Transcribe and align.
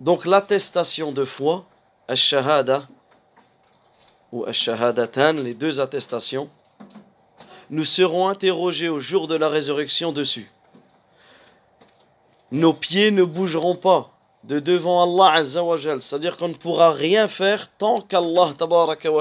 Donc 0.00 0.26
l'attestation 0.26 1.12
de 1.12 1.24
foi, 1.24 1.64
al-shahada 2.08 2.86
ou 4.32 4.44
al-shahadatan, 4.44 5.34
les 5.34 5.54
deux 5.54 5.80
attestations, 5.80 6.50
nous 7.70 7.84
serons 7.84 8.28
interrogés 8.28 8.88
au 8.88 9.00
jour 9.00 9.26
de 9.26 9.34
la 9.34 9.48
résurrection 9.48 10.12
dessus. 10.12 10.50
Nos 12.52 12.72
pieds 12.72 13.10
ne 13.10 13.24
bougeront 13.24 13.74
pas 13.74 14.10
de 14.44 14.60
devant 14.60 15.02
Allah 15.02 15.38
Azzawajal. 15.38 16.00
C'est-à-dire 16.00 16.36
qu'on 16.36 16.48
ne 16.48 16.54
pourra 16.54 16.92
rien 16.92 17.26
faire 17.26 17.68
tant 17.76 18.00
qu'Allah 18.00 18.52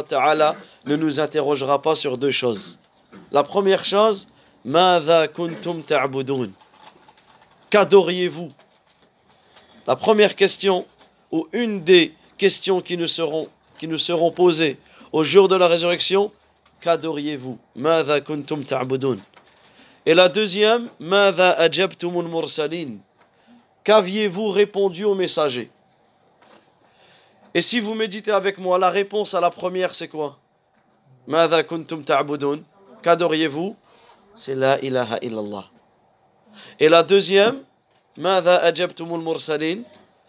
Ta'ala 0.07 0.55
ne 0.85 0.95
nous 0.95 1.19
interrogera 1.19 1.81
pas 1.81 1.95
sur 1.95 2.17
deux 2.17 2.31
choses. 2.31 2.79
La 3.31 3.43
première 3.43 3.83
chose, 3.83 4.27
Qu'adoriez-vous 7.69 8.51
La 9.87 9.95
première 9.95 10.35
question, 10.35 10.85
ou 11.31 11.47
une 11.53 11.81
des 11.81 12.13
questions 12.37 12.81
qui 12.81 12.97
nous 12.97 13.07
seront, 13.07 13.49
posées 14.31 14.77
au 15.11 15.23
jour 15.23 15.47
de 15.47 15.55
la 15.55 15.67
résurrection, 15.67 16.31
qu'adoriez-vous? 16.81 17.59
Et 20.05 20.13
la 20.13 20.29
deuxième, 20.29 20.89
Qu'aviez-vous 23.83 24.49
répondu 24.49 25.03
au 25.05 25.13
messager 25.13 25.69
Et 27.53 27.61
si 27.61 27.79
vous 27.79 27.93
méditez 27.93 28.31
avec 28.31 28.57
moi, 28.57 28.79
la 28.79 28.89
réponse 28.89 29.35
à 29.35 29.41
la 29.41 29.51
première, 29.51 29.93
c'est 29.93 30.07
quoi? 30.07 30.39
Qu'adoriez-vous? 33.03 33.75
C'est 34.33 34.55
la 34.55 34.79
ilaha 34.79 35.17
illallah. 35.21 35.69
Et 36.79 36.89
la 36.89 37.03
deuxième, 37.03 37.63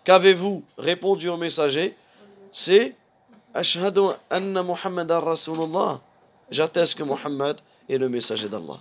Qu'avez-vous 0.04 0.64
répondu 0.78 1.28
au 1.28 1.36
messager 1.36 1.96
C'est 2.50 2.96
Ashhadu 3.54 4.00
anna 4.30 4.62
Muhammadan 4.62 5.20
Rasulullah. 5.20 6.00
J'atteste 6.50 6.98
que 6.98 7.02
Muhammad 7.04 7.60
est 7.88 7.98
le 7.98 8.08
messager 8.08 8.48
d'Allah. 8.48 8.78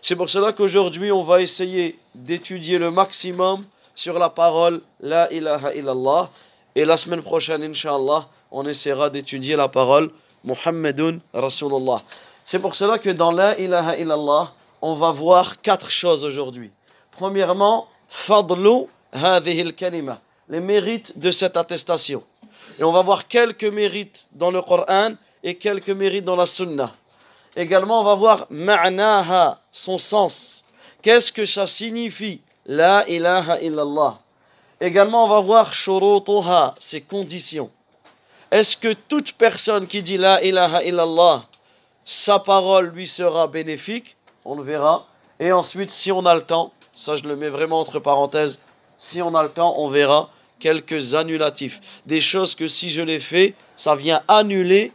C'est 0.00 0.16
pour 0.16 0.30
cela 0.30 0.52
qu'aujourd'hui, 0.52 1.10
on 1.10 1.22
va 1.22 1.40
essayer 1.40 1.98
d'étudier 2.14 2.78
le 2.78 2.90
maximum 2.90 3.64
sur 3.94 4.18
la 4.18 4.30
parole 4.30 4.80
La 5.00 5.32
ilaha 5.32 5.74
illallah. 5.74 6.30
Et 6.74 6.84
la 6.84 6.96
semaine 6.96 7.22
prochaine, 7.22 7.64
Inch'Allah, 7.64 8.28
on 8.50 8.64
essaiera 8.66 9.10
d'étudier 9.10 9.56
la 9.56 9.68
parole 9.68 10.10
Muhammadun 10.44 11.18
Rasulullah. 11.32 12.00
C'est 12.44 12.58
pour 12.60 12.74
cela 12.74 12.98
que 12.98 13.10
dans 13.10 13.32
La 13.32 13.58
ilaha 13.58 13.96
illallah, 13.96 14.52
on 14.82 14.94
va 14.94 15.10
voir 15.10 15.60
quatre 15.62 15.90
choses 15.90 16.24
aujourd'hui. 16.24 16.70
Premièrement, 17.10 17.88
Fadlu 18.08 18.86
hadhihi 19.12 19.72
kalima 19.74 20.20
les 20.48 20.60
mérites 20.60 21.18
de 21.18 21.30
cette 21.30 21.56
attestation. 21.56 22.22
Et 22.78 22.84
on 22.84 22.92
va 22.92 23.02
voir 23.02 23.26
quelques 23.26 23.64
mérites 23.64 24.26
dans 24.32 24.50
le 24.50 24.62
Coran 24.62 25.10
et 25.42 25.56
quelques 25.56 25.90
mérites 25.90 26.24
dans 26.24 26.36
la 26.36 26.46
Sunna. 26.46 26.90
Également, 27.56 28.00
on 28.00 28.04
va 28.04 28.14
voir 28.14 28.46
ma'naha, 28.50 29.58
son 29.72 29.98
sens. 29.98 30.62
Qu'est-ce 31.02 31.32
que 31.32 31.46
ça 31.46 31.66
signifie? 31.66 32.40
La 32.66 33.08
ilaha 33.08 33.60
illallah. 33.60 34.18
Également, 34.80 35.24
on 35.24 35.28
va 35.28 35.40
voir 35.40 35.72
shurutuha, 35.72 36.74
ses 36.78 37.00
conditions. 37.00 37.70
Est-ce 38.50 38.76
que 38.76 38.92
toute 38.92 39.32
personne 39.32 39.86
qui 39.86 40.02
dit 40.02 40.18
La 40.18 40.42
ilaha 40.42 40.82
illallah, 40.84 41.44
sa 42.04 42.38
parole 42.38 42.88
lui 42.88 43.08
sera 43.08 43.46
bénéfique? 43.46 44.16
On 44.44 44.54
le 44.54 44.62
verra. 44.62 45.06
Et 45.40 45.50
ensuite, 45.50 45.90
si 45.90 46.12
on 46.12 46.24
a 46.26 46.34
le 46.34 46.42
temps, 46.42 46.72
ça 46.96 47.16
je 47.16 47.22
le 47.22 47.36
mets 47.36 47.50
vraiment 47.50 47.78
entre 47.78 48.00
parenthèses, 48.00 48.58
si 48.98 49.22
on 49.22 49.34
a 49.34 49.42
le 49.42 49.50
temps, 49.50 49.78
on 49.78 49.88
verra 49.88 50.30
quelques 50.58 51.14
annulatifs. 51.14 51.80
Des 52.06 52.20
choses 52.20 52.54
que 52.54 52.66
si 52.66 52.90
je 52.90 53.02
les 53.02 53.20
fais, 53.20 53.54
ça 53.76 53.94
vient 53.94 54.22
annuler 54.26 54.92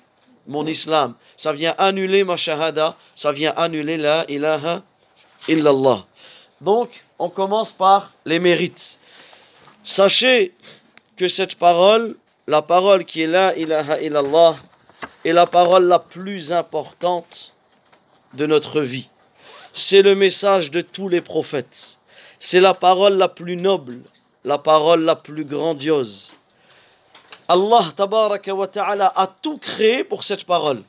mon 0.48 0.66
islam. 0.66 1.14
Ça 1.38 1.54
vient 1.54 1.76
annuler 1.78 2.24
ma 2.24 2.36
shahada. 2.36 2.96
Ça 3.16 3.32
vient 3.32 3.54
annuler 3.56 3.98
la 3.98 4.26
ilaha 4.28 4.82
illallah. 5.48 6.06
Donc, 6.62 7.04
on 7.20 7.30
commence 7.30 7.72
par 7.72 8.12
les 8.26 8.40
mérites. 8.40 9.00
Sachez 9.84 10.54
que 11.16 11.28
cette 11.28 11.56
parole, 11.56 12.16
la 12.48 12.62
parole 12.62 13.06
qui 13.06 13.22
est 13.22 13.28
la 13.28 13.56
ilaha 13.56 14.02
illallah, 14.02 14.56
est 15.24 15.34
la 15.34 15.46
parole 15.46 15.86
la 15.86 16.00
plus 16.00 16.52
importante 16.52 17.54
de 18.34 18.48
notre 18.48 18.82
vie. 18.82 19.10
C'est 19.74 20.02
le 20.02 20.16
message 20.16 20.72
de 20.72 20.82
tous 20.82 21.08
les 21.08 21.22
prophètes. 21.22 22.00
C'est 22.44 22.60
la 22.60 22.74
parole 22.74 23.18
la 23.18 23.30
plus 23.30 23.56
noble, 23.56 24.00
la 24.46 24.58
parole 24.58 25.04
la 25.04 25.16
plus 25.16 25.46
grandiose. 25.46 26.32
Allah 27.48 27.84
wa 28.48 28.68
ta'ala 28.68 29.14
a 29.16 29.28
tout 29.28 29.60
créé 29.60 30.04
pour 30.04 30.24
cette 30.24 30.46
parole. 30.46 30.82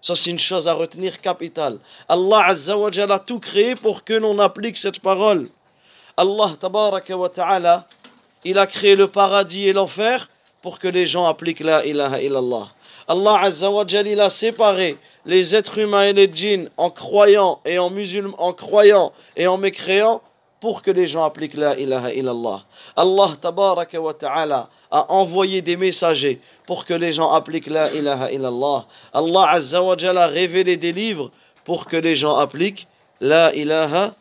Ça, 0.00 0.14
c'est 0.14 0.30
une 0.30 0.38
chose 0.38 0.68
à 0.68 0.74
retenir 0.74 1.20
capitale. 1.20 1.76
Allah 2.08 2.44
Azza 2.46 2.78
wa 2.78 2.88
a 2.88 3.18
tout 3.18 3.40
créé 3.40 3.74
pour 3.74 4.04
que 4.04 4.12
l'on 4.12 4.38
applique 4.38 4.78
cette 4.78 5.00
parole. 5.00 5.48
Allah 6.16 6.52
wa 6.62 7.28
ta'ala, 7.28 7.84
il 8.44 8.60
a 8.60 8.66
créé 8.68 8.94
le 8.94 9.08
paradis 9.08 9.66
et 9.66 9.72
l'enfer 9.72 10.30
pour 10.62 10.78
que 10.78 10.86
les 10.86 11.08
gens 11.08 11.26
appliquent 11.26 11.64
la 11.64 11.84
ilaha 11.84 12.22
illallah. 12.22 12.68
Allah 13.08 13.40
Azza 13.42 13.72
wa 13.72 13.84
il 13.90 14.20
a 14.20 14.30
séparé 14.30 14.98
les 15.26 15.56
êtres 15.56 15.78
humains 15.78 16.04
et 16.04 16.12
les 16.12 16.30
djinns 16.32 16.70
en 16.76 16.90
croyant 16.90 17.60
et 17.64 17.80
en 17.80 17.90
musulmans, 17.90 18.36
en 18.38 18.52
croyant 18.52 19.12
et 19.36 19.48
en 19.48 19.58
mécréants 19.58 20.22
pour 20.60 20.82
que 20.82 20.90
les 20.90 21.06
gens 21.06 21.24
appliquent 21.24 21.54
la 21.54 21.78
ilaha 21.78 22.12
illallah. 22.12 22.64
Allah 22.96 23.30
tabaraka 23.40 24.00
wa 24.00 24.14
ta'ala 24.14 24.68
a 24.90 25.12
envoyé 25.12 25.62
des 25.62 25.76
messagers 25.76 26.40
pour 26.66 26.84
que 26.84 26.94
les 26.94 27.12
gens 27.12 27.30
appliquent 27.32 27.68
la 27.68 27.92
ilaha 27.92 28.32
illallah. 28.32 28.86
Allah 29.12 29.50
azza 29.50 29.82
wa 29.82 29.94
a 29.94 30.26
révélé 30.26 30.76
des 30.76 30.92
livres 30.92 31.30
pour 31.64 31.86
que 31.86 31.96
les 31.96 32.14
gens 32.14 32.36
appliquent 32.36 32.86
la 33.20 33.54
ilaha 33.54 34.14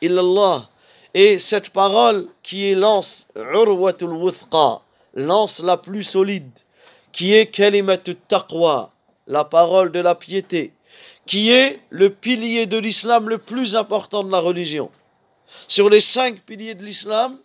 illallah. 0.00 0.66
Et 1.14 1.38
cette 1.38 1.70
parole 1.70 2.26
qui 2.42 2.70
est 2.70 2.74
lance, 2.74 3.26
urwatul 3.36 4.12
wuthqa, 4.12 4.80
lance 5.14 5.62
la 5.62 5.76
plus 5.76 6.02
solide, 6.02 6.50
qui 7.12 7.34
est 7.34 7.46
kalimatut 7.46 8.16
taqwa, 8.28 8.90
la 9.26 9.44
parole 9.44 9.92
de 9.92 10.00
la 10.00 10.14
piété, 10.14 10.72
qui 11.26 11.50
est 11.50 11.78
le 11.90 12.10
pilier 12.10 12.66
de 12.66 12.78
l'islam 12.78 13.28
le 13.28 13.38
plus 13.38 13.76
important 13.76 14.24
de 14.24 14.32
la 14.32 14.40
religion. 14.40 14.90
Sur 15.68 15.88
les 15.90 16.00
cinq 16.00 16.40
piliers 16.40 16.74
de 16.74 16.84
l'islam, 16.84 17.38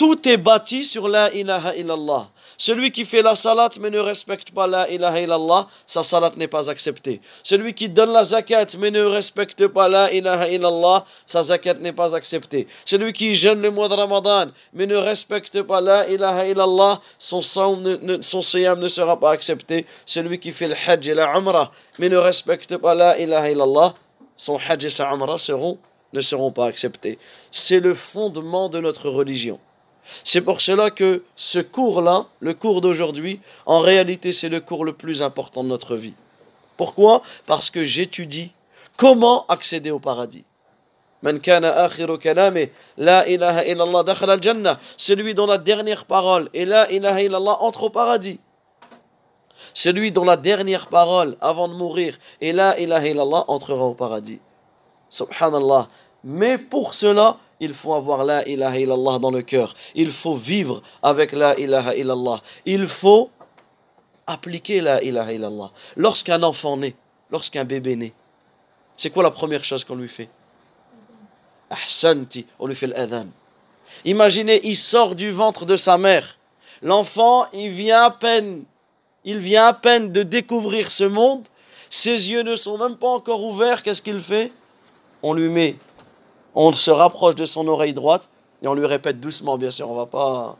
tout 0.00 0.26
est 0.26 0.38
bâti 0.38 0.82
sur 0.82 1.08
la 1.08 1.30
ilaha 1.34 1.76
illallah. 1.76 2.26
Celui 2.56 2.90
qui 2.90 3.04
fait 3.04 3.20
la 3.20 3.34
salat 3.34 3.68
mais 3.80 3.90
ne 3.90 3.98
respecte 3.98 4.50
pas 4.50 4.66
la 4.66 4.88
ilaha 4.88 5.20
illallah, 5.20 5.66
sa 5.86 6.02
salat 6.02 6.32
n'est 6.38 6.48
pas 6.48 6.70
acceptée. 6.70 7.20
Celui 7.42 7.74
qui 7.74 7.90
donne 7.90 8.10
la 8.10 8.24
zakat 8.24 8.78
mais 8.78 8.90
ne 8.90 9.02
respecte 9.02 9.66
pas 9.66 9.88
la 9.88 10.10
ilaha 10.10 10.48
illallah, 10.48 11.04
sa 11.26 11.42
zakat 11.42 11.74
n'est 11.74 11.92
pas 11.92 12.14
acceptée. 12.14 12.66
Celui 12.86 13.12
qui 13.12 13.34
jeûne 13.34 13.60
le 13.60 13.70
mois 13.70 13.90
de 13.90 13.94
Ramadan 13.94 14.46
mais 14.72 14.86
ne 14.86 14.96
respecte 14.96 15.60
pas 15.64 15.82
la 15.82 16.08
ilaha 16.08 16.46
illallah, 16.46 16.98
son, 17.18 17.42
son 17.42 18.40
siyam 18.40 18.80
ne 18.80 18.88
sera 18.88 19.20
pas 19.20 19.32
accepté. 19.32 19.84
Celui 20.06 20.38
qui 20.38 20.52
fait 20.52 20.68
le 20.68 20.76
hajj 20.86 21.10
et 21.10 21.14
la 21.14 21.30
mais 21.98 22.08
ne 22.08 22.16
respecte 22.16 22.78
pas 22.78 22.94
la 22.94 23.18
ilaha 23.18 23.50
illallah, 23.50 23.92
son 24.34 24.56
hajj 24.56 24.86
et 24.86 24.88
sa 24.88 25.12
umrah 25.12 25.36
seront 25.36 25.78
ne 26.12 26.20
seront 26.20 26.52
pas 26.52 26.66
acceptés. 26.66 27.18
C'est 27.50 27.80
le 27.80 27.94
fondement 27.94 28.68
de 28.68 28.80
notre 28.80 29.08
religion. 29.08 29.58
C'est 30.24 30.40
pour 30.40 30.60
cela 30.60 30.90
que 30.90 31.22
ce 31.36 31.58
cours-là, 31.58 32.26
le 32.40 32.54
cours 32.54 32.80
d'aujourd'hui, 32.80 33.40
en 33.66 33.80
réalité 33.80 34.32
c'est 34.32 34.48
le 34.48 34.60
cours 34.60 34.84
le 34.84 34.92
plus 34.92 35.22
important 35.22 35.62
de 35.62 35.68
notre 35.68 35.96
vie. 35.96 36.14
Pourquoi? 36.76 37.22
Parce 37.46 37.70
que 37.70 37.84
j'étudie 37.84 38.52
comment 38.96 39.46
accéder 39.46 39.90
au 39.90 40.00
paradis. 40.00 40.44
Celui 44.96 45.34
dont 45.34 45.46
la 45.46 45.58
dernière 45.58 46.06
parole 46.06 46.48
est 46.54 46.64
la 46.64 46.90
ilaha 46.90 47.22
illallah 47.22 47.56
entre 47.60 47.82
au 47.84 47.90
paradis. 47.90 48.40
Celui 49.74 50.12
dont 50.12 50.24
la 50.24 50.36
dernière 50.36 50.88
parole 50.88 51.36
avant 51.40 51.68
de 51.68 51.74
mourir 51.74 52.18
est 52.40 52.52
la 52.52 52.78
ilaha 52.80 53.06
illallah 53.06 53.44
entrera 53.48 53.84
au 53.84 53.94
paradis. 53.94 54.40
Subhanallah. 55.10 55.88
Mais 56.24 56.56
pour 56.56 56.94
cela, 56.94 57.36
il 57.60 57.74
faut 57.74 57.92
avoir 57.92 58.24
la 58.24 58.46
ilaha 58.48 58.78
illallah 58.78 59.18
dans 59.18 59.30
le 59.30 59.42
cœur. 59.42 59.74
Il 59.94 60.10
faut 60.10 60.34
vivre 60.34 60.82
avec 61.02 61.32
la 61.32 61.58
ilaha 61.58 61.94
illallah. 61.94 62.40
Il 62.64 62.86
faut 62.86 63.30
appliquer 64.26 64.80
la 64.80 65.02
ilaha 65.02 65.32
illallah. 65.32 65.70
Lorsqu'un 65.96 66.42
enfant 66.42 66.76
naît, 66.78 66.94
lorsqu'un 67.30 67.64
bébé 67.64 67.96
naît, 67.96 68.14
c'est 68.96 69.10
quoi 69.10 69.22
la 69.22 69.30
première 69.30 69.64
chose 69.64 69.84
qu'on 69.84 69.96
lui 69.96 70.08
fait? 70.08 70.30
Ahsanti, 71.70 72.46
on 72.58 72.66
lui 72.66 72.74
fait 72.74 72.86
l'adhan. 72.86 73.26
Imaginez, 74.04 74.60
il 74.64 74.76
sort 74.76 75.14
du 75.14 75.30
ventre 75.30 75.66
de 75.66 75.76
sa 75.76 75.98
mère. 75.98 76.38
L'enfant, 76.82 77.46
il 77.52 77.70
vient 77.70 78.04
à 78.04 78.10
peine, 78.10 78.64
il 79.24 79.38
vient 79.38 79.66
à 79.66 79.72
peine 79.74 80.12
de 80.12 80.22
découvrir 80.22 80.90
ce 80.90 81.04
monde. 81.04 81.46
Ses 81.90 82.30
yeux 82.30 82.42
ne 82.42 82.56
sont 82.56 82.78
même 82.78 82.96
pas 82.96 83.08
encore 83.08 83.42
ouverts. 83.44 83.82
Qu'est-ce 83.82 84.00
qu'il 84.00 84.20
fait? 84.20 84.52
on 85.23 85.33
lui 85.33 85.49
met, 85.49 85.75
on 86.53 86.71
se 86.73 86.91
rapproche 86.91 87.35
de 87.35 87.45
son 87.45 87.67
oreille 87.67 87.93
droite 87.93 88.29
et 88.61 88.67
on 88.67 88.73
lui 88.73 88.85
répète 88.85 89.19
doucement, 89.19 89.57
bien 89.57 89.71
sûr, 89.71 89.89
on 89.89 89.95
va 89.95 90.05
pas, 90.05 90.55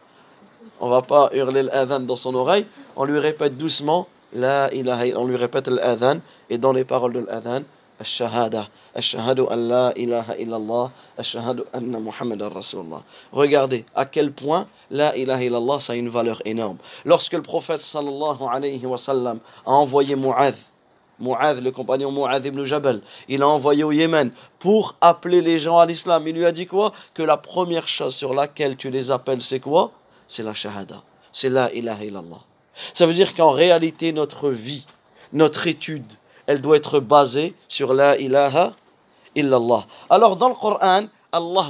on 0.80 0.90
va 0.90 1.02
pas 1.02 1.30
hurler 1.34 1.64
l'adhan 1.64 2.00
dans 2.02 2.16
son 2.16 2.36
oreille, 2.36 2.66
on 2.96 3.06
lui 3.06 3.20
répète 3.20 3.58
doucement, 3.58 4.08
la 4.34 4.74
ilaha, 4.74 5.06
on 5.16 5.26
lui 5.26 5.38
répète 5.38 5.68
l'adhan, 5.68 6.20
et 6.50 6.58
dans 6.58 6.74
les 6.74 6.84
paroles 6.84 7.14
de 7.14 7.20
l'adhan, 7.20 7.62
الشهادة 8.02 8.68
أشهد 8.98 9.40
أن 9.40 9.70
لا 9.70 9.96
إله 9.96 10.34
إلا 10.34 10.58
الله 10.58 10.92
أشهد 11.20 11.64
أن 11.76 12.02
محمد 12.04 12.44
رسول 12.44 12.86
الله 12.86 13.02
Regardez 13.32 13.86
à 13.96 14.06
quel 14.06 14.32
point 14.32 14.66
la 14.92 15.16
ilaha 15.16 15.44
illallah 15.44 15.80
ça 15.80 15.94
a 15.94 15.96
une 15.96 16.10
valeur 16.10 16.42
énorme. 16.46 16.78
Lorsque 17.06 17.34
le 17.34 17.42
prophète 17.42 17.82
sallallahu 17.82 18.44
alayhi 18.52 18.86
wa 18.86 18.98
sallam 18.98 19.40
a 19.66 19.72
envoyé 19.72 20.16
Mu'adh 20.16 20.56
Mu'adh, 21.21 21.63
le 21.63 21.71
compagnon 21.71 22.11
Mu'adh 22.13 22.47
ibn 22.47 22.65
Jabal, 22.65 23.01
il 23.29 23.43
a 23.43 23.49
envoyé 23.49 23.85
au 23.85 23.93
Yémen 23.93 24.31
pour 24.59 24.97
appeler 25.01 25.43
les 25.43 25.59
gens 25.59 25.79
à 25.79 25.87
l'islam. 25.87 26.27
Il 26.27 26.35
lui 26.35 26.47
a 26.47 26.53
dit 26.53 26.67
quoi? 26.67 26.93
Que 27.15 27.23
la 27.23 27.37
première 27.37 27.87
chose 27.89 28.15
sur 28.15 28.35
laquelle 28.35 28.77
tu 28.77 28.91
les 28.91 29.11
appelles, 29.11 29.43
c'est 29.43 29.61
quoi? 29.61 29.93
C'est 30.27 30.43
la 30.43 30.55
shahada. 30.55 31.03
C'est 31.33 31.51
la 31.51 31.73
ilaha 31.73 32.05
illallah. 32.05 32.41
Ça 32.95 33.07
veut 33.07 33.15
dire 33.15 33.35
qu'en 33.35 33.51
réalité, 33.51 34.13
notre 34.13 34.51
vie, 34.51 34.85
notre 35.33 35.67
étude, 35.67 36.07
elle 36.47 36.61
doit 36.61 36.77
être 36.77 37.01
basée 37.01 37.55
sur 37.69 37.95
la 37.95 38.19
ilaha 38.19 38.73
illallah. 39.35 39.87
Alors 40.09 40.37
dans 40.37 40.49
le 40.49 40.55
Coran, 40.55 41.03
Allah 41.33 41.67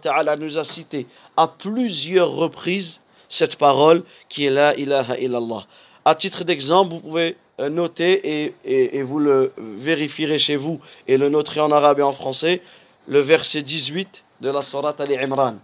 ta'ala 0.00 0.36
nous 0.36 0.58
a 0.58 0.64
cité 0.64 1.06
à 1.36 1.48
plusieurs 1.48 2.30
reprises 2.30 3.00
cette 3.28 3.56
parole 3.56 4.04
qui 4.28 4.46
est 4.46 4.50
la 4.50 4.76
ilaha 4.76 5.18
illallah. 5.18 5.66
À 6.04 6.14
titre 6.14 6.44
d'exemple, 6.44 6.92
vous 6.92 7.00
pouvez 7.00 7.36
euh, 7.59 7.69
noter 7.69 8.45
et, 8.45 8.53
et, 8.97 9.01
vous 9.03 9.19
le 9.19 9.53
vérifierez 9.57 10.39
chez 10.39 10.55
vous 10.55 10.79
et 11.07 11.17
le 11.17 11.29
noterez 11.29 11.59
en 11.61 11.71
arabe 11.71 11.99
et 11.99 12.03
en 12.03 12.11
français, 12.11 12.61
le 13.07 13.19
verset 13.19 13.61
18 13.61 14.23
de 14.41 14.49
la 14.49 14.63
Surat 14.63 14.95
Al-Imran. 14.97 15.55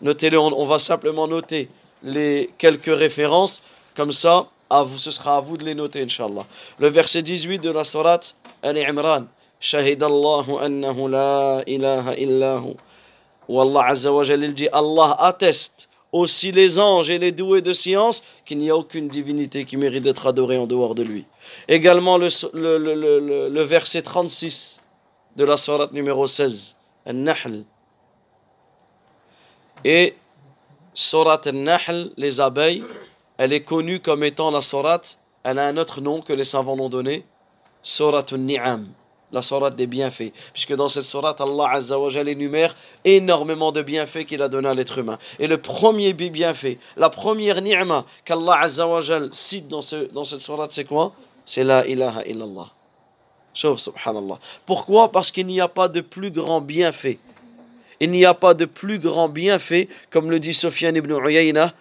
Notez-le, 0.00 0.38
on, 0.38 0.66
va 0.66 0.78
simplement 0.78 1.28
noter 1.28 1.68
les 2.02 2.50
quelques 2.58 2.94
références, 2.94 3.64
comme 3.94 4.12
ça, 4.12 4.48
à 4.68 4.82
vous, 4.82 4.98
ce 4.98 5.10
sera 5.10 5.36
à 5.36 5.40
vous 5.40 5.56
de 5.56 5.64
les 5.64 5.74
noter, 5.74 6.02
Inch'Allah. 6.02 6.44
Le 6.78 6.88
verset 6.88 7.22
18 7.22 7.58
de 7.60 7.70
la 7.70 7.84
Surat 7.84 8.20
Al-Imran. 8.62 9.26
شهد 9.62 10.02
الله 10.02 10.66
أنه 10.66 11.08
لا 11.08 11.62
إله 11.68 12.12
إلا 12.12 12.52
هو 12.58 12.74
والله 13.48 13.82
عز 13.82 14.06
وجل 14.06 14.44
il 14.44 14.54
dit 14.54 14.68
Allah 14.72 15.16
atteste 15.20 15.88
aussi 16.17 16.51
les 16.51 16.79
anges 16.79 17.09
et 17.09 17.19
les 17.19 17.31
doués 17.31 17.61
de 17.61 17.73
science 17.73 18.23
qu'il 18.45 18.57
n'y 18.57 18.69
a 18.69 18.75
aucune 18.75 19.07
divinité 19.07 19.65
qui 19.65 19.77
mérite 19.77 20.03
d'être 20.03 20.27
adorée 20.27 20.57
en 20.57 20.67
dehors 20.67 20.95
de 20.95 21.03
lui. 21.03 21.25
Également 21.67 22.17
le, 22.17 23.61
verset 23.63 24.01
36 24.01 24.81
de 25.35 25.43
la 25.43 25.57
sourate 25.57 25.93
numéro 25.93 26.27
16, 26.27 26.75
Al-Nahl. 27.05 27.63
Et 29.83 30.15
sourate 30.93 31.47
Al-Nahl, 31.47 32.11
les 32.17 32.41
abeilles, 32.41 32.83
elle 33.37 33.53
est 33.53 33.63
connue 33.63 33.99
comme 33.99 34.23
étant 34.23 34.51
la 34.51 34.61
sourate, 34.61 35.19
elle 35.43 35.59
a 35.59 35.67
un 35.67 35.77
autre 35.77 36.01
nom 36.01 36.21
que 36.21 36.33
les 36.33 36.43
savants 36.43 36.75
l'ont 36.75 36.89
donné, 36.89 37.25
sourate 37.83 38.33
Al-Ni'am 38.33 38.85
la 39.31 39.41
sourate 39.41 39.75
des 39.75 39.87
bienfaits, 39.87 40.31
puisque 40.53 40.73
dans 40.75 40.89
cette 40.89 41.03
sourate, 41.03 41.41
Allah 41.41 41.69
Azza 41.71 41.99
wa 41.99 42.09
énumère 42.09 42.75
énormément 43.03 43.71
de 43.71 43.81
bienfaits 43.81 44.25
qu'il 44.25 44.41
a 44.41 44.47
donné 44.47 44.69
à 44.69 44.73
l'être 44.73 44.97
humain. 44.97 45.17
Et 45.39 45.47
le 45.47 45.57
premier 45.57 46.13
bienfait, 46.13 46.77
la 46.95 47.09
première 47.09 47.61
ni'ma 47.61 48.05
qu'Allah 48.23 48.59
Azza 48.61 48.87
wa 48.87 49.01
cite 49.31 49.67
dans, 49.67 49.81
ce, 49.81 50.09
dans 50.13 50.23
cette 50.23 50.41
sourate, 50.41 50.71
c'est 50.71 50.85
quoi? 50.85 51.13
C'est 51.45 51.63
la 51.63 51.85
ilaha 51.87 52.23
illallah. 52.25 52.69
subhanallah. 53.53 54.39
Pourquoi? 54.65 55.11
Parce 55.11 55.31
qu'il 55.31 55.47
n'y 55.47 55.61
a 55.61 55.67
pas 55.67 55.87
de 55.87 56.01
plus 56.01 56.31
grand 56.31 56.61
bienfait. 56.61 57.19
Il 57.99 58.11
n'y 58.11 58.25
a 58.25 58.33
pas 58.33 58.53
de 58.53 58.65
plus 58.65 58.99
grand 58.99 59.27
bienfait, 59.27 59.89
comme 60.09 60.29
le 60.29 60.39
dit 60.39 60.53
Sofiane 60.53 60.95
ibn 60.95 61.11
Uyayna, 61.11 61.73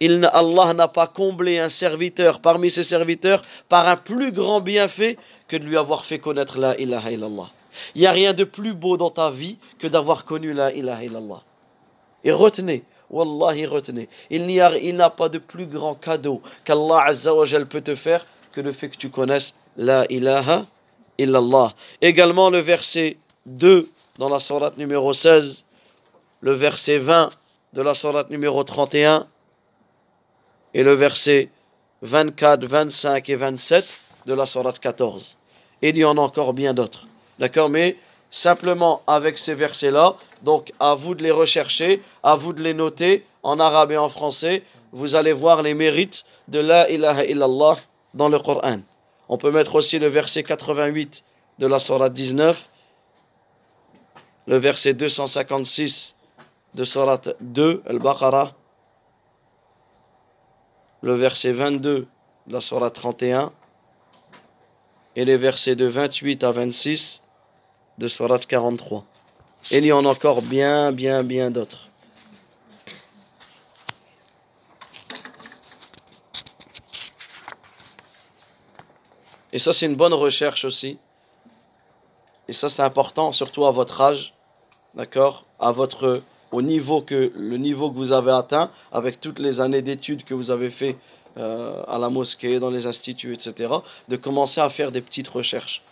Allah 0.00 0.74
n'a 0.74 0.88
pas 0.88 1.06
comblé 1.06 1.58
un 1.58 1.68
serviteur 1.68 2.40
parmi 2.40 2.70
ses 2.70 2.82
serviteurs 2.82 3.42
par 3.68 3.88
un 3.88 3.96
plus 3.96 4.32
grand 4.32 4.60
bienfait 4.60 5.16
que 5.48 5.56
de 5.56 5.64
lui 5.64 5.76
avoir 5.76 6.04
fait 6.04 6.18
connaître 6.18 6.58
la 6.58 6.78
ilaha 6.78 7.10
illallah. 7.10 7.50
Il 7.94 8.02
n'y 8.02 8.06
a 8.06 8.12
rien 8.12 8.32
de 8.32 8.44
plus 8.44 8.74
beau 8.74 8.96
dans 8.96 9.10
ta 9.10 9.30
vie 9.30 9.58
que 9.78 9.86
d'avoir 9.86 10.24
connu 10.24 10.52
la 10.52 10.72
ilaha 10.72 11.04
illallah. 11.04 11.42
Et 12.24 12.32
retenez, 12.32 12.84
wallahi 13.10 13.66
retenez, 13.66 14.08
il 14.30 14.46
n'y 14.46 14.60
a, 14.60 14.76
il 14.78 14.96
n'a 14.96 15.10
pas 15.10 15.28
de 15.28 15.38
plus 15.38 15.66
grand 15.66 15.94
cadeau 15.94 16.42
qu'Allah 16.64 17.04
Azza 17.04 17.32
peut 17.68 17.80
te 17.80 17.94
faire 17.94 18.26
que 18.52 18.60
le 18.60 18.72
fait 18.72 18.88
que 18.88 18.96
tu 18.96 19.10
connaisses 19.10 19.54
la 19.76 20.04
ilaha 20.10 20.64
illallah. 21.18 21.74
Également 22.00 22.50
le 22.50 22.58
verset 22.58 23.16
2 23.46 23.86
dans 24.18 24.28
la 24.28 24.40
sourate 24.40 24.78
numéro 24.78 25.12
16, 25.12 25.64
le 26.40 26.52
verset 26.52 26.98
20 26.98 27.30
de 27.74 27.82
la 27.82 27.94
sourate 27.94 28.30
numéro 28.30 28.64
31 28.64 29.26
et 30.76 30.82
le 30.82 30.92
verset 30.92 31.48
24, 32.02 32.66
25 32.66 33.30
et 33.30 33.36
27 33.36 34.00
de 34.26 34.34
la 34.34 34.44
Sourate 34.44 34.78
14. 34.78 35.38
Et 35.80 35.88
il 35.88 35.96
y 35.96 36.04
en 36.04 36.18
a 36.18 36.20
encore 36.20 36.52
bien 36.52 36.74
d'autres. 36.74 37.06
D'accord? 37.38 37.70
Mais 37.70 37.96
simplement 38.28 39.00
avec 39.06 39.38
ces 39.38 39.54
versets-là, 39.54 40.14
donc 40.42 40.74
à 40.78 40.94
vous 40.94 41.14
de 41.14 41.22
les 41.22 41.30
rechercher, 41.30 42.02
à 42.22 42.36
vous 42.36 42.52
de 42.52 42.62
les 42.62 42.74
noter 42.74 43.24
en 43.42 43.58
arabe 43.58 43.92
et 43.92 43.96
en 43.96 44.10
français, 44.10 44.62
vous 44.92 45.14
allez 45.14 45.32
voir 45.32 45.62
les 45.62 45.72
mérites 45.72 46.26
de 46.48 46.58
la 46.58 46.90
ilaha 46.90 47.24
illallah 47.24 47.76
dans 48.12 48.28
le 48.28 48.38
Coran. 48.38 48.76
On 49.30 49.38
peut 49.38 49.50
mettre 49.50 49.76
aussi 49.76 49.98
le 49.98 50.08
verset 50.08 50.42
88 50.42 51.24
de 51.58 51.66
la 51.66 51.78
Sourate 51.78 52.12
19, 52.12 52.68
le 54.46 54.58
verset 54.58 54.92
256 54.92 56.16
de 56.74 56.84
Sourate 56.84 57.34
2, 57.40 57.82
Al-Baqarah, 57.86 58.52
le 61.02 61.14
verset 61.14 61.52
22 61.52 62.06
de 62.46 62.52
la 62.52 62.60
Surah 62.60 62.90
31 62.90 63.52
et 65.14 65.24
les 65.24 65.36
versets 65.36 65.76
de 65.76 65.86
28 65.86 66.44
à 66.44 66.52
26 66.52 67.22
de 67.98 68.08
Surah 68.08 68.38
43. 68.38 69.04
Et 69.72 69.78
il 69.78 69.86
y 69.86 69.92
en 69.92 70.04
a 70.04 70.08
encore 70.08 70.42
bien, 70.42 70.92
bien, 70.92 71.22
bien 71.22 71.50
d'autres. 71.50 71.88
Et 79.52 79.58
ça, 79.58 79.72
c'est 79.72 79.86
une 79.86 79.96
bonne 79.96 80.12
recherche 80.12 80.66
aussi. 80.66 80.98
Et 82.46 82.52
ça, 82.52 82.68
c'est 82.68 82.82
important, 82.82 83.32
surtout 83.32 83.64
à 83.64 83.70
votre 83.70 84.00
âge, 84.02 84.34
d'accord 84.94 85.44
À 85.58 85.72
votre 85.72 86.22
au 86.52 86.62
niveau 86.62 87.02
que, 87.02 87.32
le 87.36 87.56
niveau 87.56 87.90
que 87.90 87.96
vous 87.96 88.12
avez 88.12 88.32
atteint, 88.32 88.70
avec 88.92 89.20
toutes 89.20 89.38
les 89.38 89.60
années 89.60 89.82
d'études 89.82 90.24
que 90.24 90.34
vous 90.34 90.50
avez 90.50 90.70
fait 90.70 90.96
euh, 91.38 91.82
à 91.86 91.98
la 91.98 92.08
mosquée, 92.08 92.58
dans 92.58 92.70
les 92.70 92.86
instituts, 92.86 93.34
etc., 93.34 93.72
de 94.08 94.16
commencer 94.16 94.60
à 94.60 94.70
faire 94.70 94.92
des 94.92 95.00
petites 95.00 95.28
recherches. 95.28 95.82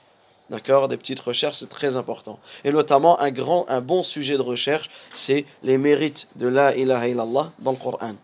D'accord? 0.50 0.88
Des 0.88 0.96
petites 0.96 1.20
recherches, 1.20 1.58
c'est 1.58 1.68
très 1.68 1.96
important. 1.96 2.38
Et 2.64 2.70
notamment, 2.70 3.18
un, 3.20 3.30
grand, 3.30 3.64
un 3.68 3.80
bon 3.80 4.02
sujet 4.02 4.36
de 4.36 4.42
recherche, 4.42 4.90
c'est 5.12 5.44
les 5.62 5.78
mérites 5.78 6.28
de 6.36 6.48
la 6.48 6.76
ilaha 6.76 7.08
illallah 7.08 7.50
dans 7.60 7.72
le 7.72 7.76
Coran. 7.76 8.14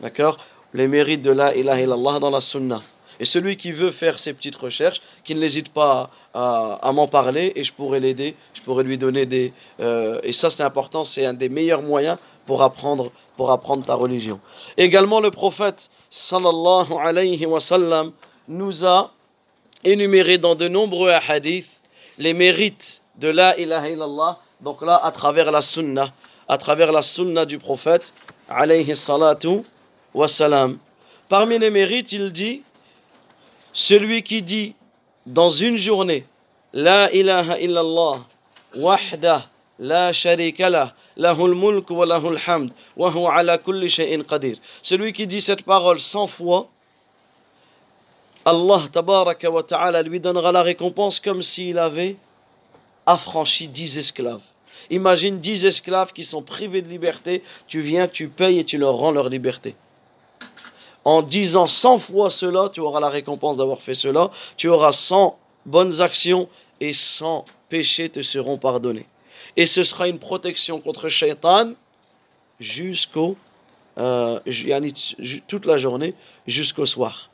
D'accord? 0.00 0.38
Les 0.74 0.86
mérites 0.86 1.22
de 1.22 1.30
la 1.30 1.54
ilaha 1.54 1.80
illallah 1.80 2.18
dans 2.18 2.30
la 2.30 2.40
sunna. 2.40 2.80
Et 3.20 3.24
celui 3.24 3.56
qui 3.56 3.72
veut 3.72 3.90
faire 3.90 4.18
ses 4.18 4.32
petites 4.32 4.56
recherches, 4.56 5.00
qui 5.24 5.34
n'hésite 5.34 5.70
pas 5.70 6.10
à, 6.34 6.92
m'en 6.92 7.08
parler 7.08 7.52
et 7.56 7.64
je 7.64 7.72
pourrais 7.72 8.00
l'aider, 8.00 8.34
je 8.54 8.62
pourrais 8.62 8.84
lui 8.84 8.98
donner 8.98 9.26
des... 9.26 9.52
Euh, 9.80 10.20
et 10.22 10.32
ça 10.32 10.50
c'est 10.50 10.62
important, 10.62 11.04
c'est 11.04 11.26
un 11.26 11.32
des 11.32 11.48
meilleurs 11.48 11.82
moyens 11.82 12.16
pour 12.46 12.62
apprendre, 12.62 13.10
pour 13.36 13.50
apprendre 13.50 13.84
ta 13.84 13.94
religion. 13.94 14.38
Également 14.76 15.20
le 15.20 15.30
prophète 15.30 15.90
sallallahu 16.10 16.92
alayhi 17.00 17.44
wa 17.46 17.60
sallam 17.60 18.12
nous 18.46 18.86
a 18.86 19.12
énuméré 19.84 20.38
dans 20.38 20.54
de 20.54 20.68
nombreux 20.68 21.10
hadiths 21.10 21.82
les 22.18 22.34
mérites 22.34 23.02
de 23.16 23.28
la 23.28 23.58
ilaha 23.58 23.88
illallah, 23.90 24.38
donc 24.60 24.82
là 24.82 25.00
à 25.02 25.10
travers 25.10 25.50
la 25.50 25.62
sunna, 25.62 26.12
à 26.48 26.56
travers 26.56 26.92
la 26.92 27.02
sunna 27.02 27.44
du 27.44 27.58
prophète 27.58 28.14
alayhi 28.48 28.94
salatu 28.94 29.62
wa 30.14 30.28
salam. 30.28 30.78
Parmi 31.28 31.58
les 31.58 31.70
mérites, 31.70 32.12
il 32.12 32.32
dit 32.32 32.62
celui 33.78 34.24
qui 34.24 34.42
dit 34.42 34.74
dans 35.24 35.50
une 35.50 35.76
journée 35.76 36.26
La 36.72 37.12
ilaha 37.12 37.60
illallah 37.60 38.26
wahda 38.74 39.46
la 39.78 40.12
sharika 40.12 40.68
lah 40.68 40.92
lahul 41.16 41.54
mulk 41.54 41.88
wa 41.90 42.04
lahul 42.04 42.36
hamd 42.36 42.72
wa 42.96 43.08
huwa 43.12 43.36
ala 43.36 43.56
kulli 43.56 43.88
shay'in 43.88 44.24
qadir. 44.24 44.56
Celui 44.82 45.12
qui 45.12 45.28
dit 45.28 45.40
cette 45.40 45.62
parole 45.62 46.00
100 46.00 46.26
fois 46.26 46.66
Allah 48.44 48.82
tabaraka 48.90 49.48
wa 49.48 49.62
ta'ala 49.62 50.02
lui 50.02 50.18
donnera 50.18 50.50
la 50.50 50.62
récompense 50.62 51.20
comme 51.20 51.44
s'il 51.44 51.78
avait 51.78 52.16
affranchi 53.06 53.68
10 53.68 53.98
esclaves. 53.98 54.42
Imagine 54.90 55.38
10 55.38 55.66
esclaves 55.66 56.12
qui 56.12 56.24
sont 56.24 56.42
privés 56.42 56.82
de 56.82 56.88
liberté, 56.88 57.44
tu 57.68 57.80
viens, 57.80 58.08
tu 58.08 58.26
payes 58.26 58.58
et 58.58 58.64
tu 58.64 58.76
leur 58.76 58.94
rends 58.94 59.12
leur 59.12 59.28
liberté 59.28 59.76
en 61.08 61.22
disant 61.22 61.66
100 61.66 62.00
fois 62.00 62.30
cela, 62.30 62.68
tu 62.68 62.80
auras 62.80 63.00
la 63.00 63.08
récompense 63.08 63.56
d'avoir 63.56 63.80
fait 63.80 63.94
cela, 63.94 64.30
tu 64.58 64.68
auras 64.68 64.92
100 64.92 65.38
bonnes 65.64 66.02
actions 66.02 66.50
et 66.80 66.92
100 66.92 67.46
péchés 67.70 68.10
te 68.10 68.20
seront 68.20 68.58
pardonnés. 68.58 69.06
Et 69.56 69.64
ce 69.64 69.82
sera 69.84 70.06
une 70.06 70.18
protection 70.18 70.80
contre 70.80 71.08
Shaitan 71.08 71.72
jusqu'au 72.60 73.38
euh, 73.96 74.38
toute 75.46 75.64
la 75.64 75.78
journée 75.78 76.12
jusqu'au 76.46 76.84
soir. 76.84 77.30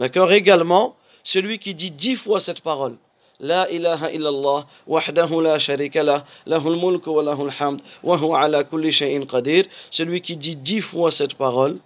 D'accord? 0.00 0.32
Également, 0.32 0.96
celui 1.22 1.60
qui 1.60 1.72
dit 1.72 1.92
dix 1.92 2.16
fois 2.16 2.40
cette 2.40 2.62
parole, 2.62 2.96
La 3.38 3.70
ilaha 3.70 4.10
illallah, 4.10 4.66
wahdahu 4.88 5.40
la 5.40 5.60
sharika 5.60 6.02
la, 6.02 6.24
lahul 6.46 6.76
mulku 6.76 7.10
wa 7.10 7.22
lahul 7.22 7.52
hamd, 7.60 7.80
wa 8.02 8.42
ala 8.42 8.64
kulli 8.64 8.90
shay'in 8.90 9.24
qadir, 9.24 9.64
celui 9.92 10.20
qui 10.20 10.36
dit 10.36 10.56
dix 10.56 10.80
fois 10.80 11.12
cette 11.12 11.34
parole, 11.34 11.78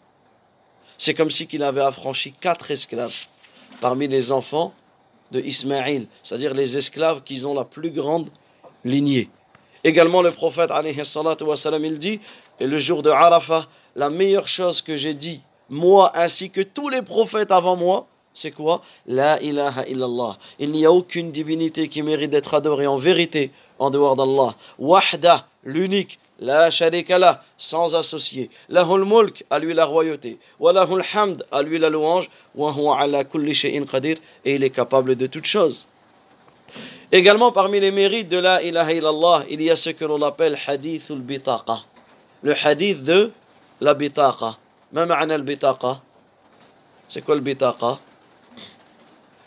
c'est 0.98 1.14
comme 1.14 1.30
si 1.30 1.46
qu'il 1.46 1.62
avait 1.62 1.80
affranchi 1.80 2.32
quatre 2.32 2.70
esclaves 2.70 3.14
parmi 3.80 4.08
les 4.08 4.32
enfants 4.32 4.74
de 5.30 5.40
Ismaïl, 5.40 6.06
c'est-à-dire 6.22 6.52
les 6.54 6.76
esclaves 6.76 7.22
qui 7.22 7.44
ont 7.46 7.54
la 7.54 7.64
plus 7.64 7.90
grande 7.90 8.28
lignée. 8.84 9.30
Également, 9.84 10.22
le 10.22 10.32
prophète, 10.32 10.70
il 10.84 11.98
dit, 11.98 12.20
et 12.60 12.66
le 12.66 12.78
jour 12.78 13.02
de 13.02 13.10
Arafah, 13.10 13.66
la 13.94 14.10
meilleure 14.10 14.48
chose 14.48 14.82
que 14.82 14.96
j'ai 14.96 15.14
dit, 15.14 15.40
moi 15.70 16.10
ainsi 16.14 16.50
que 16.50 16.60
tous 16.60 16.88
les 16.88 17.02
prophètes 17.02 17.52
avant 17.52 17.76
moi, 17.76 18.06
c'est 18.32 18.50
quoi? 18.52 18.80
La 19.06 19.40
ilaha 19.42 19.84
illallah. 19.88 20.36
Il 20.58 20.70
n'y 20.70 20.86
a 20.86 20.92
aucune 20.92 21.32
divinité 21.32 21.88
qui 21.88 22.02
mérite 22.02 22.30
d'être 22.30 22.54
adorée 22.54 22.86
en 22.86 22.96
vérité 22.96 23.50
en 23.78 23.90
dehors 23.90 24.16
d'Allah. 24.16 24.54
Wahda, 24.78 25.46
l'unique, 25.64 26.18
la 26.38 26.70
sharika 26.70 27.42
sans 27.56 27.94
associé. 27.94 28.50
Lahul 28.68 29.04
mulk, 29.04 29.44
à 29.50 29.58
lui 29.58 29.74
la 29.74 29.84
royauté. 29.84 30.38
Wa 30.58 30.72
lahul 30.72 31.02
hamd, 31.14 31.44
à 31.50 31.62
lui 31.62 31.78
la 31.78 31.90
louange. 31.90 32.30
Wa 32.54 32.72
ala 33.00 33.24
kulli 33.24 33.54
shay'in 33.54 33.84
et 34.44 34.54
il 34.54 34.62
est 34.62 34.70
capable 34.70 35.16
de 35.16 35.26
toutes 35.26 35.46
choses. 35.46 35.86
Également 37.10 37.52
parmi 37.52 37.80
les 37.80 37.90
mérites 37.90 38.28
de 38.28 38.36
la 38.36 38.62
ilaha 38.62 38.92
illallah, 38.92 39.44
il 39.48 39.62
y 39.62 39.70
a 39.70 39.76
ce 39.76 39.90
que 39.90 40.04
l'on 40.04 40.20
appelle 40.22 40.56
hadithul 40.66 41.20
bitaqa. 41.20 41.78
Le 42.42 42.54
hadith 42.64 43.04
de 43.04 43.32
la 43.80 43.94
bitaqa. 43.94 44.58
Ma 44.92 45.06
ma'ana 45.06 45.34
al 45.34 45.42
bitaqa? 45.42 46.00
C'est 47.08 47.22
quoi 47.22 47.34
le 47.34 47.40
bitaqa? 47.40 47.98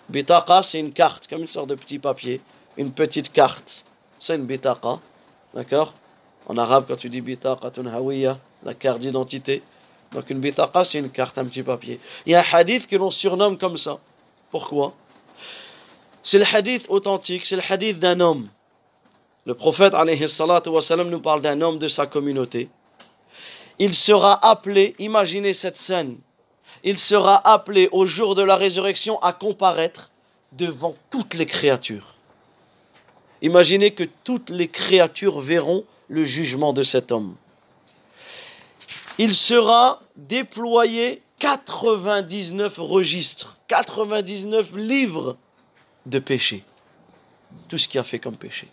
Bitaqa, 0.10 0.64
c'est 0.64 0.80
une 0.80 0.92
carte, 0.92 1.28
comme 1.28 1.42
une 1.42 1.48
sorte 1.48 1.70
de 1.70 1.76
petit 1.76 2.00
papier. 2.00 2.42
Une 2.78 2.92
petite 2.92 3.32
carte. 3.32 3.86
C'est 4.18 4.36
une 4.36 4.46
bitaqa. 4.46 5.00
D'accord? 5.54 5.94
En 6.48 6.58
arabe, 6.58 6.86
quand 6.88 6.98
tu 6.98 7.10
dis 7.10 7.22
bitaqatun 7.22 7.86
hawiya, 7.88 8.38
la 8.64 8.74
carte 8.74 9.00
d'identité. 9.00 9.62
Donc 10.12 10.30
une 10.30 10.40
bitaqa, 10.40 10.84
c'est 10.84 11.00
une 11.00 11.10
carte, 11.10 11.38
un 11.38 11.46
petit 11.46 11.64
papier. 11.64 12.00
Il 12.26 12.34
y 12.34 12.36
a 12.36 12.42
un 12.42 12.46
hadith 12.54 12.88
que 12.88 12.96
l'on 12.96 13.12
surnomme 13.12 13.58
comme 13.58 13.78
ça. 13.78 14.00
Pourquoi? 14.50 14.94
C'est 16.24 16.38
le 16.38 16.46
hadith 16.54 16.86
authentique, 16.90 17.46
c'est 17.46 17.56
le 17.56 17.64
hadith 17.68 18.00
d'un 18.00 18.20
homme. 18.20 18.48
Le 19.46 19.56
prophète 19.56 19.96
alayhi 19.96 20.24
nous 21.08 21.20
parle 21.20 21.42
d'un 21.42 21.62
homme 21.62 21.80
de 21.80 21.88
sa 21.88 22.06
communauté. 22.06 22.70
Il 23.80 23.96
sera 23.96 24.46
appelé, 24.48 24.96
imaginez 25.00 25.54
cette 25.54 25.78
scène, 25.78 26.18
il 26.84 27.00
sera 27.00 27.42
appelé 27.52 27.90
au 27.92 28.06
jour 28.06 28.36
de 28.36 28.44
la 28.44 28.56
résurrection 28.56 29.20
à 29.22 29.34
comparaître 29.34 30.12
devant 30.52 30.96
toutes 31.10 31.34
les 31.34 31.46
créatures. 31.46 32.16
Imaginez 33.42 33.92
que 33.92 34.04
toutes 34.24 34.52
les 34.52 34.68
créatures 34.68 35.40
verront 35.40 35.84
le 36.12 36.26
jugement 36.26 36.74
de 36.74 36.84
cet 36.84 37.14
homme. 37.14 37.36
Il 39.18 39.34
sera 39.34 40.02
déployé 40.18 41.24
99 41.40 42.80
registres, 42.80 43.58
99 43.68 44.76
livres 44.76 45.38
de 46.06 46.20
péché. 46.20 46.66
Tout 47.70 47.78
ce 47.78 47.88
qui 47.88 47.98
a 47.98 48.04
fait 48.04 48.20
comme 48.20 48.36
péché. 48.36 48.68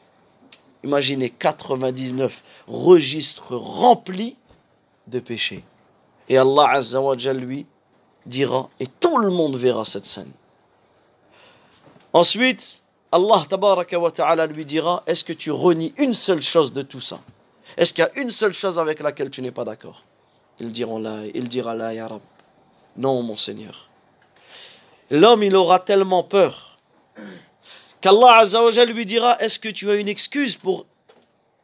Imaginez 0.83 1.30
99 1.30 2.42
registres 2.66 3.54
remplis 3.54 4.37
de 5.07 5.21
péché. 5.21 5.62
Et 6.28 6.37
Allah 6.37 6.71
Azza 6.71 7.00
wa 7.00 7.14
lui 7.14 7.66
dira, 8.26 8.68
et 8.80 8.88
tout 8.88 9.16
le 9.16 9.30
monde 9.30 9.57
verra 9.57 9.85
cette 9.85 10.07
scène. 10.07 10.33
Ensuite, 12.12 12.83
Allah 13.11 14.47
lui 14.47 14.65
dira, 14.65 15.03
est-ce 15.07 15.25
que 15.25 15.33
tu 15.33 15.50
renies 15.50 15.95
une 15.97 16.15
seule 16.15 16.43
chose 16.43 16.73
de 16.73 16.83
tout 16.83 17.00
ça? 17.00 17.21
Est-ce 17.77 17.95
qu'il 17.95 18.05
y 18.05 18.07
a 18.07 18.21
une 18.21 18.31
seule 18.31 18.53
chose 18.53 18.79
avec 18.79 19.00
laquelle 19.00 19.31
tu 19.31 19.41
n'es 19.41 19.50
pas 19.50 19.65
d'accord? 19.65 20.05
Il, 20.61 20.67
il 21.35 21.49
dira 21.49 21.75
la 21.75 21.95
ya. 21.95 22.09
Non, 22.97 23.23
mon 23.23 23.37
Seigneur. 23.37 23.88
L'homme, 25.11 25.43
il 25.43 25.57
aura 25.57 25.79
tellement 25.79 26.23
peur 26.23 26.79
qu'Allah 28.00 28.43
lui 28.87 29.07
dira, 29.07 29.37
est-ce 29.38 29.59
que 29.59 29.69
tu 29.69 29.91
as 29.91 29.95
une 29.95 30.09
excuse 30.09 30.57
pour 30.57 30.87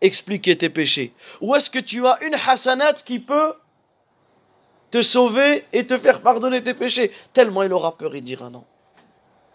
expliquer 0.01 0.57
tes 0.57 0.71
péchés? 0.71 1.13
Ou 1.41 1.55
est-ce 1.55 1.71
que 1.71 1.79
tu 1.79 2.07
as 2.07 2.17
une 2.25 2.35
hasanat 2.47 2.95
qui 2.95 3.19
peut 3.19 3.55
te 4.91 5.03
sauver 5.03 5.65
et 5.73 5.87
te 5.87 5.99
faire 5.99 6.21
pardonner 6.23 6.63
tes 6.63 6.75
péchés? 6.75 7.13
Tellement 7.33 7.63
il 7.63 7.73
aura 7.73 7.97
peur, 7.97 8.15
il 8.17 8.23
dira 8.23 8.49
non. 8.51 8.65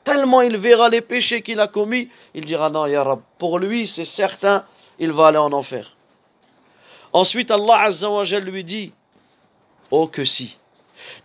Tellement 0.09 0.41
il 0.41 0.57
verra 0.57 0.89
les 0.89 1.01
péchés 1.01 1.43
qu'il 1.43 1.59
a 1.59 1.67
commis, 1.67 2.09
il 2.33 2.43
dira 2.43 2.71
non, 2.71 2.87
Ya. 2.87 3.05
Pour 3.37 3.59
lui, 3.59 3.85
c'est 3.85 4.05
certain, 4.05 4.65
il 4.97 5.11
va 5.11 5.27
aller 5.27 5.37
en 5.37 5.53
enfer. 5.53 5.95
Ensuite, 7.13 7.51
Allah 7.51 7.81
Azza 7.81 8.09
wa 8.09 8.23
lui 8.23 8.63
dit 8.63 8.91
Oh 9.91 10.07
que 10.07 10.25
si, 10.25 10.57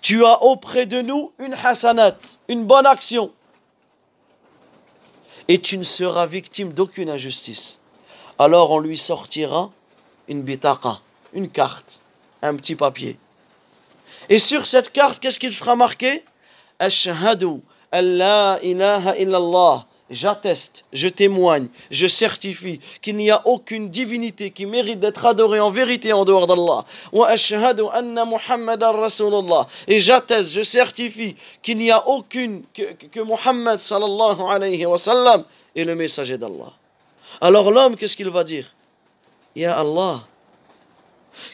tu 0.03 0.23
as 0.27 0.43
auprès 0.43 0.85
de 0.85 1.01
nous 1.01 1.33
une 1.39 1.55
hasanat, 1.55 2.19
une 2.49 2.67
bonne 2.67 2.85
action, 2.85 3.33
et 5.49 5.59
tu 5.59 5.79
ne 5.79 5.83
seras 5.83 6.27
victime 6.27 6.75
d'aucune 6.75 7.09
injustice. 7.09 7.81
Alors 8.39 8.71
on 8.71 8.81
lui 8.81 8.99
sortira 8.99 9.71
une 10.29 10.43
bitaqa, 10.43 11.01
une 11.33 11.49
carte, 11.49 12.03
un 12.43 12.55
petit 12.55 12.75
papier. 12.75 13.17
Et 14.29 14.39
sur 14.39 14.67
cette 14.67 14.93
carte, 14.93 15.21
qu'est-ce 15.21 15.39
qu'il 15.39 15.55
sera 15.55 15.75
marqué? 15.75 16.23
Ashhadu 16.79 17.63
Allah 17.95 18.59
ilaha 18.63 19.17
illallah. 19.17 19.87
J'atteste, 20.11 20.85
je 20.93 21.09
témoigne, 21.09 21.69
je 21.91 22.07
certifie 22.07 22.79
qu'il 23.01 23.17
n'y 23.17 23.31
a 23.31 23.41
aucune 23.47 23.89
divinité 23.89 24.51
qui 24.51 24.67
mérite 24.67 25.01
d'être 25.01 25.25
adorée 25.25 25.61
en 25.61 25.71
vérité 25.71 26.13
en 26.13 26.27
dehors 26.27 26.47
d'Allah. 26.47 26.85
Et 29.89 30.01
j'atteste, 30.01 30.53
je 30.53 30.63
certifie 30.63 31.35
qu'il 31.63 31.79
n'y 31.79 31.91
a 31.91 32.07
aucune, 32.07 32.65
que, 32.75 32.83
que 32.93 33.21
Muhammad 33.21 33.79
sallallahu 33.81 34.43
alayhi 34.51 34.85
wa 34.85 34.99
sallam 34.99 35.45
est 35.75 35.85
le 35.85 35.95
messager 35.95 36.37
d'Allah. 36.37 36.73
Alors 37.41 37.71
l'homme, 37.71 37.97
qu'est-ce 37.97 38.17
qu'il 38.17 38.29
va 38.29 38.45
dire? 38.45 38.75
Ya 39.57 39.79
Allah, 39.79 40.21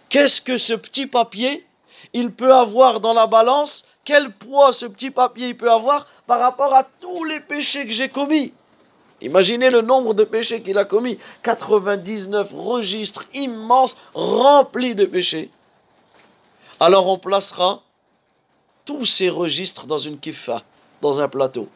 qu'est-ce 0.08 0.40
que 0.40 0.56
ce 0.56 0.74
petit 0.74 1.06
papier 1.06 1.64
il 2.12 2.32
peut 2.32 2.52
avoir 2.52 3.00
dans 3.00 3.14
la 3.14 3.26
balance, 3.26 3.84
quel 4.10 4.32
poids 4.32 4.72
ce 4.72 4.86
petit 4.86 5.12
papier 5.12 5.54
peut 5.54 5.70
avoir 5.70 6.04
par 6.26 6.40
rapport 6.40 6.74
à 6.74 6.82
tous 6.82 7.22
les 7.26 7.38
péchés 7.38 7.86
que 7.86 7.92
j'ai 7.92 8.08
commis. 8.08 8.52
Imaginez 9.20 9.70
le 9.70 9.82
nombre 9.82 10.14
de 10.14 10.24
péchés 10.24 10.62
qu'il 10.62 10.78
a 10.78 10.84
commis. 10.84 11.16
99 11.44 12.52
registres 12.52 13.24
immenses 13.34 13.96
remplis 14.12 14.96
de 14.96 15.04
péchés. 15.04 15.48
Alors 16.80 17.06
on 17.06 17.18
placera 17.18 17.82
tous 18.84 19.04
ces 19.04 19.28
registres 19.30 19.86
dans 19.86 19.98
une 19.98 20.18
kiffa, 20.18 20.64
dans 21.00 21.20
un 21.20 21.28
plateau. 21.28 21.68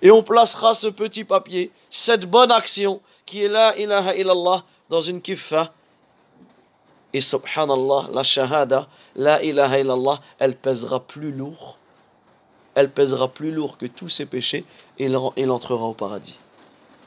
Et 0.00 0.12
on 0.12 0.22
placera 0.22 0.74
ce 0.74 0.86
petit 0.86 1.24
papier, 1.24 1.72
cette 1.90 2.24
bonne 2.24 2.52
action 2.52 3.00
qui 3.26 3.42
est 3.42 3.48
là, 3.48 3.76
ilaha 3.78 4.14
illallah, 4.14 4.62
dans 4.88 5.00
une 5.00 5.20
kiffa 5.20 5.72
et 7.12 7.20
subhanallah, 7.20 8.10
la 8.12 8.22
shahada, 8.22 8.86
la 9.16 9.42
ilaha 9.42 9.80
illallah, 9.80 10.20
elle 10.38 10.54
pèsera 10.54 11.00
plus 11.00 11.32
lourd. 11.32 11.79
Elle 12.74 12.90
pèsera 12.90 13.28
plus 13.28 13.52
lourd 13.52 13.76
que 13.78 13.86
tous 13.86 14.08
ses 14.08 14.26
péchés 14.26 14.64
et 14.98 15.06
il 15.36 15.50
entrera 15.50 15.84
au 15.84 15.94
paradis. 15.94 16.38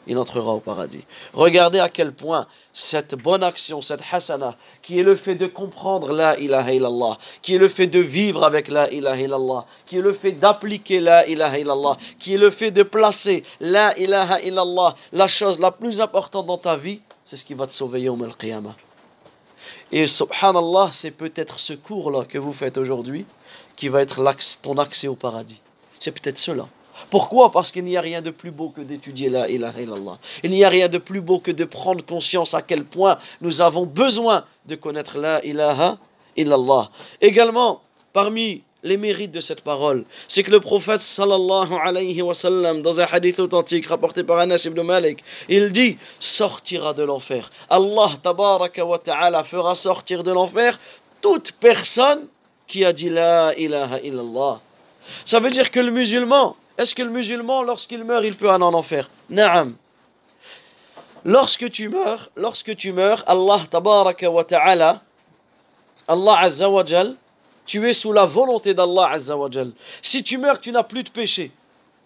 Il 0.05 0.17
entrera 0.17 0.51
au 0.51 0.59
paradis. 0.59 1.05
Regardez 1.33 1.79
à 1.79 1.87
quel 1.87 2.11
point 2.11 2.45
cette 2.73 3.15
bonne 3.15 3.43
action, 3.43 3.81
cette 3.81 4.01
hasana, 4.11 4.57
qui 4.81 4.99
est 4.99 5.03
le 5.03 5.15
fait 5.15 5.35
de 5.35 5.47
comprendre 5.47 6.11
la 6.11 6.37
ilaha 6.37 6.73
illallah, 6.73 7.17
qui 7.41 7.55
est 7.55 7.57
le 7.57 7.69
fait 7.69 7.87
de 7.87 7.99
vivre 7.99 8.43
avec 8.43 8.67
la 8.67 8.91
ilaha 8.91 9.21
illallah, 9.21 9.65
qui 9.85 9.97
est 9.97 10.01
le 10.01 10.11
fait 10.11 10.33
d'appliquer 10.33 10.99
la 10.99 11.25
ilaha 11.27 11.59
illallah, 11.59 11.97
qui 12.19 12.33
est 12.33 12.37
le 12.37 12.51
fait 12.51 12.71
de 12.71 12.83
placer 12.83 13.45
la 13.61 13.97
ilaha 13.97 14.41
illallah, 14.41 14.93
la 15.13 15.27
chose 15.29 15.59
la 15.59 15.71
plus 15.71 16.01
importante 16.01 16.47
dans 16.47 16.57
ta 16.57 16.75
vie, 16.75 16.99
c'est 17.23 17.37
ce 17.37 17.45
qui 17.45 17.53
va 17.53 17.65
te 17.65 17.73
sauver 17.73 18.09
au 18.09 18.21
al-qiyamah. 18.21 18.75
Et 19.95 20.07
subhanallah, 20.07 20.89
c'est 20.91 21.11
peut-être 21.11 21.59
ce 21.59 21.73
cours-là 21.73 22.25
que 22.25 22.39
vous 22.39 22.51
faites 22.51 22.79
aujourd'hui 22.79 23.27
qui 23.75 23.89
va 23.89 24.01
être 24.01 24.19
ton 24.63 24.79
accès 24.79 25.07
au 25.07 25.13
paradis. 25.15 25.61
C'est 25.99 26.11
peut-être 26.11 26.39
cela. 26.39 26.67
Pourquoi? 27.11 27.51
Parce 27.51 27.69
qu'il 27.69 27.83
n'y 27.83 27.95
a 27.95 28.01
rien 28.01 28.23
de 28.23 28.31
plus 28.31 28.49
beau 28.49 28.69
que 28.69 28.81
d'étudier 28.81 29.29
la 29.29 29.47
ilaha 29.47 29.79
illallah. 29.79 30.17
Il 30.41 30.49
n'y 30.49 30.63
a 30.63 30.69
rien 30.69 30.87
de 30.87 30.97
plus 30.97 31.21
beau 31.21 31.37
que 31.37 31.51
de 31.51 31.63
prendre 31.63 32.03
conscience 32.03 32.55
à 32.55 32.63
quel 32.63 32.85
point 32.85 33.19
nous 33.39 33.61
avons 33.61 33.85
besoin 33.85 34.43
de 34.65 34.73
connaître 34.73 35.19
la 35.19 35.45
ilaha 35.45 35.99
illallah. 36.37 36.89
Également, 37.21 37.83
parmi 38.13 38.63
les 38.83 38.97
mérites 38.97 39.31
de 39.31 39.41
cette 39.41 39.61
parole, 39.61 40.03
c'est 40.27 40.43
que 40.43 40.51
le 40.51 40.59
prophète 40.59 41.01
sallallahu 41.01 41.73
alayhi 41.81 42.21
wa 42.21 42.33
sallam, 42.33 42.81
dans 42.81 42.99
un 42.99 43.07
hadith 43.11 43.39
authentique 43.39 43.87
rapporté 43.87 44.23
par 44.23 44.39
Anas 44.39 44.63
ibn 44.65 44.81
Malik, 44.81 45.23
il 45.49 45.71
dit 45.71 45.97
sortira 46.19 46.93
de 46.93 47.03
l'enfer. 47.03 47.49
Allah 47.69 48.09
tabaraka 48.21 48.85
wa 48.85 48.97
ta'ala 48.97 49.43
fera 49.43 49.73
sortir 49.75 50.23
de 50.23 50.31
l'enfer 50.31 50.77
toute 51.21 51.53
personne 51.53 52.27
qui 52.67 52.83
a 52.83 52.91
dit 52.91 53.09
la 53.09 53.53
ilaha 53.57 53.99
illallah. 54.01 54.59
Ça 55.25 55.39
veut 55.39 55.51
dire 55.51 55.71
que 55.71 55.79
le 55.79 55.91
musulman, 55.91 56.55
est-ce 56.77 56.93
que 56.93 57.03
le 57.03 57.09
musulman, 57.09 57.63
lorsqu'il 57.63 58.03
meurt, 58.03 58.23
il 58.25 58.35
peut 58.35 58.49
aller 58.49 58.63
en 58.63 58.73
enfer? 58.73 59.09
Naam. 59.29 59.75
Lorsque 61.25 61.69
tu 61.69 61.87
meurs, 61.87 62.31
lorsque 62.35 62.75
tu 62.75 62.91
meurs, 62.91 63.23
Allah 63.27 63.61
tabaraka 63.71 64.29
wa 64.29 64.43
ta'ala, 64.43 65.01
Allah 66.07 66.39
azza 66.39 66.69
wa 66.69 66.83
jal, 66.83 67.15
tu 67.65 67.87
es 67.89 67.93
sous 67.93 68.11
la 68.11 68.25
volonté 68.25 68.73
d'Allah 68.73 69.11
azza 69.11 69.37
wa 69.37 69.49
jal. 69.49 69.71
Si 70.01 70.23
tu 70.23 70.37
meurs, 70.37 70.59
tu 70.59 70.71
n'as 70.71 70.83
plus 70.83 71.03
de 71.03 71.09
péché. 71.09 71.51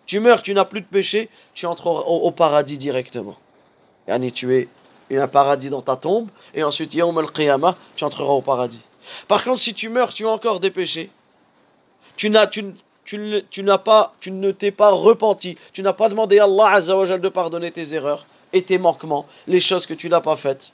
Tu 0.05 0.19
meurs, 0.19 0.41
tu 0.41 0.53
n'as 0.53 0.65
plus 0.65 0.81
de 0.81 0.85
péché, 0.85 1.29
tu 1.53 1.65
entreras 1.65 2.01
au, 2.01 2.31
paradis 2.31 2.77
directement. 2.77 3.35
Yani, 4.07 4.31
tu 4.31 4.55
es 5.09 5.17
un 5.17 5.27
paradis 5.27 5.69
dans 5.69 5.81
ta 5.81 5.97
tombe, 5.97 6.29
et 6.53 6.63
ensuite, 6.63 6.93
yawm 6.93 7.17
al-qiyamah, 7.17 7.75
tu 7.95 8.05
entreras 8.05 8.31
au 8.31 8.41
paradis. 8.41 8.79
Par 9.27 9.43
contre, 9.43 9.59
si 9.59 9.73
tu 9.73 9.89
meurs, 9.89 10.13
tu 10.13 10.25
as 10.25 10.29
encore 10.29 10.59
des 10.59 10.71
péchés. 10.71 11.09
Tu 12.15 12.29
n'as, 12.29 12.47
tu, 12.47 12.63
n'as 13.63 13.77
pas, 13.77 14.13
tu 14.21 14.31
ne 14.31 14.51
t'es 14.51 14.71
pas 14.71 14.91
repenti. 14.91 15.57
Tu 15.73 15.81
n'as 15.81 15.93
pas 15.93 16.09
demandé 16.09 16.39
à 16.39 16.45
Allah 16.45 16.71
azza 16.71 16.95
wa 16.95 17.05
jal 17.05 17.19
de 17.19 17.29
pardonner 17.29 17.71
tes 17.71 17.93
erreurs 17.93 18.25
et 18.53 18.63
tes 18.63 18.77
manquements, 18.77 19.25
les 19.47 19.59
choses 19.59 19.85
que 19.85 19.93
tu 19.93 20.09
n'as 20.09 20.21
pas 20.21 20.37
faites. 20.37 20.71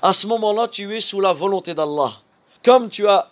À 0.00 0.12
ce 0.12 0.26
moment-là, 0.28 0.66
tu 0.68 0.96
es 0.96 1.00
sous 1.00 1.20
la 1.20 1.32
volonté 1.32 1.74
d'Allah. 1.74 2.12
Comme 2.64 2.88
tu 2.88 3.06
as 3.06 3.30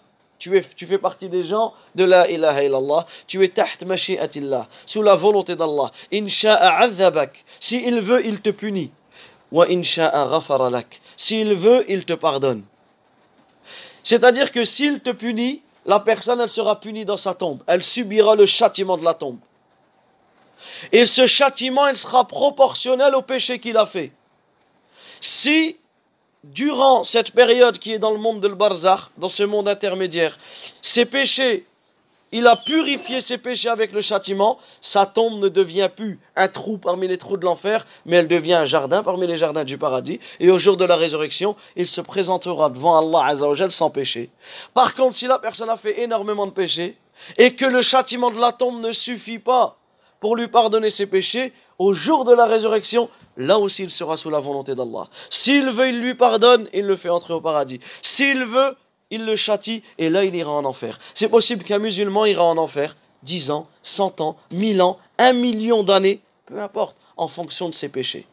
tu, 0.76 0.86
fais 0.86 0.98
partie 0.98 1.28
des 1.28 1.42
gens 1.44 1.72
de 1.94 2.02
la 2.02 2.28
ilaha 2.28 2.64
illallah, 2.64 3.06
tu 3.28 3.44
es 3.44 3.48
taht 3.48 3.84
mashi'atillah, 3.86 4.66
sous 4.86 5.02
la 5.02 5.14
volonté 5.14 5.54
d'Allah. 5.54 5.92
Insha'a 6.12 6.80
azabak, 6.80 7.44
si 7.60 7.82
il 7.84 8.00
veut, 8.00 8.26
il 8.26 8.40
te 8.40 8.50
punit. 8.50 8.90
Wa 9.52 9.66
insha'a 9.68 10.26
ghafara 10.28 10.68
lak, 10.70 11.00
s'il 11.16 11.54
veut, 11.54 11.84
il 11.88 12.04
te 12.04 12.14
pardonne. 12.14 12.64
C'est-à-dire 14.02 14.50
que 14.50 14.64
s'il 14.64 14.98
te 14.98 15.10
punit, 15.10 15.62
la 15.86 16.00
personne, 16.00 16.40
elle 16.40 16.48
sera 16.48 16.80
punie 16.80 17.04
dans 17.04 17.16
sa 17.16 17.34
tombe. 17.34 17.62
Elle 17.68 17.84
subira 17.84 18.34
le 18.34 18.46
châtiment 18.46 18.96
de 18.96 19.04
la 19.04 19.14
tombe. 19.14 19.38
Et 20.90 21.04
ce 21.04 21.26
châtiment, 21.26 21.86
il 21.86 21.96
sera 21.96 22.26
proportionnel 22.26 23.14
au 23.14 23.22
péché 23.22 23.60
qu'il 23.60 23.76
a 23.76 23.86
fait. 23.86 24.12
Si, 25.20 25.76
durant 26.44 27.04
cette 27.04 27.32
période 27.32 27.78
qui 27.78 27.92
est 27.92 27.98
dans 27.98 28.10
le 28.10 28.18
monde 28.18 28.40
de 28.40 28.48
Barzakh, 28.48 29.00
dans 29.16 29.28
ce 29.28 29.42
monde 29.42 29.68
intermédiaire, 29.68 30.36
ses 30.80 31.04
péchés, 31.04 31.66
il 32.34 32.46
a 32.46 32.56
purifié 32.56 33.20
ses 33.20 33.36
péchés 33.36 33.68
avec 33.68 33.92
le 33.92 34.00
châtiment, 34.00 34.58
sa 34.80 35.04
tombe 35.04 35.38
ne 35.38 35.48
devient 35.48 35.90
plus 35.94 36.18
un 36.34 36.48
trou 36.48 36.78
parmi 36.78 37.06
les 37.06 37.18
trous 37.18 37.36
de 37.36 37.44
l'enfer, 37.44 37.86
mais 38.06 38.16
elle 38.16 38.28
devient 38.28 38.54
un 38.54 38.64
jardin 38.64 39.02
parmi 39.02 39.26
les 39.26 39.36
jardins 39.36 39.64
du 39.64 39.76
paradis. 39.76 40.18
Et 40.40 40.50
au 40.50 40.58
jour 40.58 40.78
de 40.78 40.86
la 40.86 40.96
résurrection, 40.96 41.54
il 41.76 41.86
se 41.86 42.00
présentera 42.00 42.70
devant 42.70 42.98
Allah 42.98 43.26
Azzawajal 43.26 43.70
sans 43.70 43.90
péché. 43.90 44.30
Par 44.72 44.94
contre, 44.94 45.16
si 45.16 45.26
la 45.26 45.38
personne 45.38 45.68
a 45.68 45.76
fait 45.76 46.00
énormément 46.00 46.46
de 46.46 46.52
péchés, 46.52 46.96
et 47.36 47.54
que 47.54 47.66
le 47.66 47.82
châtiment 47.82 48.30
de 48.30 48.40
la 48.40 48.50
tombe 48.50 48.80
ne 48.80 48.92
suffit 48.92 49.38
pas 49.38 49.76
pour 50.22 50.36
lui 50.36 50.46
pardonner 50.46 50.88
ses 50.88 51.06
péchés, 51.06 51.52
au 51.80 51.94
jour 51.94 52.24
de 52.24 52.32
la 52.32 52.46
résurrection, 52.46 53.10
là 53.36 53.58
aussi 53.58 53.82
il 53.82 53.90
sera 53.90 54.16
sous 54.16 54.30
la 54.30 54.38
volonté 54.38 54.76
d'Allah. 54.76 55.08
S'il 55.30 55.68
veut, 55.68 55.88
il 55.88 56.00
lui 56.00 56.14
pardonne, 56.14 56.68
il 56.72 56.86
le 56.86 56.94
fait 56.94 57.08
entrer 57.08 57.34
au 57.34 57.40
paradis. 57.40 57.80
S'il 58.02 58.44
veut, 58.44 58.76
il 59.10 59.24
le 59.24 59.34
châtie 59.34 59.82
et 59.98 60.10
là 60.10 60.22
il 60.22 60.32
ira 60.36 60.52
en 60.52 60.64
enfer. 60.64 60.96
C'est 61.12 61.28
possible 61.28 61.64
qu'un 61.64 61.80
musulman 61.80 62.24
ira 62.26 62.44
en 62.44 62.56
enfer 62.56 62.94
10 63.24 63.50
ans, 63.50 63.66
100 63.82 64.20
ans, 64.20 64.36
1000 64.52 64.80
ans, 64.82 64.96
1 65.18 65.32
million 65.32 65.82
d'années, 65.82 66.20
peu 66.46 66.62
importe, 66.62 66.96
en 67.16 67.26
fonction 67.26 67.68
de 67.68 67.74
ses 67.74 67.88
péchés. 67.88 68.24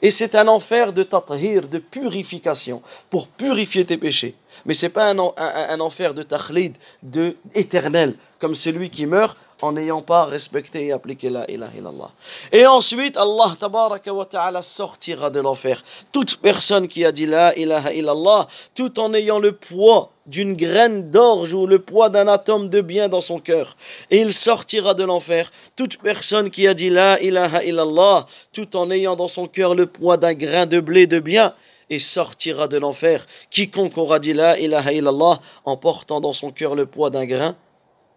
Et 0.00 0.10
c'est 0.10 0.34
un 0.34 0.48
enfer 0.48 0.94
de 0.94 1.02
tathir, 1.02 1.68
de 1.68 1.78
purification, 1.78 2.80
pour 3.10 3.28
purifier 3.28 3.84
tes 3.84 3.98
péchés. 3.98 4.34
Mais 4.64 4.72
ce 4.72 4.86
n'est 4.86 4.90
pas 4.90 5.10
un, 5.10 5.18
un, 5.18 5.80
enfer 5.80 6.14
de 6.14 6.22
takhlid, 6.22 6.74
de 7.02 7.36
éternel, 7.54 8.14
comme 8.38 8.54
celui 8.54 8.88
qui 8.88 9.04
meurt 9.04 9.36
en 9.62 9.72
n'ayant 9.72 10.02
pas 10.02 10.24
respecté 10.24 10.86
et 10.86 10.92
appliqué 10.92 11.30
la 11.30 11.48
ilaha 11.50 11.72
illallah. 11.76 12.10
Et 12.52 12.66
ensuite, 12.66 13.16
Allah 13.16 13.54
tabaraka 13.58 14.12
wa 14.12 14.24
ta'ala 14.24 14.62
sortira 14.62 15.30
de 15.30 15.40
l'enfer. 15.40 15.82
Toute 16.12 16.36
personne 16.36 16.88
qui 16.88 17.04
a 17.04 17.12
dit 17.12 17.26
la 17.26 17.56
ilaha 17.58 17.92
illallah, 17.92 18.46
tout 18.74 19.00
en 19.00 19.12
ayant 19.14 19.38
le 19.38 19.52
poids 19.52 20.10
d'une 20.26 20.54
graine 20.54 21.10
d'orge 21.10 21.54
ou 21.54 21.66
le 21.66 21.78
poids 21.78 22.10
d'un 22.10 22.28
atome 22.28 22.68
de 22.68 22.80
bien 22.80 23.08
dans 23.08 23.20
son 23.20 23.40
cœur. 23.40 23.76
Et 24.10 24.20
il 24.20 24.32
sortira 24.32 24.94
de 24.94 25.04
l'enfer. 25.04 25.50
Toute 25.74 25.98
personne 25.98 26.50
qui 26.50 26.68
a 26.68 26.74
dit 26.74 26.90
la 26.90 27.20
ilaha 27.20 27.64
illallah, 27.64 28.26
tout 28.52 28.76
en 28.76 28.90
ayant 28.90 29.16
dans 29.16 29.28
son 29.28 29.48
cœur 29.48 29.74
le 29.74 29.86
poids 29.86 30.16
d'un 30.16 30.34
grain 30.34 30.66
de 30.66 30.80
blé 30.80 31.06
de 31.06 31.18
bien, 31.18 31.54
et 31.90 31.98
sortira 31.98 32.68
de 32.68 32.76
l'enfer. 32.76 33.24
Quiconque 33.50 33.96
aura 33.96 34.18
dit 34.18 34.34
la 34.34 34.58
ilaha 34.58 34.92
illallah 34.92 35.40
en 35.64 35.76
portant 35.76 36.20
dans 36.20 36.34
son 36.34 36.50
cœur 36.50 36.74
le 36.74 36.86
poids 36.86 37.10
d'un 37.10 37.24
grain 37.24 37.56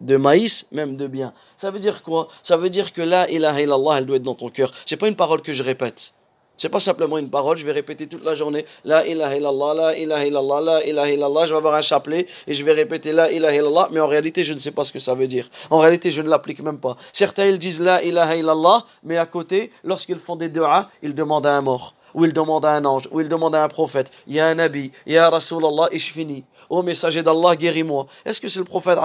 de 0.02 0.18
maïs, 0.18 0.66
même 0.72 0.96
de 0.96 1.08
bien. 1.08 1.34
Ça 1.58 1.72
veut 1.72 1.80
dire 1.80 2.04
quoi? 2.04 2.28
Ça 2.44 2.58
veut 2.58 2.70
dire 2.70 2.94
que 2.94 3.02
la 3.02 3.30
ilaha 3.30 3.62
illallah, 3.62 3.98
elle 4.00 4.06
doit 4.06 4.18
être 4.18 4.24
dans 4.24 4.36
ton 4.36 4.50
cœur. 4.50 4.72
C'est 4.86 4.98
pas 4.98 5.08
une 5.08 5.16
parole 5.16 5.42
que 5.42 5.54
je 5.54 5.64
répète. 5.64 6.14
C'est 6.58 6.70
pas 6.70 6.80
simplement 6.80 7.18
une 7.18 7.32
parole, 7.32 7.58
je 7.58 7.66
vais 7.66 7.72
répéter 7.72 8.06
toute 8.06 8.24
la 8.24 8.36
journée 8.36 8.64
La 8.86 9.04
ilaha 9.08 9.36
illallah, 9.36 9.74
la 9.74 9.98
ilaha 9.98 10.26
illallah, 10.28 10.62
la 10.62 10.86
ilaha 10.86 11.10
illallah. 11.12 11.46
Je 11.46 11.52
vais 11.52 11.58
avoir 11.58 11.74
un 11.74 11.82
chapelet 11.82 12.28
et 12.46 12.54
je 12.54 12.64
vais 12.64 12.74
répéter 12.74 13.14
La 13.14 13.32
ilaha 13.32 13.56
illallah, 13.56 13.88
mais 13.92 14.00
en 14.00 14.08
réalité, 14.08 14.44
je 14.44 14.54
ne 14.54 14.60
sais 14.60 14.70
pas 14.70 14.84
ce 14.84 14.92
que 14.92 15.00
ça 15.00 15.16
veut 15.16 15.28
dire. 15.28 15.50
En 15.72 15.80
réalité, 15.80 16.12
je 16.12 16.22
ne 16.22 16.30
l'applique 16.30 16.62
même 16.62 16.78
pas. 16.78 16.96
Certains, 17.14 17.46
ils 17.46 17.58
disent 17.58 17.82
La 17.82 18.04
ilaha 18.04 18.36
illallah, 18.36 18.86
mais 19.04 19.18
à 19.18 19.26
côté, 19.26 19.72
lorsqu'ils 19.84 20.20
font 20.20 20.36
des 20.36 20.50
du'a, 20.50 20.90
ils 21.02 21.16
demandent 21.16 21.48
à 21.48 21.58
un 21.58 21.62
mort 21.62 21.96
ou 22.14 22.26
ils 22.26 22.34
demandent 22.34 22.66
à 22.66 22.74
un 22.74 22.86
ange, 22.86 23.08
ou 23.12 23.22
ils 23.22 23.30
demandent 23.30 23.56
à 23.56 23.64
un 23.64 23.68
prophète, 23.68 24.12
il 24.28 24.36
y 24.36 24.40
a 24.40 24.48
un 24.48 24.56
nabi, 24.56 24.92
il 25.06 25.14
y 25.14 25.18
a 25.18 25.30
Rasulallah, 25.30 25.88
et 25.92 26.00
je 26.00 26.12
finis. 26.12 26.44
Ô 26.72 26.84
messager 26.84 27.22
d'Allah, 27.22 27.58
guéris-moi. 27.58 28.06
Est-ce 28.24 28.40
que 28.40 28.48
c'est 28.48 28.60
le 28.60 28.64
prophète 28.64 28.98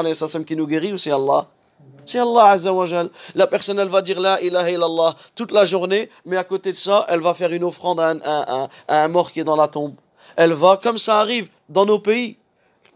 qui 0.47 0.55
nous 0.55 0.69
guérit 0.69 0.93
ou 0.93 0.99
c'est 0.99 1.11
Allah? 1.11 1.49
C'est 2.05 2.21
Allah 2.21 2.51
Azzawajal. 2.51 3.11
La 3.35 3.49
personne, 3.49 3.81
elle 3.81 3.89
va 3.89 4.03
dire 4.03 4.21
la 4.21 4.41
ilaha 4.41 4.71
illallah 4.71 5.17
toute 5.35 5.51
la 5.51 5.65
journée, 5.65 6.09
mais 6.25 6.37
à 6.37 6.45
côté 6.45 6.73
de 6.73 6.77
ça, 6.77 7.05
elle 7.09 7.19
va 7.19 7.35
faire 7.35 7.53
une 7.53 7.65
offrande 7.65 7.99
à 7.99 8.11
un, 8.11 8.69
à 8.87 9.03
un 9.03 9.09
mort 9.09 9.33
qui 9.33 9.41
est 9.41 9.45
dans 9.45 9.57
la 9.57 9.67
tombe. 9.67 9.97
Elle 10.37 10.53
va, 10.53 10.79
comme 10.81 10.97
ça 10.97 11.19
arrive 11.19 11.49
dans 11.69 11.85
nos 11.85 11.99
pays, 11.99 12.39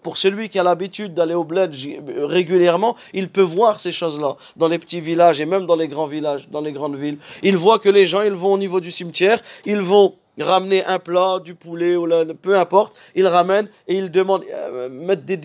pour 0.04 0.16
celui 0.16 0.48
qui 0.48 0.60
a 0.60 0.62
l'habitude 0.62 1.14
d'aller 1.14 1.34
au 1.34 1.42
bled 1.42 1.74
régulièrement, 2.18 2.94
il 3.12 3.28
peut 3.28 3.42
voir 3.42 3.80
ces 3.80 3.90
choses-là 3.90 4.36
dans 4.56 4.68
les 4.68 4.78
petits 4.78 5.00
villages 5.00 5.40
et 5.40 5.46
même 5.46 5.66
dans 5.66 5.74
les 5.74 5.88
grands 5.88 6.06
villages, 6.06 6.48
dans 6.48 6.60
les 6.60 6.72
grandes 6.72 6.94
villes. 6.94 7.18
Il 7.42 7.56
voit 7.56 7.80
que 7.80 7.88
les 7.88 8.06
gens, 8.06 8.22
ils 8.22 8.32
vont 8.34 8.52
au 8.52 8.58
niveau 8.58 8.78
du 8.78 8.92
cimetière, 8.92 9.40
ils 9.66 9.80
vont 9.80 10.14
ramener 10.42 10.84
un 10.86 10.98
plat, 10.98 11.38
du 11.38 11.54
poulet 11.54 11.96
ou 11.96 12.08
peu 12.40 12.58
importe, 12.58 12.94
ils 13.14 13.26
ramènent 13.26 13.68
et 13.88 13.96
ils 13.96 14.10
demandent 14.10 14.44
euh, 14.52 14.88
mettre 14.88 15.22
des 15.22 15.38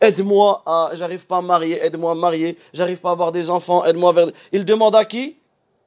aide-moi 0.00 0.62
à 0.66 0.90
j'arrive 0.94 1.26
pas 1.26 1.38
à 1.38 1.42
marier, 1.42 1.78
aide-moi 1.84 2.12
à 2.12 2.14
marier, 2.14 2.56
j'arrive 2.72 3.00
pas 3.00 3.10
à 3.10 3.12
avoir 3.12 3.32
des 3.32 3.50
enfants, 3.50 3.84
aide-moi 3.84 4.10
à 4.10 4.12
vers... 4.12 4.26
Il 4.52 4.64
demande 4.64 4.96
à 4.96 5.04
qui? 5.04 5.36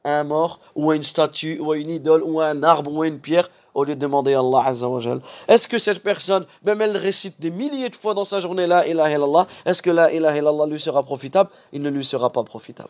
Un 0.06 0.26
mort 0.26 0.60
ou 0.76 0.92
à 0.92 0.96
une 0.96 1.04
statue 1.04 1.60
ou 1.60 1.72
à 1.72 1.78
une 1.78 1.90
idole 1.90 2.24
ou 2.24 2.42
à 2.42 2.48
un 2.48 2.62
arbre 2.62 2.92
ou 2.92 3.02
à 3.04 3.08
une 3.08 3.20
pierre 3.20 3.50
au 3.74 3.84
lieu 3.86 3.96
de 3.96 4.00
demander 4.00 4.34
à 4.34 4.40
Allah 4.40 4.64
Azza 4.66 4.90
wa 4.90 5.00
Est-ce 5.48 5.68
que 5.68 5.78
cette 5.78 6.04
personne, 6.04 6.46
même 6.64 6.82
elle 6.82 6.98
récite 6.98 7.40
des 7.40 7.52
milliers 7.52 7.90
de 7.90 7.96
fois 7.96 8.14
dans 8.14 8.26
sa 8.26 8.40
journée 8.40 8.68
La 8.68 8.86
ilaha 8.86 9.12
illallah, 9.12 9.48
est-ce 9.66 9.82
que 9.82 9.90
La 9.90 10.12
ilaha 10.12 10.38
illallah 10.38 10.68
lui 10.68 10.80
sera 10.80 11.04
profitable? 11.04 11.50
Il 11.72 11.82
ne 11.82 11.90
lui 11.90 12.04
sera 12.04 12.30
pas 12.30 12.44
profitable. 12.44 12.90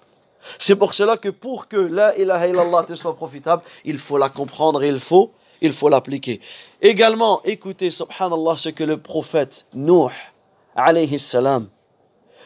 C'est 0.60 0.76
pour 0.76 0.94
cela 0.94 1.18
que 1.18 1.30
pour 1.30 1.68
que 1.68 1.78
La 1.78 2.16
ilaha 2.18 2.48
illallah 2.48 2.84
te 2.84 2.96
soit 2.96 3.16
profitable, 3.16 3.64
il 3.86 3.98
faut 3.98 4.18
la 4.18 4.30
comprendre 4.30 4.84
et 4.84 4.90
il 4.90 5.00
faut 5.00 5.32
il 5.64 5.74
l'appliquer. 5.90 6.42
Également, 6.82 7.42
écoutez, 7.44 7.90
subhanallah, 7.90 8.58
ce 8.58 8.70
que 8.70 8.84
le 8.84 8.98
prophète 8.98 9.66
Nuh, 9.74 10.12
alayhi 10.76 11.18
salam, 11.18 11.68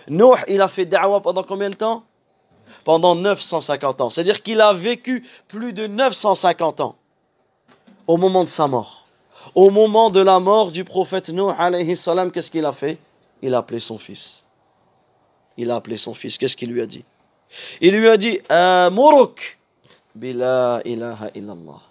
il 0.08 0.62
a 0.62 0.68
fait 0.68 0.86
da'wah 0.86 1.22
pendant 1.22 1.44
combien 1.44 1.70
de 1.70 1.76
temps? 1.76 2.04
Pendant 2.84 3.16
950 3.16 4.02
ans. 4.02 4.10
C'est-à-dire 4.10 4.42
qu'il 4.42 4.62
a 4.62 4.72
vécu 4.72 5.26
plus 5.48 5.74
de 5.74 5.88
950 5.88 6.82
ans 6.82 6.96
au 8.06 8.18
moment 8.18 8.44
de 8.44 8.50
sa 8.50 8.68
mort. 8.68 9.08
Au 9.56 9.70
moment 9.72 10.10
de 10.10 10.20
la 10.20 10.40
mort 10.40 10.72
du 10.72 10.84
prophète 10.84 11.30
Nuh, 11.30 11.52
alayhi 11.58 11.96
salam, 11.96 12.32
qu'est-ce 12.32 12.52
qu'il 12.52 12.66
a 12.66 12.72
fait? 12.72 13.00
Il 13.42 13.56
a 13.56 13.60
appelé 13.60 13.80
son 13.80 13.98
fils. 13.98 14.46
Il 15.58 15.72
a 15.72 15.76
appelé 15.76 15.98
son 15.98 16.14
fils. 16.14 16.38
Qu'est-ce 16.38 16.56
qu'il 16.56 16.72
lui 16.72 16.82
a 16.82 16.86
dit? 16.86 17.04
Il 17.82 17.98
lui 17.98 18.10
a 18.10 18.18
dit 18.18 18.40
Amuruk 18.50 19.58
bila 20.16 20.82
ilaha 20.86 21.30
illallah. 21.36 21.82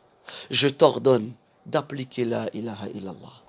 Je 0.51 0.69
t'ordonne 0.69 1.33
d'appliquer 1.65 2.25
la 2.25 2.47
ilaha 2.53 2.89
illallah. 2.95 3.43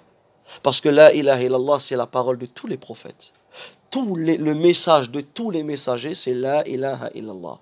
Parce 0.63 0.79
que 0.81 0.89
la 0.89 1.13
ilaha 1.13 1.41
illallah, 1.41 1.79
c'est 1.79 1.95
la 1.95 2.07
parole 2.07 2.37
de 2.37 2.45
tous 2.45 2.67
les 2.67 2.77
prophètes. 2.77 3.33
Tout 3.89 4.15
le 4.15 4.53
message 4.53 5.09
de 5.11 5.21
tous 5.21 5.51
les 5.51 5.63
messagers, 5.63 6.13
c'est 6.13 6.33
la 6.33 6.67
ilaha 6.67 7.09
illallah. 7.15 7.59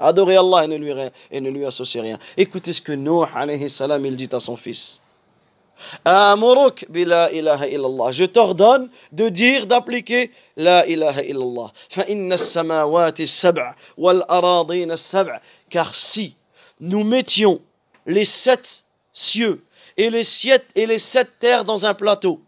Adorez 0.00 0.36
Allah 0.36 0.64
et 0.64 0.68
ne 0.68 0.76
lui, 0.76 0.92
et 1.30 1.40
ne 1.40 1.50
lui 1.50 1.64
associez 1.64 2.00
rien. 2.00 2.18
Écoutez 2.36 2.72
ce 2.72 2.80
que 2.82 2.92
Nuh 2.92 3.24
il 4.04 4.16
dit 4.16 4.28
à 4.32 4.40
son 4.40 4.56
fils. 4.56 5.00
Je 8.10 8.24
t'ordonne 8.24 8.88
de 9.12 9.28
dire, 9.28 9.66
d'appliquer 9.66 10.30
la 10.56 10.86
ilaha 10.86 11.22
illallah. 11.22 11.72
Car 15.68 15.94
si 15.94 16.36
nous 16.80 17.04
mettions 17.04 17.60
les 18.06 18.24
sept 18.24 18.84
cieux 19.12 19.64
et 19.96 20.10
les 20.10 20.24
sept, 20.24 20.64
et 20.74 20.86
les 20.86 20.98
sept 20.98 21.38
terres 21.38 21.64
dans 21.64 21.86
un 21.86 21.94
plateau, 21.94 22.40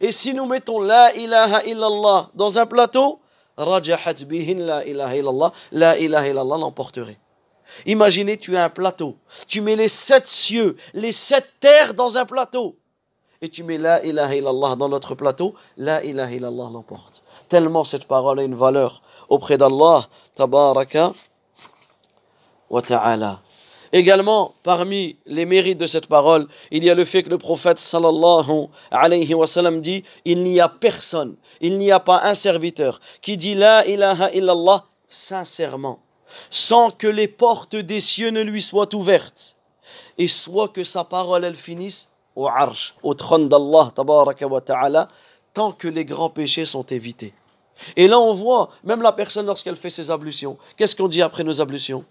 et 0.00 0.12
si 0.12 0.34
nous 0.34 0.46
mettons 0.46 0.80
la 0.80 1.14
ilaha 1.14 1.64
illallah 1.66 2.30
dans 2.34 2.58
un 2.58 2.66
plateau, 2.66 3.20
la 3.58 3.82
ilaha 5.98 6.26
illallah 6.28 6.56
l'emporterait. 6.58 7.18
Imaginez, 7.86 8.36
tu 8.36 8.56
as 8.56 8.64
un 8.64 8.70
plateau. 8.70 9.16
Tu 9.46 9.60
mets 9.60 9.76
les 9.76 9.88
sept 9.88 10.26
cieux, 10.26 10.76
les 10.94 11.12
sept 11.12 11.46
terres 11.60 11.94
dans 11.94 12.18
un 12.18 12.24
plateau. 12.24 12.76
Et 13.40 13.48
tu 13.48 13.62
mets 13.62 13.78
la 13.78 14.04
ilaha 14.04 14.34
illallah 14.34 14.76
dans 14.76 14.88
notre 14.88 15.14
plateau. 15.14 15.54
La 15.76 16.02
ilaha 16.04 16.32
illallah 16.32 16.70
l'emporte. 16.72 17.22
Tellement 17.48 17.84
cette 17.84 18.04
parole 18.04 18.40
a 18.40 18.42
une 18.42 18.56
valeur 18.56 19.02
auprès 19.28 19.56
d'Allah. 19.56 20.08
Tabaraka 20.34 21.12
wa 22.68 22.82
ta'ala. 22.82 23.40
Également, 23.92 24.54
parmi 24.62 25.16
les 25.24 25.46
mérites 25.46 25.78
de 25.78 25.86
cette 25.86 26.08
parole, 26.08 26.46
il 26.70 26.84
y 26.84 26.90
a 26.90 26.94
le 26.94 27.04
fait 27.06 27.22
que 27.22 27.30
le 27.30 27.38
prophète 27.38 27.78
sallallahu 27.78 28.68
alayhi 28.90 29.32
wa 29.32 29.46
sallam 29.46 29.80
dit 29.80 30.04
Il 30.26 30.42
n'y 30.42 30.60
a 30.60 30.68
personne, 30.68 31.36
il 31.60 31.78
n'y 31.78 31.90
a 31.90 32.00
pas 32.00 32.20
un 32.24 32.34
serviteur 32.34 33.00
qui 33.22 33.36
dit 33.38 33.54
La 33.54 33.86
ilaha 33.86 34.30
illallah 34.32 34.84
sincèrement 35.06 36.00
sans 36.50 36.90
que 36.90 37.06
les 37.06 37.28
portes 37.28 37.76
des 37.76 38.00
cieux 38.00 38.30
ne 38.30 38.40
lui 38.40 38.62
soient 38.62 38.94
ouvertes, 38.94 39.56
et 40.18 40.28
soit 40.28 40.68
que 40.68 40.84
sa 40.84 41.04
parole 41.04 41.44
elle 41.44 41.54
finisse 41.54 42.08
au 42.34 42.46
arsh, 42.46 42.94
au 43.02 43.14
trône 43.14 43.48
d'Allah, 43.48 43.92
tant 45.54 45.72
que 45.72 45.88
les 45.88 46.04
grands 46.04 46.30
péchés 46.30 46.64
sont 46.64 46.82
évités. 46.82 47.32
Et 47.96 48.08
là, 48.08 48.18
on 48.18 48.32
voit, 48.32 48.70
même 48.84 49.02
la 49.02 49.12
personne, 49.12 49.46
lorsqu'elle 49.46 49.76
fait 49.76 49.90
ses 49.90 50.10
ablutions, 50.10 50.58
qu'est-ce 50.76 50.96
qu'on 50.96 51.08
dit 51.08 51.22
après 51.22 51.44
nos 51.44 51.60
ablutions? 51.60 52.04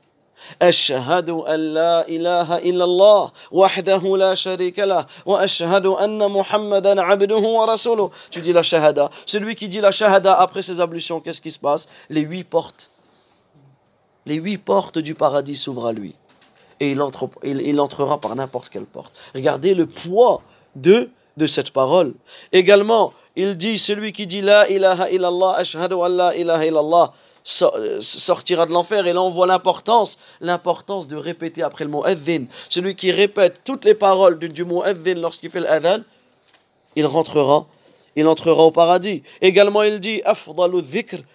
أشهد 0.62 1.30
أن 1.30 1.60
لا 1.74 2.08
إله 2.08 2.58
إلا 2.58 2.84
الله 2.84 3.32
وحده 3.52 4.18
لا 4.18 4.36
شريك 4.36 4.80
له 4.80 5.06
وأشهد 5.26 5.86
أن 5.86 6.32
محمدا 6.32 7.02
عبده 7.02 7.38
ورسوله 7.38 8.12
Tu 8.30 8.42
dis 8.42 8.54
la 8.54 8.62
shahada. 8.64 9.10
Celui 9.26 9.56
qui 9.56 9.68
dit 9.68 9.82
la 9.82 9.92
shahada 9.92 10.36
après 10.36 10.62
ses 10.62 10.80
ablutions, 10.80 11.20
qu'est-ce 11.20 11.42
qui 11.42 11.52
se 11.52 11.60
passe? 11.60 11.88
Les 12.10 12.22
huit 12.22 12.44
portes 12.44 12.92
les 14.28 14.36
huit 14.36 14.58
portes 14.58 15.00
du 15.00 15.16
paradis 15.16 15.56
s'ouvrent 15.56 15.88
à 15.88 15.94
lui. 15.94 16.14
Et 16.80 16.92
il, 16.92 17.02
il, 17.44 17.80
entrera 17.80 18.22
par 18.22 18.36
n'importe 18.36 18.70
quelle 18.70 18.86
porte. 18.86 19.18
Regardez 19.34 19.74
le 19.74 19.88
poids 19.88 20.42
de, 20.76 21.10
de 21.38 21.48
cette 21.48 21.72
parole. 21.72 22.14
Également, 22.52 23.14
il 23.36 23.58
dit, 23.58 23.80
celui 23.80 24.12
qui 24.12 24.28
dit 24.28 24.42
La 24.42 24.70
ilaha 24.70 25.10
illallah, 25.10 25.56
ashhadu 25.58 25.96
an 25.96 26.10
la 26.10 26.36
ilaha 26.36 26.66
illallah, 26.66 27.14
sortira 27.44 28.66
de 28.66 28.74
l'enfer. 28.74 29.08
Et 29.08 29.14
là, 29.14 29.24
on 29.24 29.32
voit 29.32 29.48
l'importance, 29.48 30.20
l'importance 30.42 31.08
de 31.08 31.16
répéter 31.16 31.64
après 31.64 31.86
le 31.86 31.90
mot 31.90 32.06
adhin. 32.06 32.46
Celui 32.70 32.96
qui 32.96 33.12
répète 33.12 33.62
toutes 33.64 33.86
les 33.86 33.96
paroles 33.96 34.38
du, 34.38 34.50
du 34.50 34.66
mot 34.66 34.84
adhin 34.84 35.16
lorsqu'il 35.16 35.50
fait 35.50 35.62
l'adhan, 35.62 36.00
il 36.96 37.06
rentrera 37.06 37.66
il 38.18 38.28
entrera 38.28 38.64
au 38.64 38.72
paradis. 38.72 39.22
Également, 39.42 39.84
il 39.84 40.00
dit 40.00 40.22
Afdalu 40.26 40.82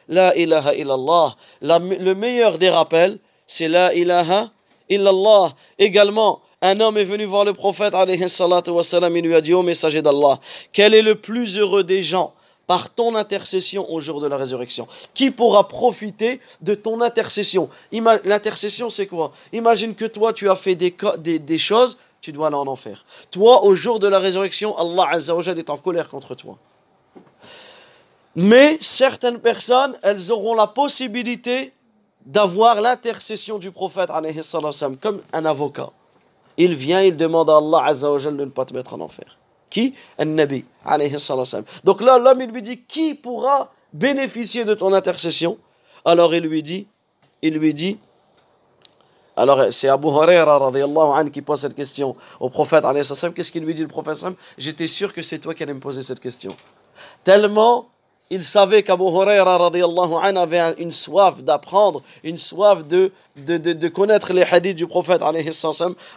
la 0.09 0.37
ilaha 0.37 0.75
illallah. 0.75 1.35
le 1.63 2.13
meilleur 2.15 2.59
des 2.59 2.69
rappels, 2.69 3.19
c'est 3.47 3.69
la 3.69 3.95
ilaha 3.95 4.51
illallah. 4.91 5.55
Également, 5.79 6.41
un 6.61 6.81
homme 6.81 6.99
est 6.99 7.05
venu 7.05 7.25
voir 7.25 7.45
le 7.45 7.53
prophète, 7.53 7.95
alayhi 7.95 8.21
wassalam, 8.21 9.17
il 9.17 9.25
lui 9.25 9.35
a 9.35 9.41
dit 9.41 9.55
Ô 9.55 9.63
messager 9.63 10.03
d'Allah, 10.03 10.41
quel 10.73 10.93
est 10.93 11.03
le 11.03 11.15
plus 11.15 11.57
heureux 11.57 11.85
des 11.85 12.03
gens 12.03 12.35
par 12.67 12.91
ton 12.91 13.15
intercession 13.15 13.89
au 13.93 14.01
jour 14.01 14.21
de 14.21 14.27
la 14.27 14.37
résurrection? 14.37 14.89
Qui 15.15 15.31
pourra 15.31 15.69
profiter 15.69 16.41
de 16.63 16.75
ton 16.75 17.01
intercession? 17.01 17.69
L'intercession, 18.25 18.91
c'est 18.91 19.07
quoi? 19.07 19.31
Imagine 19.53 19.95
que 19.95 20.05
toi, 20.05 20.33
tu 20.33 20.51
as 20.51 20.57
fait 20.57 20.75
des 20.75 21.59
choses, 21.59 21.97
tu 22.21 22.33
dois 22.33 22.49
aller 22.49 22.57
en 22.57 22.67
enfer. 22.67 23.05
Toi, 23.31 23.63
au 23.63 23.77
jour 23.77 24.01
de 24.01 24.09
la 24.09 24.19
résurrection, 24.19 24.77
Allah 24.79 25.09
Azza 25.13 25.35
est 25.57 25.71
en 25.71 25.77
colère 25.77 26.09
contre 26.09 26.35
toi. 26.35 26.59
Mais 28.35 28.79
certaines 28.81 29.39
personnes, 29.39 29.97
elles 30.03 30.33
auront 30.33 30.55
la 30.55 30.67
possibilité 30.67 31.73
d'avoir 32.25 32.81
l'intercession 32.81 33.59
du 33.59 33.71
prophète 33.71 34.11
comme 35.01 35.21
un 35.33 35.45
avocat. 35.45 35.91
Il 36.57 36.75
vient, 36.75 37.03
il 37.03 37.17
demande 37.17 37.51
à 37.51 37.57
Allah 37.57 37.85
Azza 37.87 38.09
de 38.09 38.31
ne 38.31 38.45
pas 38.47 38.65
te 38.65 38.75
mettre 38.75 38.95
en 38.95 39.01
enfer. 39.01 39.39
Qui? 39.69 39.95
Un 40.19 40.27
Nabi. 40.27 40.65
Donc 41.85 42.01
là, 42.01 42.19
l'homme, 42.19 42.43
lui 42.43 42.63
dit, 42.63 42.83
qui 42.83 43.15
pourra 43.15 43.73
bénéficier 43.93 44.65
de 44.65 44.75
ton 44.75 44.93
intercession? 44.93 45.59
Alors 46.05 46.35
il 46.35 46.43
lui 46.43 46.63
dit, 46.63 46.87
il 47.43 47.55
lui 47.55 47.73
dit, 47.73 47.99
alors 49.37 49.65
c'est 49.71 49.89
Abu 49.89 50.09
Huraira 50.09 51.25
qui 51.33 51.43
pose 51.43 51.61
cette 51.61 51.75
question 51.75 52.17
au 52.39 52.51
prophète 52.51 52.85
Qu'est-ce 53.35 53.53
qu'il 53.53 53.65
lui 53.65 53.75
dit 53.75 53.83
le 53.83 53.89
prophète 53.89 54.27
J'étais 54.59 54.87
sûr 54.87 55.13
que 55.13 55.23
c'est 55.23 55.39
toi 55.39 55.55
qui 55.55 55.63
allais 55.63 55.75
me 55.75 55.81
poser 55.81 56.03
cette 56.03 56.21
question. 56.21 56.55
Tellement 57.25 57.89
il 58.33 58.43
savait 58.43 58.83
qu'Abu 58.83 59.05
Huraira 59.05 59.67
avait 59.67 60.75
une 60.79 60.91
soif 60.91 61.45
d'apprendre, 61.45 62.03
une 62.25 62.39
soif 62.39 62.83
de, 62.87 63.13
de, 63.37 63.59
de, 63.59 63.89
connaître 63.89 64.33
les 64.33 64.43
hadiths 64.43 64.79
du 64.79 64.87
prophète. 64.87 65.21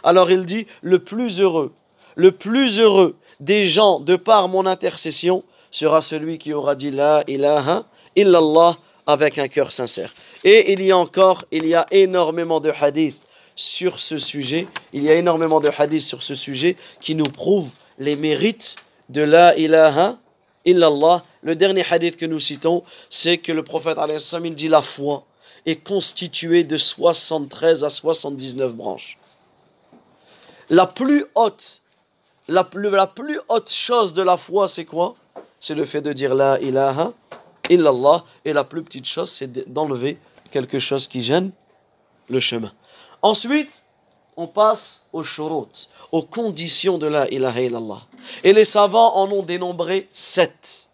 Alors 0.02 0.30
il 0.30 0.46
dit, 0.46 0.66
le 0.80 0.98
plus 0.98 1.40
heureux, 1.42 1.74
le 2.14 2.32
plus 2.32 2.80
heureux 2.80 3.16
des 3.40 3.66
gens 3.66 4.00
de 4.00 4.16
par 4.16 4.48
mon 4.48 4.64
intercession 4.64 5.44
sera 5.70 6.00
celui 6.00 6.38
qui 6.38 6.54
aura 6.54 6.74
dit 6.74 6.90
La 6.90 7.22
ilaha 7.26 7.84
illallah 8.16 8.78
avec 9.06 9.36
un 9.38 9.48
cœur 9.48 9.70
sincère. 9.70 10.14
Et 10.42 10.72
il 10.72 10.82
y 10.82 10.92
a 10.92 10.96
encore, 10.96 11.44
il 11.52 11.66
y 11.66 11.74
a 11.74 11.84
énormément 11.90 12.60
de 12.60 12.72
hadiths 12.80 13.26
sur 13.56 14.00
ce 14.00 14.16
sujet, 14.16 14.66
il 14.94 15.02
y 15.02 15.10
a 15.10 15.14
énormément 15.16 15.60
de 15.60 15.70
hadiths 15.76 16.06
sur 16.06 16.22
ce 16.22 16.34
sujet 16.34 16.78
qui 17.02 17.14
nous 17.14 17.24
prouvent 17.24 17.72
les 17.98 18.16
mérites 18.16 18.76
de 19.10 19.20
La 19.20 19.54
ilaha 19.58 20.16
illallah. 20.66 21.22
Le 21.42 21.56
dernier 21.56 21.84
hadith 21.90 22.16
que 22.16 22.26
nous 22.26 22.40
citons, 22.40 22.82
c'est 23.08 23.38
que 23.38 23.52
le 23.52 23.62
prophète 23.62 23.96
il 24.44 24.54
dit 24.54 24.68
la 24.68 24.82
foi 24.82 25.24
est 25.64 25.76
constituée 25.76 26.64
de 26.64 26.76
73 26.76 27.84
à 27.84 27.90
79 27.90 28.74
branches. 28.74 29.18
La 30.68 30.86
plus 30.86 31.24
haute, 31.34 31.80
la, 32.48 32.64
plus 32.64 33.40
haute 33.48 33.70
chose 33.70 34.12
de 34.12 34.22
la 34.22 34.36
foi, 34.36 34.68
c'est 34.68 34.84
quoi? 34.84 35.14
C'est 35.58 35.74
le 35.74 35.84
fait 35.84 36.02
de 36.02 36.12
dire 36.12 36.34
la 36.34 36.60
ilaha 36.60 37.12
illallah. 37.70 38.24
Et 38.44 38.52
la 38.52 38.64
plus 38.64 38.82
petite 38.82 39.06
chose, 39.06 39.30
c'est 39.30 39.72
d'enlever 39.72 40.18
quelque 40.50 40.78
chose 40.78 41.06
qui 41.06 41.22
gêne 41.22 41.50
le 42.28 42.40
chemin. 42.40 42.72
Ensuite, 43.22 43.84
on 44.36 44.46
passe 44.46 45.04
aux 45.12 45.24
shurut, 45.24 45.88
aux 46.12 46.22
conditions 46.22 46.98
de 46.98 47.06
la 47.06 47.28
ilaha 47.28 47.62
illallah. 47.62 48.02
Et 48.44 48.52
les 48.52 48.64
savants 48.64 49.16
en 49.16 49.30
ont 49.30 49.42
dénombré 49.42 50.08
sept. 50.12 50.88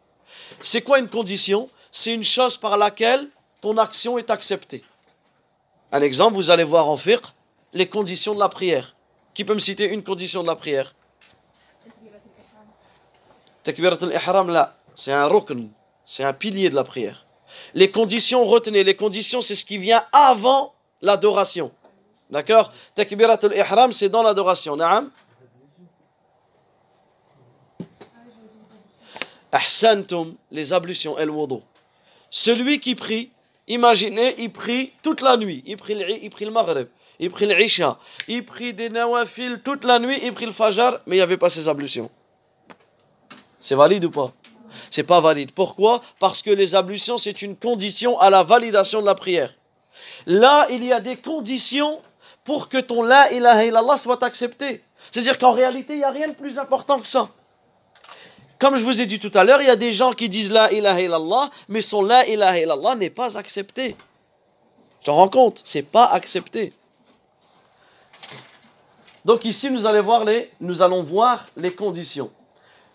C'est 0.61 0.83
quoi 0.83 0.99
une 0.99 1.09
condition? 1.09 1.69
C'est 1.91 2.15
une 2.15 2.25
chose 2.25 2.57
par 2.57 2.77
laquelle 2.77 3.29
ton 3.61 3.77
action 3.79 4.19
est 4.19 4.31
acceptée. 4.31 4.83
Un 5.93 6.01
exemple, 6.01 6.35
vous 6.35 6.51
allez 6.51 6.65
voir 6.65 6.89
en 6.89 6.97
fiqh 6.97 7.23
les 7.73 7.89
conditions 7.89 8.35
de 8.35 8.41
la 8.41 8.49
prière. 8.49 8.95
Qui 9.35 9.45
peut 9.45 9.55
me 9.55 9.59
citer 9.59 9.89
une 9.89 10.03
condition 10.03 10.43
de 10.43 10.49
la 10.49 10.57
prière? 10.57 10.95
Takbiratul 13.63 14.13
ihram 14.13 14.49
là, 14.51 14.77
c'est 14.95 15.13
un 15.13 15.27
rukn, 15.27 15.69
c'est 16.05 16.25
un 16.25 16.33
pilier 16.33 16.69
de 16.69 16.75
la 16.75 16.85
prière. 16.85 17.27
Les 17.75 17.91
conditions, 17.91 18.45
retenez, 18.45 18.83
les 18.83 18.97
conditions, 18.97 19.41
c'est 19.41 19.55
ce 19.55 19.65
qui 19.65 19.79
vient 19.79 20.03
avant 20.13 20.75
l'adoration. 21.01 21.71
D'accord? 22.31 22.73
Takbiratul 22.95 23.55
ihram, 23.55 23.93
c'est 23.93 24.09
dans 24.09 24.23
l'adoration. 24.23 24.77
Naam 24.77 25.11
Ahsantum, 29.53 30.35
les 30.51 30.73
ablutions, 30.73 31.19
el 31.19 31.31
wudu. 31.31 31.61
Celui 32.31 32.81
qui 32.81 32.95
prie, 32.95 33.31
imaginez, 33.69 34.35
il 34.39 34.51
prie 34.51 34.93
toute 35.03 35.21
la 35.21 35.37
nuit. 35.37 35.63
Il 35.67 35.77
prie, 35.77 35.95
il 36.23 36.31
prie 36.31 36.47
le 36.47 36.51
maghrib, 36.51 36.89
il 37.21 37.31
prie 37.31 37.47
l'isha, 37.47 37.99
il 38.29 38.45
prie 38.45 38.73
des 38.73 38.89
nawafil 38.89 39.61
toute 39.63 39.85
la 39.85 39.99
nuit, 39.99 40.19
il 40.23 40.33
prie 40.33 40.47
le 40.47 40.53
fajr, 40.53 41.01
mais 41.07 41.17
il 41.17 41.19
n'y 41.19 41.23
avait 41.23 41.37
pas 41.37 41.51
ses 41.51 41.69
ablutions. 41.69 42.11
C'est 43.59 43.75
valide 43.75 44.07
ou 44.07 44.11
pas? 44.11 44.33
C'est 44.91 45.03
pas 45.03 45.21
valide. 45.21 45.53
Pourquoi? 45.53 46.03
Parce 46.19 46.41
que 46.41 46.51
les 46.51 46.75
ablutions, 46.75 47.19
c'est 47.19 47.43
une 47.43 47.55
condition 47.55 48.19
à 48.19 48.31
la 48.31 48.43
validation 48.43 49.03
de 49.03 49.07
la 49.07 49.15
prière. 49.15 49.55
Là, 50.27 50.67
il 50.71 50.85
y 50.85 50.93
a 50.93 51.01
des 51.01 51.17
conditions 51.17 52.01
pour 52.45 52.69
que 52.71 52.79
ton 52.79 53.03
la 53.03 53.31
ilaha 53.33 53.67
illallah 53.67 53.99
soit 53.99 54.23
accepté. 54.25 54.83
C'est-à-dire 55.11 55.39
qu'en 55.39 55.53
réalité, 55.53 55.93
il 55.93 55.99
n'y 55.99 56.05
a 56.05 56.11
rien 56.11 56.29
de 56.29 56.35
plus 56.35 56.59
important 56.59 56.99
que 56.99 57.07
ça. 57.07 57.29
Comme 58.63 58.77
je 58.77 58.85
vous 58.85 59.01
ai 59.01 59.07
dit 59.07 59.19
tout 59.19 59.37
à 59.37 59.43
l'heure, 59.43 59.61
il 59.61 59.67
y 59.67 59.71
a 59.71 59.75
des 59.75 59.93
gens 59.93 60.13
qui 60.13 60.29
disent 60.29 60.53
la 60.53 60.71
ilaha 60.73 61.01
illallah, 61.01 61.51
mais 61.67 61.81
son 61.81 62.01
la 62.01 62.25
ilaha 62.29 62.61
illallah 62.61 62.95
n'est 62.95 63.11
pas 63.11 63.37
accepté. 63.37 63.97
Tu 65.01 65.07
te 65.07 65.11
rends 65.11 65.29
compte? 65.29 65.63
C'est 65.65 65.83
pas 65.83 66.05
accepté. 66.05 66.73
Donc 69.25 69.45
ici, 69.45 69.69
nous 69.69 69.81
voir 70.05 70.25
les, 70.25 70.49
nous 70.61 70.81
allons 70.81 71.03
voir 71.03 71.49
les 71.57 71.75
conditions. 71.75 72.31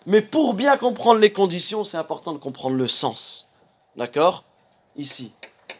Mais 0.06 0.22
pour 0.22 0.54
bien 0.54 0.78
comprendre 0.78 1.20
les 1.20 1.34
conditions, 1.34 1.84
c'est 1.84 1.98
important 1.98 2.32
de 2.32 2.38
comprendre 2.38 2.76
le 2.76 2.88
sens. 2.88 3.46
D'accord? 3.94 4.44
Ici, 4.96 5.32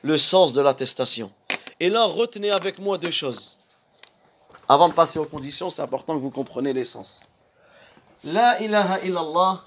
le 0.03 0.19
sens 0.19 0.53
de 0.53 0.61
l'attestation. 0.61 1.33
Et 1.81 1.89
là, 1.89 2.05
retenez 2.05 2.51
avec 2.51 2.79
moi 2.79 2.99
deux 2.99 3.11
choses. 3.11 3.57
Avant 4.69 4.91
de 4.91 4.93
passer 4.93 5.19
aux 5.19 5.25
conditions, 5.25 5.71
c'est 5.71 5.81
important 5.81 6.15
que 6.15 6.21
vous 6.21 6.31
compreniez 6.31 6.75
les 6.75 6.85
sens. 6.85 7.21
La 8.23 8.61
ilaha 8.61 9.01
illallah, 9.01 9.63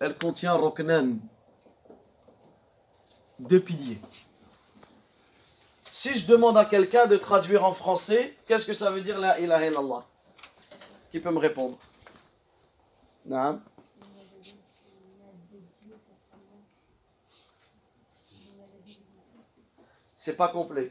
elle 0.00 0.16
contient 0.16 0.54
roknan, 0.54 1.16
deux 3.38 3.60
piliers. 3.60 4.00
Si 5.92 6.14
je 6.14 6.26
demande 6.26 6.58
à 6.58 6.64
quelqu'un 6.64 7.06
de 7.06 7.16
traduire 7.16 7.64
en 7.64 7.72
français, 7.72 8.36
qu'est-ce 8.46 8.66
que 8.66 8.74
ça 8.74 8.90
veut 8.90 9.00
dire 9.00 9.18
la 9.18 9.38
ilaha 9.38 9.66
illallah? 9.66 10.04
Qui 11.10 11.20
peut 11.20 11.30
me 11.30 11.38
répondre? 11.38 11.78
Non 13.26 13.60
C'est 20.16 20.36
pas 20.36 20.48
complet. 20.48 20.90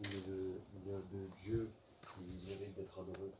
Il 0.00 0.10
y 0.10 0.94
a 0.94 0.98
de 0.98 1.28
Dieu 1.42 1.70
qui 2.02 2.46
mérite 2.46 2.74
d'être 2.76 3.00
adoré. 3.00 3.32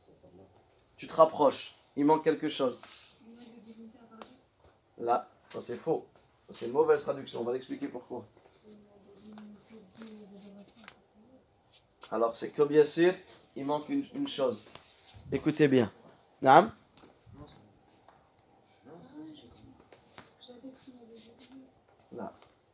Tu 0.97 1.07
te 1.07 1.13
rapproches. 1.13 1.78
Il 1.99 2.05
manque 2.05 2.23
quelque 2.23 2.47
chose. 2.47 2.79
Là, 4.97 5.29
ça 5.49 5.59
c'est 5.59 5.75
faux. 5.75 6.07
C'est 6.49 6.67
une 6.67 6.71
mauvaise 6.71 7.03
traduction. 7.03 7.41
On 7.41 7.43
va 7.43 7.51
l'expliquer 7.51 7.89
pourquoi. 7.89 8.25
Alors, 12.09 12.37
c'est 12.37 12.51
comme 12.51 12.71
Yassir, 12.71 13.13
il 13.57 13.65
manque 13.65 13.89
une, 13.89 14.29
chose. 14.29 14.65
Écoutez 15.29 15.67
bien. 15.67 15.91
Là, 16.41 16.71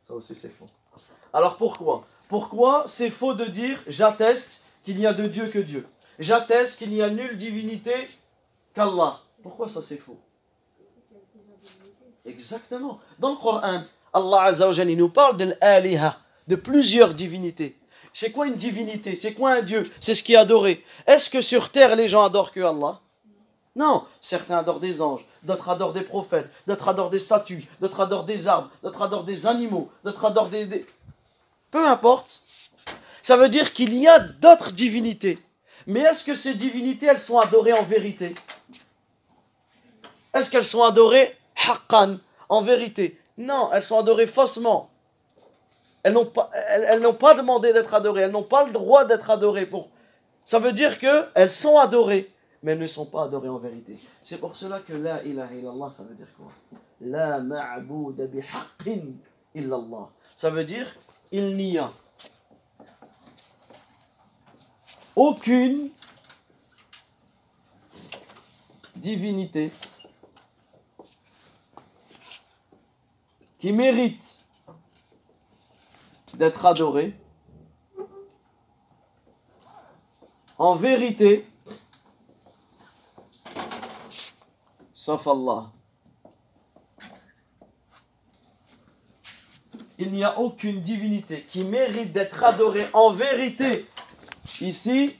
ça 0.02 0.14
aussi 0.14 0.36
c'est 0.36 0.50
faux. 0.50 0.68
Alors 1.32 1.56
pourquoi? 1.56 2.06
Pourquoi 2.28 2.84
c'est 2.86 3.10
faux 3.10 3.34
de 3.34 3.46
dire 3.46 3.82
j'atteste 3.88 4.62
qu'il 4.84 4.96
n'y 4.96 5.06
a 5.06 5.12
de 5.12 5.26
Dieu 5.26 5.48
que 5.48 5.58
Dieu? 5.58 5.84
J'atteste 6.20 6.78
qu'il 6.78 6.90
n'y 6.90 7.02
a 7.02 7.10
nulle 7.10 7.36
divinité 7.36 7.92
qu'Allah. 8.76 9.20
Pourquoi 9.42 9.68
ça 9.68 9.80
c'est 9.80 9.96
faux? 9.96 10.18
Exactement. 12.26 13.00
Dans 13.18 13.30
le 13.30 13.36
Coran, 13.36 13.82
Allah 14.12 14.42
Azzawajal, 14.42 14.88
nous 14.88 15.08
parle 15.08 15.38
de 15.38 15.54
l'aliha, 15.60 16.18
de 16.46 16.56
plusieurs 16.56 17.14
divinités. 17.14 17.78
C'est 18.12 18.32
quoi 18.32 18.46
une 18.46 18.54
divinité? 18.54 19.14
C'est 19.14 19.32
quoi 19.32 19.52
un 19.52 19.62
Dieu? 19.62 19.82
C'est 20.00 20.14
ce 20.14 20.22
qui 20.22 20.34
est 20.34 20.36
adoré. 20.36 20.84
Est-ce 21.06 21.30
que 21.30 21.40
sur 21.40 21.70
terre 21.70 21.96
les 21.96 22.08
gens 22.08 22.24
adorent 22.24 22.52
que 22.52 22.60
Allah? 22.60 23.00
Non. 23.74 24.04
Certains 24.20 24.58
adorent 24.58 24.80
des 24.80 25.00
anges, 25.00 25.24
d'autres 25.42 25.68
adorent 25.68 25.92
des 25.92 26.02
prophètes, 26.02 26.50
d'autres 26.66 26.88
adorent 26.88 27.10
des 27.10 27.18
statues, 27.18 27.66
d'autres 27.80 28.00
adorent 28.00 28.24
des 28.24 28.48
arbres, 28.48 28.70
d'autres 28.82 29.02
adorent 29.02 29.24
des 29.24 29.46
animaux, 29.46 29.90
d'autres 30.04 30.24
adorent 30.24 30.48
des... 30.48 30.86
Peu 31.70 31.86
importe. 31.86 32.40
Ça 33.22 33.36
veut 33.36 33.48
dire 33.48 33.72
qu'il 33.72 33.94
y 33.94 34.08
a 34.08 34.18
d'autres 34.18 34.72
divinités. 34.72 35.38
Mais 35.86 36.00
est-ce 36.00 36.24
que 36.24 36.34
ces 36.34 36.54
divinités, 36.54 37.06
elles 37.06 37.18
sont 37.18 37.38
adorées 37.38 37.74
en 37.74 37.82
vérité? 37.82 38.34
Est-ce 40.36 40.50
qu'elles 40.50 40.64
sont 40.64 40.82
adorées 40.82 41.34
en 42.50 42.60
vérité 42.60 43.18
Non, 43.38 43.70
elles 43.72 43.80
sont 43.82 43.98
adorées 43.98 44.26
faussement. 44.26 44.90
Elles 46.02 46.12
n'ont 46.12 46.26
pas, 46.26 46.50
elles, 46.52 47.00
n'ont 47.00 47.14
pas 47.14 47.34
demandé 47.34 47.72
d'être 47.72 47.94
adorées, 47.94 48.22
elles 48.22 48.30
n'ont 48.30 48.42
pas 48.42 48.64
le 48.64 48.72
droit 48.72 49.06
d'être 49.06 49.30
adorées. 49.30 49.64
Pour... 49.64 49.88
Ça 50.44 50.58
veut 50.58 50.72
dire 50.72 50.98
qu'elles 50.98 51.50
sont 51.50 51.78
adorées, 51.78 52.30
mais 52.62 52.72
elles 52.72 52.78
ne 52.78 52.86
sont 52.86 53.06
pas 53.06 53.24
adorées 53.24 53.48
en 53.48 53.56
vérité. 53.56 53.96
C'est 54.22 54.36
pour 54.36 54.54
cela 54.54 54.80
que 54.80 54.92
la 54.92 55.22
ilaha 55.24 55.54
illallah, 55.54 55.90
ça 55.90 56.02
veut 56.02 56.14
dire 56.14 56.28
quoi? 56.36 56.52
La 57.00 57.38
ma'bouda 57.40 58.26
bihaqqin 58.26 59.14
illallah. 59.54 60.10
Ça 60.36 60.50
veut 60.50 60.64
dire 60.64 60.86
il 61.32 61.56
n'y 61.56 61.78
a 61.78 61.90
aucune 65.16 65.88
divinité 68.96 69.72
qui 73.58 73.72
mérite 73.72 74.44
d'être 76.34 76.66
adoré 76.66 77.14
en 80.58 80.74
vérité 80.74 81.46
sauf 85.06 85.26
Allah. 85.28 85.70
Il 89.98 90.12
n'y 90.12 90.24
a 90.24 90.38
aucune 90.40 90.80
divinité 90.80 91.46
qui 91.48 91.64
mérite 91.64 92.12
d'être 92.12 92.42
adorée 92.42 92.86
en 92.92 93.10
vérité 93.10 93.86
Ici, 94.60 95.14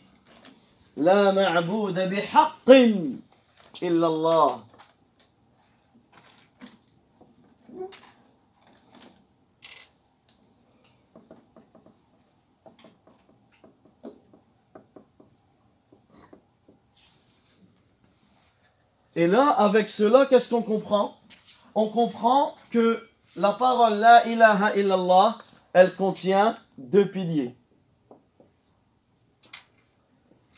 la 0.96 1.32
ma'bouda 1.32 2.06
bihaqqin 2.06 3.18
illallah. 3.82 4.46
Et 19.16 19.26
là, 19.26 19.48
avec 19.48 19.88
cela, 19.88 20.26
qu'est-ce 20.26 20.50
qu'on 20.50 20.62
comprend? 20.62 21.16
On 21.74 21.88
comprend 21.88 22.54
que 22.70 23.02
la 23.34 23.52
parole 23.52 23.94
La 23.94 24.26
ilaha 24.26 24.76
illallah, 24.76 25.38
elle 25.72 25.94
contient 25.94 26.56
deux 26.76 27.10
piliers. 27.10 27.56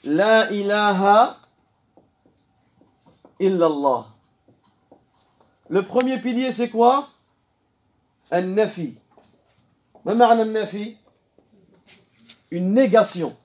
La 0.03 0.51
ilaha 0.51 1.39
illallah. 3.39 4.07
Le 5.69 5.85
premier 5.85 6.19
pilier, 6.19 6.51
c'est 6.51 6.69
quoi? 6.69 7.11
Un-nafi. 8.33 8.99
nafi 10.05 10.97
Une 12.51 12.73
négation. 12.73 13.37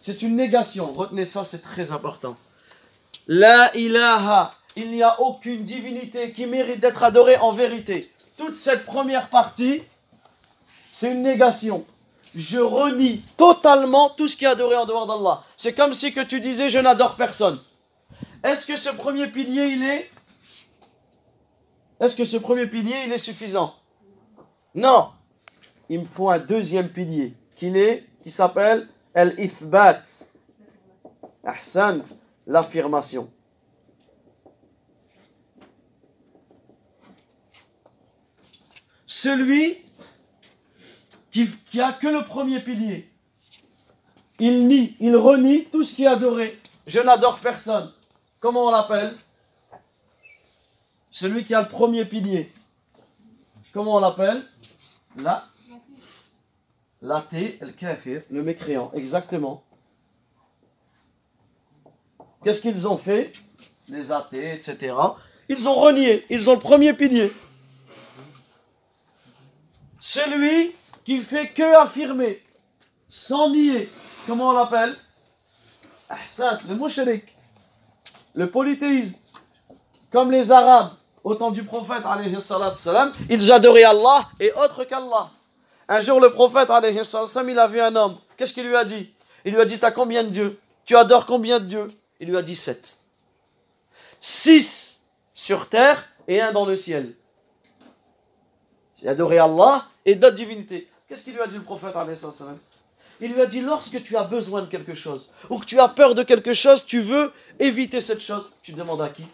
C'est 0.00 0.22
une 0.22 0.36
négation. 0.36 0.92
Retenez 0.92 1.24
ça, 1.24 1.44
c'est 1.44 1.62
très 1.62 1.92
important. 1.92 2.36
La 3.26 3.70
ilaha. 3.76 4.54
Il 4.76 4.92
n'y 4.92 5.02
a 5.02 5.20
aucune 5.20 5.64
divinité 5.64 6.32
qui 6.32 6.46
mérite 6.46 6.80
d'être 6.80 7.02
adorée 7.02 7.36
en 7.38 7.52
vérité. 7.52 8.10
Toute 8.36 8.54
cette 8.54 8.86
première 8.86 9.28
partie, 9.28 9.82
c'est 10.92 11.10
une 11.10 11.22
négation 11.22 11.84
je 12.34 12.58
renie 12.58 13.22
totalement 13.36 14.10
tout 14.10 14.28
ce 14.28 14.36
qui 14.36 14.44
est 14.44 14.48
adoré 14.48 14.76
en 14.76 14.86
dehors 14.86 15.06
d'Allah. 15.06 15.42
C'est 15.56 15.74
comme 15.74 15.94
si 15.94 16.12
que 16.12 16.20
tu 16.20 16.40
disais 16.40 16.68
je 16.68 16.78
n'adore 16.78 17.16
personne. 17.16 17.58
Est-ce 18.44 18.66
que 18.66 18.76
ce 18.76 18.90
premier 18.90 19.26
pilier 19.26 19.66
il 19.66 19.82
est 19.82 20.10
Est-ce 22.00 22.16
que 22.16 22.24
ce 22.24 22.36
premier 22.36 22.66
pilier 22.66 22.94
il 23.06 23.12
est 23.12 23.18
suffisant? 23.18 23.74
Non. 24.74 25.10
Il 25.88 26.00
me 26.00 26.06
faut 26.06 26.30
un 26.30 26.38
deuxième 26.38 26.88
pilier 26.88 27.34
qui 27.56 27.66
est 27.66 28.06
qui 28.22 28.30
s'appelle 28.30 28.88
al-ithbat. 29.14 30.02
Ahsan, 31.44 32.02
l'affirmation. 32.46 33.30
Celui 39.06 39.78
qui, 41.30 41.48
qui 41.70 41.80
a 41.80 41.92
que 41.92 42.08
le 42.08 42.24
premier 42.24 42.60
pilier. 42.60 43.10
Il 44.38 44.66
nie, 44.66 44.96
il 45.00 45.16
renie 45.16 45.66
tout 45.66 45.84
ce 45.84 45.94
qui 45.94 46.04
est 46.04 46.08
adoré. 46.08 46.58
Je 46.86 47.00
n'adore 47.00 47.40
personne. 47.40 47.92
Comment 48.38 48.66
on 48.66 48.70
l'appelle? 48.70 49.16
Celui 51.10 51.44
qui 51.44 51.54
a 51.54 51.62
le 51.62 51.68
premier 51.68 52.04
pilier. 52.04 52.52
Comment 53.72 53.96
on 53.96 54.00
l'appelle? 54.00 54.42
La 55.16 55.49
L'athée, 57.02 57.58
le 57.62 57.72
kafir, 57.72 58.22
le 58.30 58.42
mécréant, 58.42 58.90
exactement. 58.94 59.62
Qu'est-ce 62.44 62.60
qu'ils 62.60 62.86
ont 62.86 62.98
fait? 62.98 63.32
Les 63.88 64.12
athées, 64.12 64.54
etc. 64.54 64.94
Ils 65.48 65.68
ont 65.68 65.74
renié, 65.74 66.24
ils 66.28 66.50
ont 66.50 66.54
le 66.54 66.60
premier 66.60 66.92
pilier. 66.92 67.32
Celui 69.98 70.74
qui 71.04 71.20
fait 71.20 71.52
que 71.52 71.76
affirmer, 71.80 72.42
sans 73.08 73.50
nier. 73.50 73.88
Comment 74.26 74.50
on 74.50 74.52
l'appelle? 74.52 74.94
Le 76.68 76.74
mushrik, 76.74 77.36
le 78.34 78.50
polythéisme, 78.50 79.18
comme 80.12 80.30
les 80.30 80.50
Arabes 80.50 80.92
au 81.24 81.34
temps 81.34 81.50
du 81.50 81.62
prophète, 81.64 82.02
ils 83.28 83.52
adoraient 83.52 83.84
Allah 83.84 84.28
et 84.38 84.52
autre 84.52 84.84
qu'Allah. 84.84 85.30
Un 85.90 86.00
jour, 86.00 86.20
le 86.20 86.30
prophète, 86.30 86.70
il 86.70 87.58
a 87.58 87.66
vu 87.66 87.80
un 87.80 87.96
homme. 87.96 88.16
Qu'est-ce 88.36 88.52
qu'il 88.52 88.66
lui 88.66 88.76
a 88.76 88.84
dit? 88.84 89.12
Il 89.44 89.52
lui 89.52 89.60
a 89.60 89.64
dit, 89.64 89.76
tu 89.76 89.84
as 89.84 89.90
combien 89.90 90.22
de 90.22 90.28
dieux? 90.28 90.60
Tu 90.84 90.96
adores 90.96 91.26
combien 91.26 91.58
de 91.58 91.64
dieux? 91.64 91.88
Il 92.20 92.28
lui 92.28 92.36
a 92.36 92.42
dit 92.42 92.54
sept. 92.54 92.98
Six 94.20 95.00
sur 95.34 95.68
terre 95.68 96.08
et 96.28 96.40
un 96.40 96.52
dans 96.52 96.64
le 96.64 96.76
ciel. 96.76 97.16
A 99.04 99.10
adoré 99.10 99.38
Allah 99.38 99.84
et 100.04 100.14
d'autres 100.14 100.36
divinités. 100.36 100.88
Qu'est-ce 101.08 101.24
qu'il 101.24 101.34
lui 101.34 101.40
a 101.40 101.48
dit 101.48 101.56
le 101.56 101.62
prophète 101.62 101.94
il 103.22 103.34
lui 103.34 103.42
a 103.42 103.46
dit, 103.46 103.60
lorsque 103.60 104.02
tu 104.02 104.16
as 104.16 104.22
besoin 104.22 104.62
de 104.62 104.66
quelque 104.66 104.94
chose, 104.94 105.30
ou 105.50 105.58
que 105.58 105.66
tu 105.66 105.78
as 105.78 105.88
peur 105.88 106.14
de 106.14 106.22
quelque 106.22 106.54
chose, 106.54 106.86
tu 106.86 107.02
veux 107.02 107.30
éviter 107.58 108.00
cette 108.00 108.22
chose, 108.22 108.48
tu 108.62 108.72
demandes 108.72 109.02
à 109.02 109.10
qui? 109.10 109.26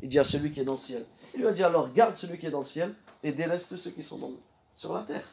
Il 0.00 0.08
dit 0.08 0.20
à 0.20 0.22
celui 0.22 0.52
qui 0.52 0.60
est 0.60 0.64
dans 0.64 0.74
le 0.74 0.78
ciel. 0.78 1.04
Il 1.34 1.40
lui 1.40 1.48
a 1.48 1.52
dit, 1.52 1.64
alors 1.64 1.92
garde 1.92 2.14
celui 2.14 2.38
qui 2.38 2.46
est 2.46 2.50
dans 2.50 2.60
le 2.60 2.66
ciel 2.66 2.94
et 3.24 3.34
tous 3.34 3.78
ceux 3.78 3.90
qui 3.90 4.04
sont 4.04 4.32
sur 4.76 4.92
la 4.92 5.00
terre. 5.00 5.24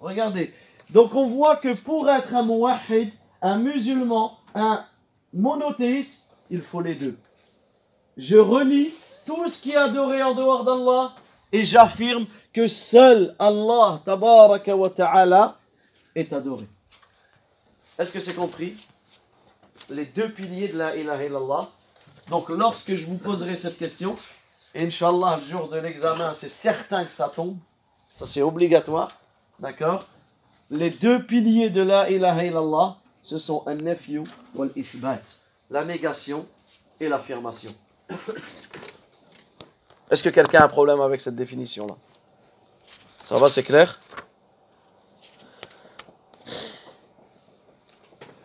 Regardez. 0.00 0.52
Donc 0.90 1.14
on 1.14 1.24
voit 1.24 1.56
que 1.56 1.74
pour 1.74 2.08
être 2.10 2.34
un 2.34 2.42
muwahid, 2.42 3.10
un 3.42 3.58
musulman, 3.58 4.38
un 4.54 4.84
monothéiste, 5.32 6.22
il 6.50 6.60
faut 6.60 6.80
les 6.80 6.94
deux. 6.94 7.16
Je 8.16 8.36
renie 8.36 8.90
tout 9.26 9.48
ce 9.48 9.62
qui 9.62 9.72
est 9.72 9.76
adoré 9.76 10.22
en 10.22 10.34
dehors 10.34 10.64
d'Allah 10.64 11.14
et 11.52 11.64
j'affirme 11.64 12.26
que 12.52 12.66
seul 12.66 13.34
Allah 13.38 14.00
tabaraka 14.04 14.76
wa 14.76 14.90
ta'ala 14.90 15.58
est 16.14 16.32
adoré. 16.32 16.68
Est-ce 17.98 18.12
que 18.12 18.20
c'est 18.20 18.34
compris? 18.34 18.76
Les 19.90 20.06
deux 20.06 20.30
piliers 20.30 20.68
de 20.68 20.78
la 20.78 20.96
ilaha 20.96 21.24
illallah. 21.24 21.68
Donc 22.30 22.48
lorsque 22.48 22.94
je 22.94 23.06
vous 23.06 23.18
poserai 23.18 23.56
cette 23.56 23.76
question, 23.76 24.16
Inch'Allah, 24.76 25.38
le 25.40 25.48
jour 25.48 25.68
de 25.68 25.78
l'examen, 25.78 26.34
c'est 26.34 26.48
certain 26.48 27.04
que 27.04 27.12
ça 27.12 27.28
tombe. 27.28 27.56
Ça, 28.16 28.26
c'est 28.26 28.42
obligatoire. 28.42 29.08
D'accord? 29.58 30.06
Les 30.70 30.90
deux 30.90 31.24
piliers 31.24 31.70
de 31.70 31.82
la 31.82 32.10
ilaha 32.10 32.44
illallah, 32.44 32.96
ce 33.22 33.38
sont 33.38 33.62
un 33.66 33.74
nefyu 33.74 34.22
ou 34.54 34.64
ithbat. 34.76 35.20
La 35.70 35.84
négation 35.84 36.46
et 37.00 37.08
l'affirmation. 37.08 37.70
Est-ce 40.10 40.22
que 40.22 40.28
quelqu'un 40.28 40.60
a 40.60 40.64
un 40.64 40.68
problème 40.68 41.00
avec 41.00 41.20
cette 41.20 41.36
définition-là? 41.36 41.94
Ça 43.22 43.38
va, 43.38 43.48
c'est 43.48 43.62
clair? 43.62 44.00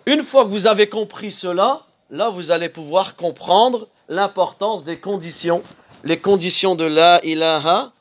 Une 0.06 0.24
fois 0.24 0.46
que 0.46 0.50
vous 0.50 0.68
avez 0.68 0.90
compris 0.90 1.32
cela, 1.32 1.86
là 2.10 2.30
vous 2.30 2.52
allez 2.52 2.70
pouvoir 2.70 3.16
comprendre 3.16 3.88
l'importance 4.08 4.84
des 4.84 5.00
conditions, 5.00 5.62
les 6.04 6.20
conditions 6.20 6.76
de 6.76 6.86
la 6.86 7.24
ilaha 7.24 7.92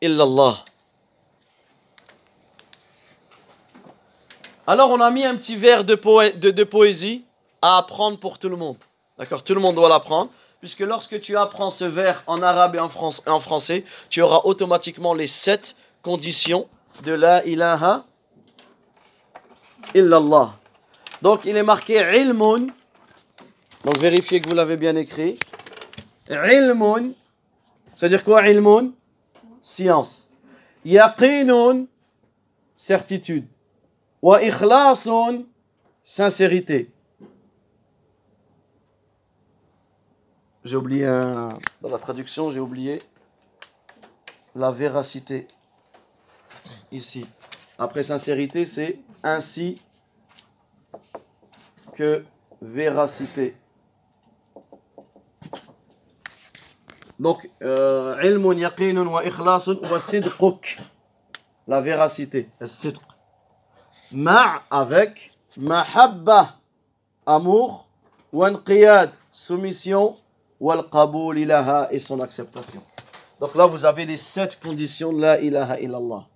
illallah. 0.00 0.64
Alors 4.66 4.90
on 4.90 5.00
a 5.00 5.10
mis 5.10 5.24
un 5.24 5.36
petit 5.36 5.56
vers 5.56 5.84
de, 5.84 5.94
poésie 6.64 7.24
à 7.60 7.78
apprendre 7.78 8.18
pour 8.18 8.38
tout 8.38 8.48
le 8.48 8.56
monde. 8.56 8.76
D'accord 9.18 9.42
Tout 9.42 9.54
le 9.54 9.60
monde 9.60 9.74
doit 9.74 9.88
l'apprendre. 9.88 10.30
Puisque 10.60 10.80
lorsque 10.80 11.20
tu 11.20 11.36
apprends 11.36 11.70
ce 11.70 11.84
vers 11.84 12.22
en 12.28 12.40
arabe 12.40 12.76
et 12.76 12.78
en, 12.78 12.88
français, 13.40 13.84
tu 14.08 14.22
auras 14.22 14.42
automatiquement 14.44 15.12
les 15.12 15.26
sept 15.26 15.74
conditions 16.02 16.68
de 17.04 17.12
la 17.12 17.44
ilaha 17.44 18.04
illallah. 19.94 20.54
Donc 21.20 21.40
il 21.44 21.56
est 21.56 21.64
marqué 21.64 21.94
ilmun. 21.94 22.68
Donc 23.84 23.98
vérifiez 23.98 24.40
que 24.40 24.48
vous 24.48 24.54
l'avez 24.54 24.76
bien 24.76 24.94
écrit. 24.94 25.36
Ilmun. 26.30 27.10
C'est-à-dire 27.96 28.22
quoi 28.22 28.48
ilmun? 28.48 28.92
Science. 29.60 30.28
Yaqinun. 30.84 31.86
Certitude. 32.76 33.46
Wa 34.22 34.40
ikhlasun. 34.42 35.46
Sincérité. 36.04 36.90
J'ai 40.64 40.76
oublié. 40.76 41.06
Dans 41.80 41.88
la 41.90 41.98
traduction, 41.98 42.50
j'ai 42.50 42.60
oublié 42.60 43.00
la 44.54 44.70
véracité. 44.70 45.46
Ici. 46.92 47.26
Après 47.78 48.02
sincérité, 48.02 48.64
c'est 48.64 48.98
ainsi 49.22 49.80
que 51.96 52.24
véracité. 52.60 53.56
Donc, 57.18 57.48
euh, 57.62 58.20
ilmun 58.22 58.56
yaqinun 58.56 59.06
wa 59.06 59.24
ikhlasun 59.24 59.80
wa 59.90 59.98
sidquk. 60.00 60.78
La 61.66 61.80
véracité. 61.80 62.48
Ma' 64.12 64.62
avec 64.70 65.32
mahabba, 65.56 66.56
amour, 67.26 67.86
wa 68.32 68.50
soumission, 69.30 70.16
wa 70.60 70.86
al 70.92 71.38
ilaha 71.38 71.88
et 71.90 71.98
son 71.98 72.20
acceptation. 72.20 72.82
Donc 73.40 73.54
là, 73.54 73.66
vous 73.66 73.84
avez 73.84 74.06
les 74.06 74.16
sept 74.16 74.60
conditions 74.60 75.12
de 75.12 75.20
la 75.20 75.40
ilaha 75.40 75.80
illallah. 75.80 76.26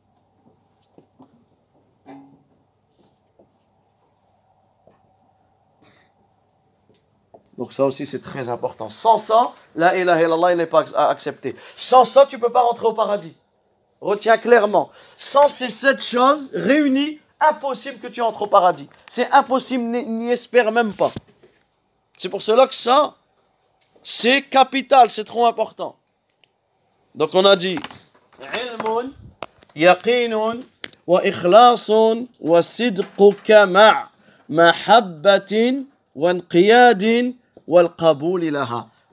Donc 7.56 7.72
ça 7.72 7.84
aussi 7.84 8.06
c'est 8.06 8.22
très 8.22 8.48
important. 8.50 8.90
Sans 8.90 9.18
ça, 9.18 9.52
la 9.74 9.96
ilaha 9.96 10.22
illallah 10.22 10.54
n'est 10.54 10.66
pas 10.66 10.84
accepté. 11.08 11.56
Sans 11.76 12.04
ça, 12.04 12.26
tu 12.26 12.36
ne 12.36 12.40
peux 12.40 12.52
pas 12.52 12.62
rentrer 12.62 12.86
au 12.86 12.92
paradis. 12.92 13.34
Retiens 14.00 14.36
clairement. 14.36 14.90
Sans 15.16 15.48
ces 15.48 15.70
sept 15.70 16.02
choses 16.02 16.50
réunies, 16.52 17.18
impossible 17.40 17.98
que 17.98 18.06
tu 18.06 18.20
entres 18.20 18.42
au 18.42 18.46
paradis. 18.46 18.88
C'est 19.08 19.32
impossible, 19.32 19.84
n'y 19.84 20.30
espère 20.30 20.72
même 20.72 20.92
pas. 20.92 21.10
C'est 22.16 22.28
pour 22.28 22.42
cela 22.42 22.66
que 22.66 22.74
ça, 22.74 23.14
c'est 24.02 24.42
capital, 24.42 25.10
c'est 25.10 25.24
trop 25.24 25.46
important. 25.46 25.96
Donc 27.14 27.30
on 27.34 27.44
a 27.44 27.56
dit 27.56 27.78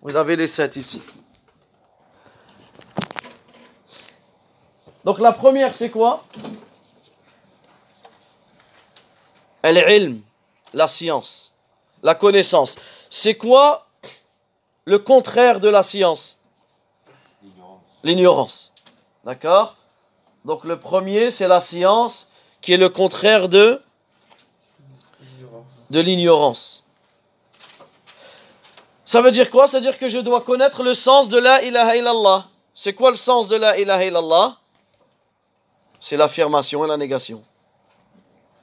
vous 0.01 0.15
avez 0.15 0.35
les 0.35 0.47
sept 0.47 0.75
ici. 0.75 1.01
Donc 5.03 5.19
la 5.19 5.33
première, 5.33 5.75
c'est 5.75 5.89
quoi? 5.89 6.17
Al-ilm, 9.63 10.21
la 10.73 10.87
science, 10.87 11.53
la 12.03 12.15
connaissance. 12.15 12.75
C'est 13.09 13.35
quoi 13.35 13.87
le 14.85 14.99
contraire 14.99 15.59
de 15.59 15.69
la 15.69 15.83
science? 15.83 16.37
L'ignorance. 18.03 18.73
D'accord? 19.23 19.77
Donc 20.43 20.65
le 20.65 20.77
premier, 20.79 21.31
c'est 21.31 21.47
la 21.47 21.61
science 21.61 22.27
qui 22.59 22.73
est 22.73 22.77
le 22.77 22.89
contraire 22.89 23.47
de 23.49 23.81
de 25.89 25.99
l'ignorance. 25.99 26.83
Ça 29.05 29.21
veut 29.21 29.31
dire 29.31 29.51
quoi? 29.51 29.67
Ça 29.67 29.77
veut 29.77 29.83
dire 29.83 29.99
que 29.99 30.09
je 30.09 30.19
dois 30.19 30.41
connaître 30.41 30.81
le 30.81 30.93
sens 30.93 31.29
de 31.29 31.37
la 31.37 31.61
ilaha 31.61 31.95
illallah. 31.95 32.47
C'est 32.73 32.93
quoi 32.93 33.11
le 33.11 33.15
sens 33.15 33.47
de 33.47 33.55
la 33.55 33.77
ilaha 33.77 34.03
illallah? 34.05 34.57
C'est 35.99 36.17
l'affirmation 36.17 36.83
et 36.83 36.87
la 36.87 36.97
négation. 36.97 37.43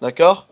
D'accord? 0.02 0.48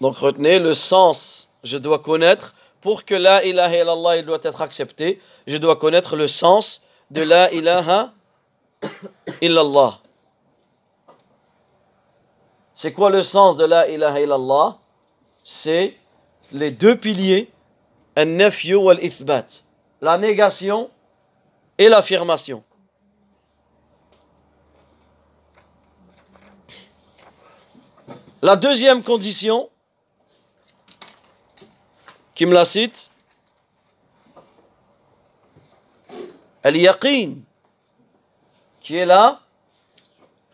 Donc 0.00 0.16
retenez 0.16 0.58
le 0.58 0.74
sens, 0.74 1.50
je 1.64 1.76
dois 1.76 1.98
connaître, 1.98 2.54
pour 2.80 3.04
que 3.04 3.14
la 3.14 3.44
ilaha 3.44 3.76
illallah 3.76 4.16
il 4.18 4.26
doit 4.26 4.38
être 4.42 4.62
accepté, 4.62 5.20
je 5.46 5.56
dois 5.56 5.76
connaître 5.76 6.14
le 6.14 6.28
sens 6.28 6.82
de 7.10 7.22
la 7.22 7.52
ilaha 7.52 8.12
illallah. 9.40 9.98
C'est 12.74 12.92
quoi 12.92 13.10
le 13.10 13.24
sens 13.24 13.56
de 13.56 13.64
la 13.64 13.88
ilaha 13.88 14.20
illallah? 14.20 14.78
C'est 15.42 15.96
les 16.52 16.70
deux 16.70 16.96
piliers, 16.96 17.50
al-nafyu 18.14 18.76
wal-ithbat, 18.76 19.64
la 20.00 20.16
négation 20.16 20.90
et 21.78 21.88
l'affirmation. 21.88 22.62
La 28.40 28.54
deuxième 28.54 29.02
condition, 29.02 29.68
qui 32.38 32.46
me 32.46 32.54
la 32.54 32.64
cite, 32.64 33.10
al-yaqin, 36.62 37.34
qui 38.80 38.96
est 38.96 39.06
là? 39.06 39.40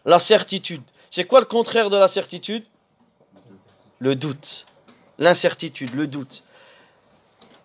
La 0.07 0.19
certitude. 0.19 0.81
C'est 1.11 1.27
quoi 1.27 1.41
le 1.41 1.47
contraire 1.47 1.91
de 1.91 1.99
la 1.99 2.09
certitude? 2.09 2.65
Le 3.99 4.17
doute. 4.17 4.65
L'incertitude, 5.19 5.95
le 5.95 6.07
doute. 6.07 6.43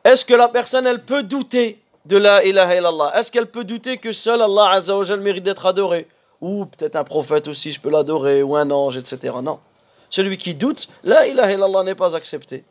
Est-ce 0.03 0.25
que 0.25 0.33
la 0.33 0.49
personne, 0.49 0.85
elle 0.85 1.05
peut 1.05 1.23
douter 1.23 1.81
de 2.05 2.17
la 2.17 2.43
ilaha 2.43 2.75
illallah? 2.75 3.13
Est-ce 3.15 3.31
qu'elle 3.31 3.49
peut 3.49 3.63
douter 3.63 3.99
que 3.99 4.11
seul 4.11 4.41
Allah 4.41 4.71
Azzawajal 4.71 5.21
mérite 5.21 5.45
d'être 5.45 5.65
adoré? 5.65 6.09
Ou 6.41 6.65
peut-être 6.65 6.97
un 6.97 7.05
prophète 7.05 7.47
aussi, 7.47 7.71
je 7.71 7.79
peux 7.79 7.89
l'adorer, 7.89 8.43
ou 8.43 8.57
un 8.57 8.69
ange, 8.69 8.97
etc. 8.97 9.33
Non. 9.41 9.61
Celui 10.09 10.37
qui 10.37 10.55
doute, 10.55 10.89
la 11.05 11.25
ilaha 11.25 11.53
illallah 11.53 11.83
n'est 11.83 11.95
pas 11.95 12.17
accepté. 12.17 12.65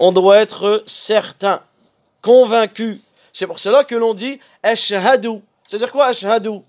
On 0.00 0.12
doit 0.12 0.38
être 0.38 0.84
certain, 0.86 1.62
convaincu. 2.22 3.00
C'est 3.32 3.46
pour 3.46 3.58
cela 3.58 3.84
que 3.84 3.94
l'on 3.94 4.14
dit 4.14 4.40
ashhadu. 4.62 5.40
C'est-à-dire 5.66 5.92
quoi 5.92 6.06
ashhadu? 6.06 6.60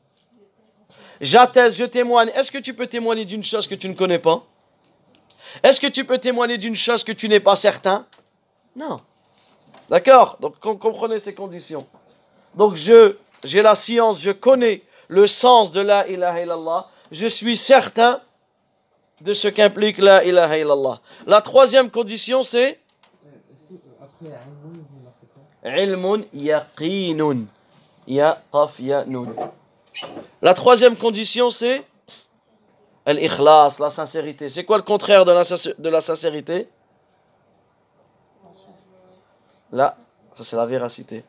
J'atteste, 1.22 1.78
je 1.78 1.86
témoigne. 1.86 2.30
Est-ce 2.30 2.52
que 2.52 2.58
tu 2.58 2.74
peux 2.74 2.88
témoigner 2.88 3.26
d'une 3.26 3.44
chose 3.44 3.68
que 3.68 3.76
tu 3.76 3.90
ne 3.90 3.94
connais 3.94 4.20
pas? 4.20 4.44
Est-ce 5.64 5.82
que 5.82 5.88
tu 5.88 6.06
peux 6.06 6.18
témoigner 6.18 6.58
d'une 6.58 6.76
chose 6.76 7.04
que 7.04 7.12
tu 7.12 7.28
n'es 7.28 7.40
pas 7.40 7.56
certain? 7.56 8.06
Non. 8.76 9.02
D'accord? 9.90 10.38
Donc 10.40 10.60
comprenez 10.60 11.20
ces 11.20 11.34
conditions. 11.34 11.88
Donc 12.56 12.76
je 12.76 13.16
j'ai 13.44 13.62
la 13.62 13.76
science, 13.76 14.22
je 14.22 14.32
connais 14.32 14.84
le 15.08 15.28
sens 15.28 15.72
de 15.72 15.82
la 15.82 16.08
ilaha 16.08 16.42
illallah. 16.42 16.90
Je 17.12 17.28
suis 17.28 17.58
certain 17.58 18.22
de 19.22 19.34
ce 19.34 19.48
qu'implique 19.48 19.98
la 19.98 20.24
ilaha 20.24 20.58
illallah. 20.58 21.02
La 21.26 21.42
troisième 21.42 21.90
condition 21.90 22.44
c'est 22.44 22.79
La 30.42 30.54
troisième 30.54 30.96
condition 30.96 31.52
c'est 31.52 31.84
al-ikhlas, 33.06 33.78
la 33.80 33.90
sincérité. 33.90 34.50
C'est 34.50 34.66
quoi 34.66 34.78
le 34.78 34.84
contraire 34.84 35.26
de 35.26 35.32
la, 35.32 35.44
de 35.44 35.90
la 35.90 36.02
sincérité? 36.02 36.68
Là, 39.72 39.98
ça 40.34 40.44
c'est 40.44 40.56
la 40.56 40.66
véracité. 40.66 41.24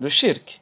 Le 0.00 0.08
shirk. 0.08 0.60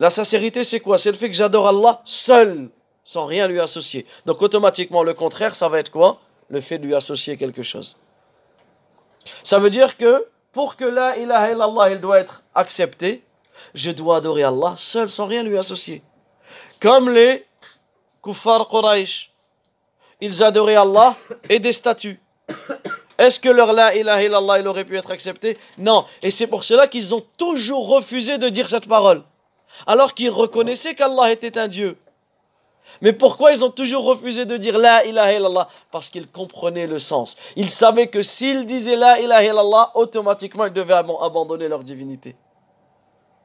La 0.00 0.10
sincérité, 0.10 0.64
c'est 0.64 0.80
quoi? 0.80 0.98
C'est 0.98 1.12
le 1.12 1.16
fait 1.16 1.28
que 1.28 1.36
j'adore 1.36 1.68
Allah 1.68 2.02
seul, 2.04 2.68
sans 3.04 3.26
rien 3.26 3.46
lui 3.46 3.60
associer. 3.60 4.06
Donc 4.26 4.42
automatiquement, 4.42 5.02
le 5.02 5.14
contraire, 5.14 5.54
ça 5.54 5.68
va 5.68 5.78
être 5.78 5.90
quoi? 5.90 6.20
Le 6.48 6.60
fait 6.60 6.78
de 6.78 6.86
lui 6.86 6.94
associer 6.94 7.36
quelque 7.36 7.62
chose. 7.62 7.96
Ça 9.42 9.58
veut 9.58 9.70
dire 9.70 9.96
que 9.96 10.26
pour 10.54 10.76
que 10.76 10.84
la 10.84 11.18
ilaha 11.18 11.50
illallah, 11.50 11.90
il 11.90 12.00
doit 12.00 12.20
être 12.20 12.42
accepté, 12.54 13.22
je 13.74 13.90
dois 13.90 14.18
adorer 14.18 14.44
Allah 14.44 14.74
seul, 14.78 15.10
sans 15.10 15.26
rien 15.26 15.42
lui 15.42 15.58
associer. 15.58 16.02
Comme 16.80 17.10
les 17.10 17.44
kuffar 18.22 18.68
Quraysh. 18.68 19.30
Ils 20.20 20.42
adoraient 20.42 20.76
Allah 20.76 21.14
et 21.50 21.58
des 21.58 21.72
statues. 21.72 22.20
Est-ce 23.18 23.38
que 23.38 23.48
leur 23.48 23.72
la 23.72 23.94
ilaha 23.94 24.22
illallah 24.22 24.60
il 24.60 24.68
aurait 24.68 24.84
pu 24.84 24.96
être 24.96 25.10
accepté 25.10 25.58
Non. 25.78 26.04
Et 26.22 26.30
c'est 26.30 26.46
pour 26.46 26.64
cela 26.64 26.88
qu'ils 26.88 27.14
ont 27.14 27.24
toujours 27.36 27.88
refusé 27.88 28.38
de 28.38 28.48
dire 28.48 28.68
cette 28.68 28.88
parole. 28.88 29.22
Alors 29.86 30.14
qu'ils 30.14 30.30
reconnaissaient 30.30 30.94
qu'Allah 30.94 31.32
était 31.32 31.58
un 31.58 31.68
Dieu. 31.68 31.98
Mais 33.02 33.12
pourquoi 33.12 33.52
ils 33.52 33.64
ont 33.64 33.70
toujours 33.70 34.04
refusé 34.04 34.44
de 34.46 34.56
dire 34.56 34.78
la 34.78 35.04
ilaha 35.04 35.32
illallah? 35.32 35.68
Parce 35.90 36.10
qu'ils 36.10 36.28
comprenaient 36.28 36.86
le 36.86 36.98
sens. 36.98 37.36
Ils 37.56 37.70
savaient 37.70 38.08
que 38.08 38.22
s'ils 38.22 38.66
disaient 38.66 38.96
la 38.96 39.20
ilaha 39.20 39.44
illallah, 39.44 39.90
automatiquement 39.94 40.66
ils 40.66 40.72
devaient 40.72 40.94
abandonner 40.94 41.68
leur 41.68 41.82
divinité. 41.84 42.36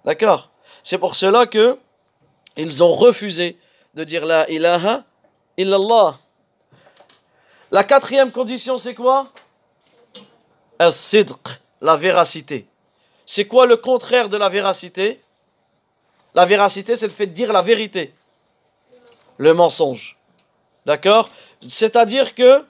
D'accord? 0.05 0.51
C'est 0.83 0.97
pour 0.97 1.15
cela 1.15 1.45
que 1.45 1.77
ils 2.57 2.83
ont 2.83 2.93
refusé 2.93 3.57
de 3.93 4.03
dire 4.03 4.25
la 4.25 4.49
ilaha 4.49 5.03
illallah. 5.57 6.17
La 7.71 7.83
quatrième 7.83 8.31
condition, 8.31 8.77
c'est 8.77 8.95
quoi? 8.95 9.27
La 10.79 11.95
véracité. 11.97 12.67
C'est 13.25 13.45
quoi 13.45 13.65
le 13.65 13.77
contraire 13.77 14.29
de 14.29 14.37
la 14.37 14.49
véracité? 14.49 15.21
La 16.33 16.45
véracité, 16.45 16.95
c'est 16.95 17.07
le 17.07 17.13
fait 17.13 17.27
de 17.27 17.33
dire 17.33 17.51
la 17.51 17.61
vérité. 17.61 18.13
Le 19.39 19.53
mensonge. 19.53 20.17
D'accord? 20.85 21.29
C'est-à-dire 21.67 22.35
que 22.35 22.63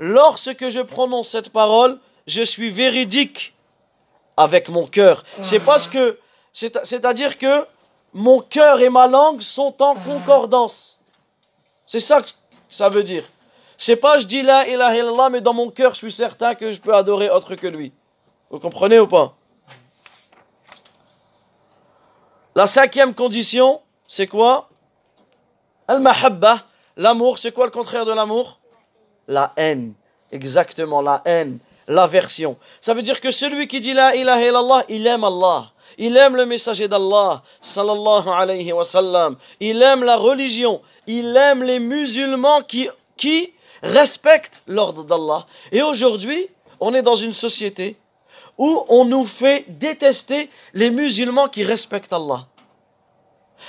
lorsque 0.00 0.68
je 0.68 0.80
prononce 0.80 1.28
cette 1.28 1.50
parole, 1.50 2.00
je 2.26 2.42
suis 2.42 2.70
véridique 2.70 3.54
avec 4.36 4.68
mon 4.68 4.86
cœur. 4.86 5.24
C'est 5.42 5.60
parce 5.60 5.86
que, 5.86 6.18
c'est-à-dire 6.52 7.38
que 7.38 7.64
mon 8.14 8.40
cœur 8.40 8.80
et 8.80 8.88
ma 8.88 9.06
langue 9.06 9.42
sont 9.42 9.80
en 9.82 9.94
concordance. 9.94 10.98
C'est 11.86 12.00
ça 12.00 12.22
que 12.22 12.30
ça 12.68 12.88
veut 12.88 13.04
dire. 13.04 13.24
C'est 13.78 13.96
pas 13.96 14.18
je 14.18 14.26
dis 14.26 14.42
la 14.42 14.66
ilaha 14.66 14.96
illallah, 14.96 15.28
mais 15.28 15.42
dans 15.42 15.52
mon 15.52 15.70
cœur, 15.70 15.92
je 15.92 15.98
suis 15.98 16.12
certain 16.12 16.54
que 16.54 16.72
je 16.72 16.80
peux 16.80 16.94
adorer 16.94 17.28
autre 17.28 17.54
que 17.56 17.66
lui. 17.66 17.92
Vous 18.50 18.58
comprenez 18.58 18.98
ou 18.98 19.06
pas? 19.06 19.36
La 22.54 22.66
cinquième 22.66 23.14
condition, 23.14 23.82
c'est 24.02 24.26
quoi? 24.26 24.65
Al-mahabba, 25.88 26.62
l'amour, 26.96 27.38
c'est 27.38 27.52
quoi 27.52 27.66
le 27.66 27.70
contraire 27.70 28.04
de 28.04 28.12
l'amour? 28.12 28.60
La 29.28 29.52
haine. 29.56 29.94
Exactement, 30.32 31.00
la 31.00 31.22
haine, 31.24 31.58
l'aversion. 31.86 32.56
Ça 32.80 32.94
veut 32.94 33.02
dire 33.02 33.20
que 33.20 33.30
celui 33.30 33.68
qui 33.68 33.80
dit 33.80 33.94
la 33.94 34.14
ilaha 34.16 34.42
illallah, 34.42 34.82
il 34.88 35.06
aime 35.06 35.24
Allah. 35.24 35.70
Il 35.98 36.16
aime 36.16 36.36
le 36.36 36.44
messager 36.44 36.88
d'Allah, 36.88 37.42
sallallahu 37.60 38.28
alayhi 38.28 38.72
wa 38.72 38.84
sallam. 38.84 39.36
Il 39.60 39.80
aime 39.82 40.04
la 40.04 40.16
religion. 40.16 40.82
Il 41.06 41.36
aime 41.36 41.62
les 41.62 41.78
musulmans 41.78 42.60
qui, 42.62 42.88
qui 43.16 43.52
respecte 43.82 44.62
l'ordre 44.66 45.04
d'Allah. 45.04 45.46
Et 45.72 45.82
aujourd'hui, 45.82 46.48
on 46.80 46.92
est 46.92 47.02
dans 47.02 47.14
une 47.14 47.32
société 47.32 47.96
où 48.58 48.84
on 48.88 49.04
nous 49.04 49.24
fait 49.24 49.64
détester 49.68 50.50
les 50.74 50.90
musulmans 50.90 51.48
qui 51.48 51.62
respectent 51.64 52.12
Allah. 52.12 52.46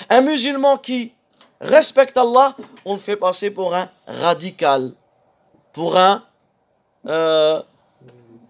Un 0.10 0.22
musulman 0.22 0.78
qui 0.78 1.14
respecte 1.62 2.18
Allah, 2.18 2.56
on 2.86 2.94
le 2.94 3.00
fait 3.00 3.16
passer 3.16 3.52
pour 3.52 3.74
un 3.74 3.90
radical, 4.08 4.94
pour 5.74 5.98
un 5.98 6.24
euh, 7.08 7.62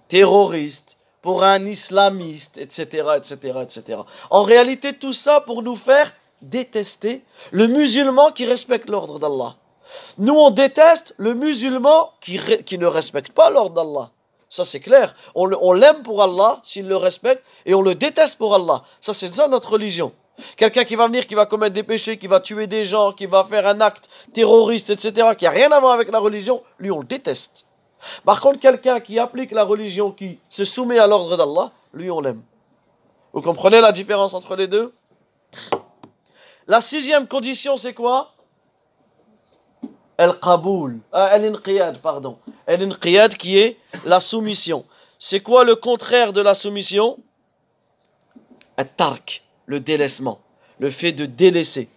terroriste, 0.08 0.98
pour 1.22 1.44
un 1.44 1.66
islamiste, 1.66 2.58
etc., 2.58 3.08
etc., 3.18 3.60
etc. 3.62 4.00
En 4.30 4.44
réalité, 4.44 4.94
tout 4.94 5.14
ça 5.14 5.42
pour 5.42 5.62
nous 5.62 5.76
faire 5.76 6.14
détester 6.42 7.24
le 7.52 7.68
musulman 7.68 8.32
qui 8.32 8.46
respecte 8.46 8.90
l'ordre 8.90 9.20
d'Allah. 9.20 9.56
Nous, 10.18 10.34
on 10.34 10.52
déteste 10.52 11.14
le 11.18 11.34
musulman 11.34 12.12
qui, 12.22 12.40
qui 12.66 12.78
ne 12.78 12.86
respecte 12.86 13.32
pas 13.32 13.50
l'ordre 13.50 13.76
d'Allah. 13.76 14.12
Ça, 14.50 14.64
c'est 14.64 14.80
clair. 14.80 15.14
On, 15.36 15.52
on 15.62 15.74
l'aime 15.74 16.04
pour 16.04 16.24
Allah 16.24 16.62
s'il 16.64 16.88
le 16.88 16.96
respecte 16.96 17.44
et 17.66 17.74
on 17.74 17.82
le 17.82 17.96
déteste 17.96 18.38
pour 18.38 18.56
Allah. 18.56 18.84
Ça, 19.02 19.14
c'est 19.14 19.34
ça 19.34 19.48
notre 19.48 19.72
religion. 19.72 20.14
Quelqu'un 20.56 20.84
qui 20.84 20.96
va 20.96 21.08
venir, 21.08 21.26
qui 21.26 21.36
va 21.36 21.46
commettre 21.46 21.74
des 21.74 21.84
péchés, 21.84 22.18
qui 22.18 22.28
va 22.28 22.40
tuer 22.40 22.68
des 22.68 22.86
gens, 22.86 23.12
qui 23.12 23.26
va 23.26 23.44
faire 23.44 23.66
un 23.68 23.82
acte 23.82 24.08
terroriste, 24.34 24.92
etc., 24.92 25.30
qui 25.38 25.46
n'a 25.46 25.52
rien 25.52 25.72
à 25.72 25.80
voir 25.80 25.94
avec 25.94 26.12
la 26.12 26.20
religion, 26.20 26.64
lui, 26.78 26.92
on 26.92 27.04
déteste. 27.04 27.66
Par 28.24 28.40
contre, 28.40 28.60
quelqu'un 28.60 29.00
qui 29.00 29.18
applique 29.18 29.52
la 29.52 29.64
religion, 29.64 30.12
qui 30.12 30.40
se 30.50 30.66
soumet 30.66 31.00
à 31.00 31.08
l'ordre 31.08 31.36
d'Allah, 31.38 31.72
lui, 31.94 32.12
on 32.12 32.22
l'aime. 32.22 32.44
Vous 33.34 33.42
comprenez 33.42 33.82
la 33.82 33.92
différence 33.92 34.34
entre 34.34 34.56
les 34.56 34.68
deux? 34.68 34.94
La 36.68 36.82
sixième 36.82 37.28
condition, 37.28 37.78
c'est 37.78 37.94
quoi? 37.94 38.34
Al-Qaboul, 40.18 41.00
euh, 41.14 41.28
Al-Inqiyad, 41.32 42.00
pardon. 42.00 42.38
Al-Inqiyad 42.66 43.36
qui 43.36 43.58
est 43.58 43.78
la 44.04 44.20
soumission. 44.20 44.86
C'est 45.20 45.40
quoi 45.40 45.64
le 45.64 45.76
contraire 45.76 46.34
de 46.34 46.42
la 46.42 46.54
soumission? 46.54 47.18
Al-Tark, 48.78 49.44
le 49.68 49.80
délaissement, 49.80 50.40
le 50.80 50.90
fait 50.90 51.12
de 51.12 51.26
délaisser. 51.26 51.88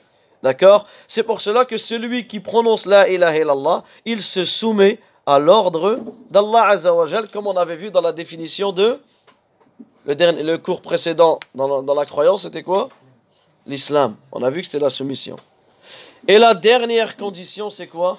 D'accord? 0.43 0.87
C'est 1.09 1.23
pour 1.23 1.41
cela 1.41 1.65
que 1.65 1.79
celui 1.79 2.27
qui 2.27 2.41
prononce 2.41 2.85
la 2.85 3.09
ilaha 3.09 3.39
illallah, 3.39 3.85
il 4.05 4.21
se 4.21 4.45
soumet 4.45 4.99
à 5.25 5.39
l'ordre 5.39 6.01
d'Allah 6.31 6.69
Azzawajal, 6.69 7.29
comme 7.29 7.47
on 7.47 7.57
avait 7.57 7.77
vu 7.77 7.91
dans 7.91 8.01
la 8.03 8.13
définition 8.13 8.73
de 8.73 9.01
le, 10.05 10.15
dernier, 10.15 10.59
cours 10.59 10.83
précédent 10.83 11.39
dans 11.55 11.95
la 11.95 12.07
croyance, 12.07 12.43
c'était 12.43 12.63
quoi? 12.63 12.89
L'islam. 13.67 14.17
On 14.33 14.43
a 14.43 14.51
vu 14.51 14.61
que 14.61 14.67
c'était 14.67 14.83
la 14.83 14.91
soumission. 14.91 15.37
Et 16.27 16.39
la 16.39 16.55
dernière 16.55 17.17
condition, 17.17 17.71
c'est 17.71 17.87
quoi? 17.87 18.19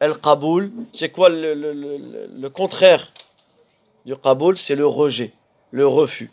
El 0.00 0.18
Qaboul. 0.18 0.70
C'est 0.92 1.10
quoi 1.10 1.28
le, 1.28 2.48
contraire 2.48 3.12
du 4.04 4.16
Qaboul? 4.16 4.56
C'est 4.56 4.74
le 4.74 4.86
rejet, 4.86 5.32
le 5.70 5.86
refus. 5.86 6.30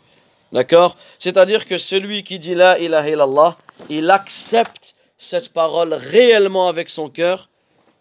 D'accord? 0.52 0.96
C'est-à-dire 1.18 1.66
que 1.66 1.78
celui 1.78 2.24
qui 2.24 2.38
dit 2.38 2.54
la 2.54 2.78
ilaha 2.78 3.08
illallah, 3.08 3.56
il 3.88 4.10
accepte 4.10 4.94
cette 5.16 5.52
parole 5.52 5.94
réellement 5.94 6.68
avec 6.68 6.90
son 6.90 7.08
cœur 7.08 7.48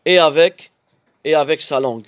et 0.06 0.20
avec, 0.20 0.72
sa 1.60 1.80
langue. 1.80 2.08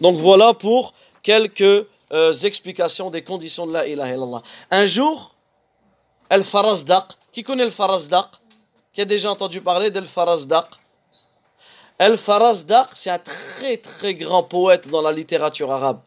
Donc 0.00 0.18
voilà 0.18 0.54
pour 0.54 0.94
quelques 1.22 1.86
euh, 2.12 2.32
explications 2.44 3.10
des 3.10 3.22
conditions 3.22 3.66
de 3.66 3.72
la 3.72 3.86
ilaha 3.86 4.14
illallah. 4.14 4.42
Un 4.70 4.86
jour, 4.86 5.34
El 6.30 6.42
Farazdaq, 6.42 7.04
qui 7.32 7.42
connaît 7.42 7.64
le 7.64 7.70
Farazdaq 7.70 8.26
Qui 8.94 9.02
a 9.02 9.04
déjà 9.04 9.30
entendu 9.30 9.60
parler 9.60 9.90
d'El 9.90 10.06
Farazdaq 10.06 10.81
Al-Farazdaq, 12.02 12.88
c'est 12.94 13.10
un 13.10 13.18
très 13.18 13.76
très 13.76 14.14
grand 14.14 14.42
poète 14.42 14.88
dans 14.88 15.02
la 15.02 15.12
littérature 15.12 15.70
arabe. 15.70 16.00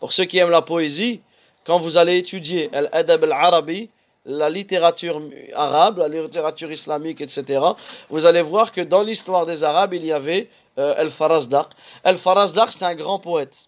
Pour 0.00 0.14
ceux 0.14 0.24
qui 0.24 0.38
aiment 0.38 0.48
la 0.48 0.62
poésie, 0.62 1.20
quand 1.66 1.78
vous 1.78 1.98
allez 1.98 2.16
étudier 2.16 2.70
Al-Adab 2.72 3.24
al-Arabi, 3.24 3.90
la 4.24 4.48
littérature 4.48 5.20
arabe, 5.54 5.98
la 5.98 6.08
littérature 6.08 6.72
islamique, 6.72 7.20
etc., 7.20 7.60
vous 8.08 8.24
allez 8.24 8.40
voir 8.40 8.72
que 8.72 8.80
dans 8.80 9.02
l'histoire 9.02 9.44
des 9.44 9.64
Arabes, 9.64 9.92
il 9.92 10.06
y 10.06 10.12
avait 10.12 10.48
euh, 10.78 10.94
Al-Farazdaq. 10.96 11.66
Al-Farazdaq, 12.04 12.70
c'est 12.70 12.86
un 12.86 12.94
grand 12.94 13.18
poète. 13.18 13.66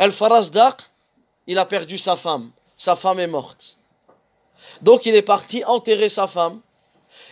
Al-Farazdaq, 0.00 0.82
il 1.46 1.60
a 1.60 1.64
perdu 1.64 1.96
sa 1.96 2.16
femme. 2.16 2.50
Sa 2.76 2.96
femme 2.96 3.20
est 3.20 3.28
morte. 3.28 3.78
Donc 4.82 5.06
il 5.06 5.14
est 5.14 5.22
parti 5.22 5.62
enterrer 5.64 6.08
sa 6.08 6.26
femme. 6.26 6.60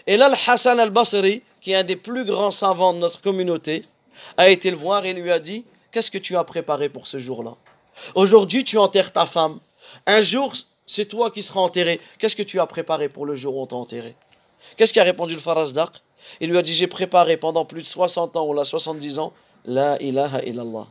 Et 0.06 0.16
là, 0.16 0.28
le 0.28 0.36
Hassan 0.46 0.78
al-Basri, 0.78 1.42
qui 1.66 1.72
est 1.72 1.74
un 1.74 1.82
des 1.82 1.96
plus 1.96 2.24
grands 2.24 2.52
savants 2.52 2.92
de 2.92 2.98
notre 2.98 3.20
communauté, 3.20 3.80
a 4.36 4.48
été 4.50 4.70
le 4.70 4.76
voir 4.76 5.04
et 5.04 5.12
lui 5.12 5.32
a 5.32 5.40
dit 5.40 5.64
Qu'est-ce 5.90 6.12
que 6.12 6.18
tu 6.18 6.36
as 6.36 6.44
préparé 6.44 6.88
pour 6.88 7.08
ce 7.08 7.18
jour-là? 7.18 7.56
Aujourd'hui, 8.14 8.62
tu 8.62 8.78
enterres 8.78 9.12
ta 9.12 9.26
femme. 9.26 9.58
Un 10.06 10.20
jour, 10.20 10.52
c'est 10.86 11.06
toi 11.06 11.32
qui 11.32 11.42
seras 11.42 11.58
enterré. 11.58 12.00
Qu'est-ce 12.20 12.36
que 12.36 12.44
tu 12.44 12.60
as 12.60 12.66
préparé 12.66 13.08
pour 13.08 13.26
le 13.26 13.34
jour 13.34 13.56
où 13.56 13.62
on 13.62 13.66
t'a 13.66 13.74
enterré? 13.74 14.14
Qu'est-ce 14.76 14.92
qu'a 14.92 15.02
répondu 15.02 15.34
le 15.34 15.40
Farazdaq 15.40 15.90
Il 16.40 16.50
lui 16.50 16.58
a 16.58 16.62
dit 16.62 16.72
J'ai 16.72 16.86
préparé 16.86 17.36
pendant 17.36 17.64
plus 17.64 17.82
de 17.82 17.88
60 17.88 18.36
ans 18.36 18.46
ou 18.46 18.54
là 18.54 18.64
70 18.64 19.18
ans 19.18 19.32
La 19.64 20.00
ilaha 20.00 20.42
illallah. 20.44 20.86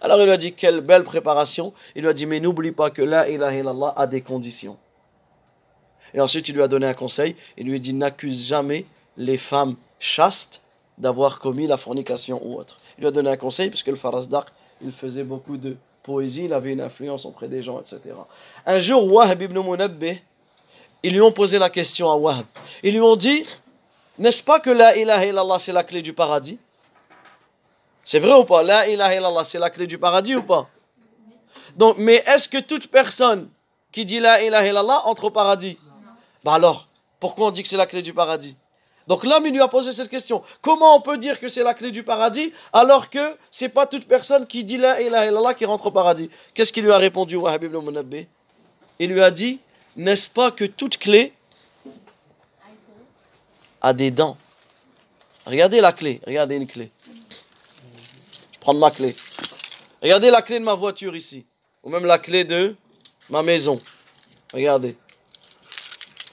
Alors 0.00 0.18
il 0.18 0.24
lui 0.24 0.32
a 0.32 0.36
dit 0.36 0.52
Quelle 0.52 0.80
belle 0.80 1.04
préparation. 1.04 1.72
Il 1.94 2.02
lui 2.02 2.08
a 2.08 2.12
dit 2.12 2.26
Mais 2.26 2.40
n'oublie 2.40 2.72
pas 2.72 2.90
que 2.90 3.02
La 3.02 3.28
ilaha 3.28 3.54
illallah 3.54 3.94
a 3.96 4.08
des 4.08 4.22
conditions. 4.22 4.78
Et 6.12 6.20
ensuite, 6.20 6.48
il 6.48 6.56
lui 6.56 6.62
a 6.64 6.66
donné 6.66 6.88
un 6.88 6.94
conseil. 6.94 7.36
Il 7.56 7.66
lui 7.66 7.76
a 7.76 7.78
dit 7.78 7.94
N'accuse 7.94 8.48
jamais 8.48 8.84
les 9.16 9.38
femmes 9.38 9.76
chastes 9.98 10.62
d'avoir 10.98 11.38
commis 11.38 11.66
la 11.66 11.76
fornication 11.76 12.40
ou 12.44 12.58
autre. 12.58 12.78
Il 12.96 13.02
lui 13.02 13.08
a 13.08 13.10
donné 13.10 13.30
un 13.30 13.36
conseil, 13.36 13.70
puisque 13.70 13.86
le 13.86 13.96
Farazdaq, 13.96 14.46
il 14.82 14.92
faisait 14.92 15.24
beaucoup 15.24 15.56
de 15.56 15.76
poésie, 16.02 16.44
il 16.44 16.52
avait 16.52 16.72
une 16.72 16.80
influence 16.80 17.24
auprès 17.24 17.48
des 17.48 17.62
gens, 17.62 17.80
etc. 17.80 18.00
Un 18.66 18.78
jour, 18.78 19.10
Wahab 19.12 19.42
ibn 19.42 19.58
Munabbih, 19.58 20.20
ils 21.02 21.12
lui 21.12 21.20
ont 21.20 21.32
posé 21.32 21.58
la 21.58 21.70
question 21.70 22.10
à 22.10 22.16
Wahab. 22.16 22.46
Ils 22.82 22.94
lui 22.94 23.00
ont 23.00 23.16
dit 23.16 23.44
N'est-ce 24.18 24.42
pas 24.42 24.58
que 24.58 24.70
la 24.70 24.96
ilaha 24.96 25.26
illallah 25.26 25.58
c'est 25.58 25.72
la 25.72 25.84
clé 25.84 26.02
du 26.02 26.12
paradis? 26.12 26.58
C'est 28.02 28.18
vrai 28.18 28.34
ou 28.34 28.44
pas? 28.44 28.62
La 28.62 28.88
ilaha 28.88 29.14
illallah 29.14 29.44
c'est 29.44 29.58
la 29.58 29.70
clé 29.70 29.86
du 29.86 29.98
paradis 29.98 30.34
ou 30.34 30.42
pas? 30.42 30.68
Donc, 31.76 31.96
mais 31.98 32.24
est-ce 32.26 32.48
que 32.48 32.58
toute 32.58 32.88
personne 32.88 33.48
qui 33.92 34.04
dit 34.04 34.18
la 34.18 34.42
ilaha 34.42 34.66
illallah 34.66 35.02
entre 35.04 35.24
au 35.24 35.30
paradis? 35.30 35.78
Bah 36.42 36.54
alors, 36.54 36.88
pourquoi 37.20 37.48
on 37.48 37.50
dit 37.50 37.62
que 37.62 37.68
c'est 37.68 37.76
la 37.76 37.86
clé 37.86 38.02
du 38.02 38.12
paradis? 38.12 38.56
Donc 39.08 39.24
l'homme, 39.24 39.46
lui 39.46 39.60
a 39.62 39.68
posé 39.68 39.90
cette 39.92 40.10
question. 40.10 40.42
Comment 40.60 40.94
on 40.94 41.00
peut 41.00 41.16
dire 41.16 41.40
que 41.40 41.48
c'est 41.48 41.62
la 41.62 41.72
clé 41.72 41.90
du 41.90 42.02
paradis 42.02 42.52
alors 42.74 43.08
que 43.08 43.36
c'est 43.50 43.70
pas 43.70 43.86
toute 43.86 44.06
personne 44.06 44.46
qui 44.46 44.64
dit 44.64 44.76
la 44.76 45.00
ilaha 45.00 45.26
illallah 45.26 45.54
qui 45.54 45.64
rentre 45.64 45.86
au 45.86 45.90
paradis? 45.90 46.28
Qu'est-ce 46.52 46.74
qu'il 46.74 46.84
lui 46.84 46.92
a 46.92 46.98
répondu, 46.98 47.36
Wahab 47.36 47.64
ibn 47.64 48.26
Il 48.98 49.10
lui 49.10 49.22
a 49.22 49.30
dit 49.30 49.60
N'est-ce 49.96 50.28
pas 50.28 50.50
que 50.50 50.66
toute 50.66 50.98
clé 50.98 51.32
a 53.80 53.94
des 53.94 54.10
dents? 54.10 54.36
Regardez 55.46 55.80
la 55.80 55.92
clé, 55.92 56.20
regardez 56.26 56.56
une 56.56 56.66
clé. 56.66 56.90
Je 58.52 58.58
prends 58.60 58.74
ma 58.74 58.90
clé. 58.90 59.16
Regardez 60.02 60.30
la 60.30 60.42
clé 60.42 60.58
de 60.58 60.64
ma 60.64 60.74
voiture 60.74 61.16
ici. 61.16 61.46
Ou 61.82 61.88
même 61.88 62.04
la 62.04 62.18
clé 62.18 62.44
de 62.44 62.76
ma 63.30 63.42
maison. 63.42 63.80
Regardez. 64.52 64.94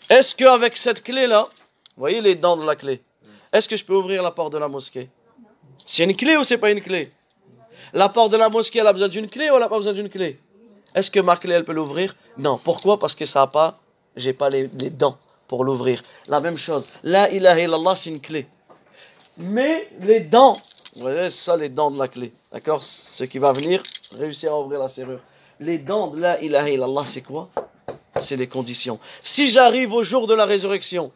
Est-ce 0.10 0.36
qu'avec 0.36 0.76
cette 0.76 1.02
clé-là, 1.02 1.48
vous 1.96 2.02
voyez 2.02 2.20
les 2.20 2.36
dents 2.36 2.58
de 2.58 2.66
la 2.66 2.76
clé. 2.76 3.02
Est-ce 3.54 3.70
que 3.70 3.78
je 3.78 3.86
peux 3.86 3.96
ouvrir 3.96 4.22
la 4.22 4.32
porte 4.32 4.52
de 4.52 4.58
la 4.58 4.68
mosquée? 4.68 5.10
C'est 5.86 6.04
une 6.04 6.16
clé 6.16 6.36
ou 6.36 6.44
c'est 6.44 6.58
pas 6.58 6.72
une 6.72 6.82
clé? 6.82 7.10
La 7.94 8.10
porte 8.10 8.34
de 8.34 8.38
la 8.38 8.50
mosquée, 8.50 8.80
elle 8.80 8.88
a 8.88 8.92
besoin 8.92 9.08
d'une 9.08 9.28
clé 9.30 9.50
ou 9.50 9.54
elle 9.54 9.62
n'a 9.62 9.70
pas 9.70 9.78
besoin 9.78 9.94
d'une 9.94 10.10
clé? 10.10 10.38
Est-ce 10.94 11.10
que 11.10 11.22
ma 11.22 11.38
clé, 11.38 11.54
elle 11.54 11.64
peut 11.64 11.72
l'ouvrir? 11.72 12.14
Non. 12.38 12.60
Pourquoi? 12.62 13.00
Parce 13.00 13.16
que 13.16 13.24
ça 13.24 13.42
n'a 13.42 13.48
pas, 13.48 13.76
j'ai 14.18 14.34
pas 14.34 14.50
les, 14.50 14.68
dents 14.68 15.18
pour 15.48 15.64
l'ouvrir. 15.64 16.02
La 16.28 16.42
même 16.42 16.58
chose. 16.58 16.90
La 17.04 17.32
ilaha 17.32 17.62
illallah, 17.62 17.96
c'est 17.96 18.10
une 18.10 18.20
clé. 18.20 18.46
Mais 19.38 19.90
les 20.02 20.20
dents, 20.20 20.58
vous 20.96 21.04
voyez, 21.04 21.30
ça 21.30 21.56
les 21.56 21.70
dents 21.70 21.92
de 21.92 22.00
la 22.00 22.10
clé. 22.10 22.34
D'accord? 22.52 22.84
Ce 22.84 23.24
qui 23.24 23.40
va 23.40 23.54
venir, 23.54 23.82
réussir 24.18 24.52
à 24.52 24.60
ouvrir 24.60 24.82
la 24.82 24.90
serrure. 24.90 25.22
Les 25.62 25.78
dents 25.78 26.08
de 26.08 26.20
la 26.20 26.42
ilaha 26.42 26.70
illallah, 26.70 27.06
c'est 27.06 27.22
quoi? 27.22 27.50
C'est 28.20 28.36
les 28.36 28.48
conditions. 28.48 29.00
Si 29.24 29.48
j'arrive 29.48 29.94
au 29.94 30.04
jour 30.04 30.28
de 30.28 30.34
la 30.34 30.46
résurrection, 30.46 31.12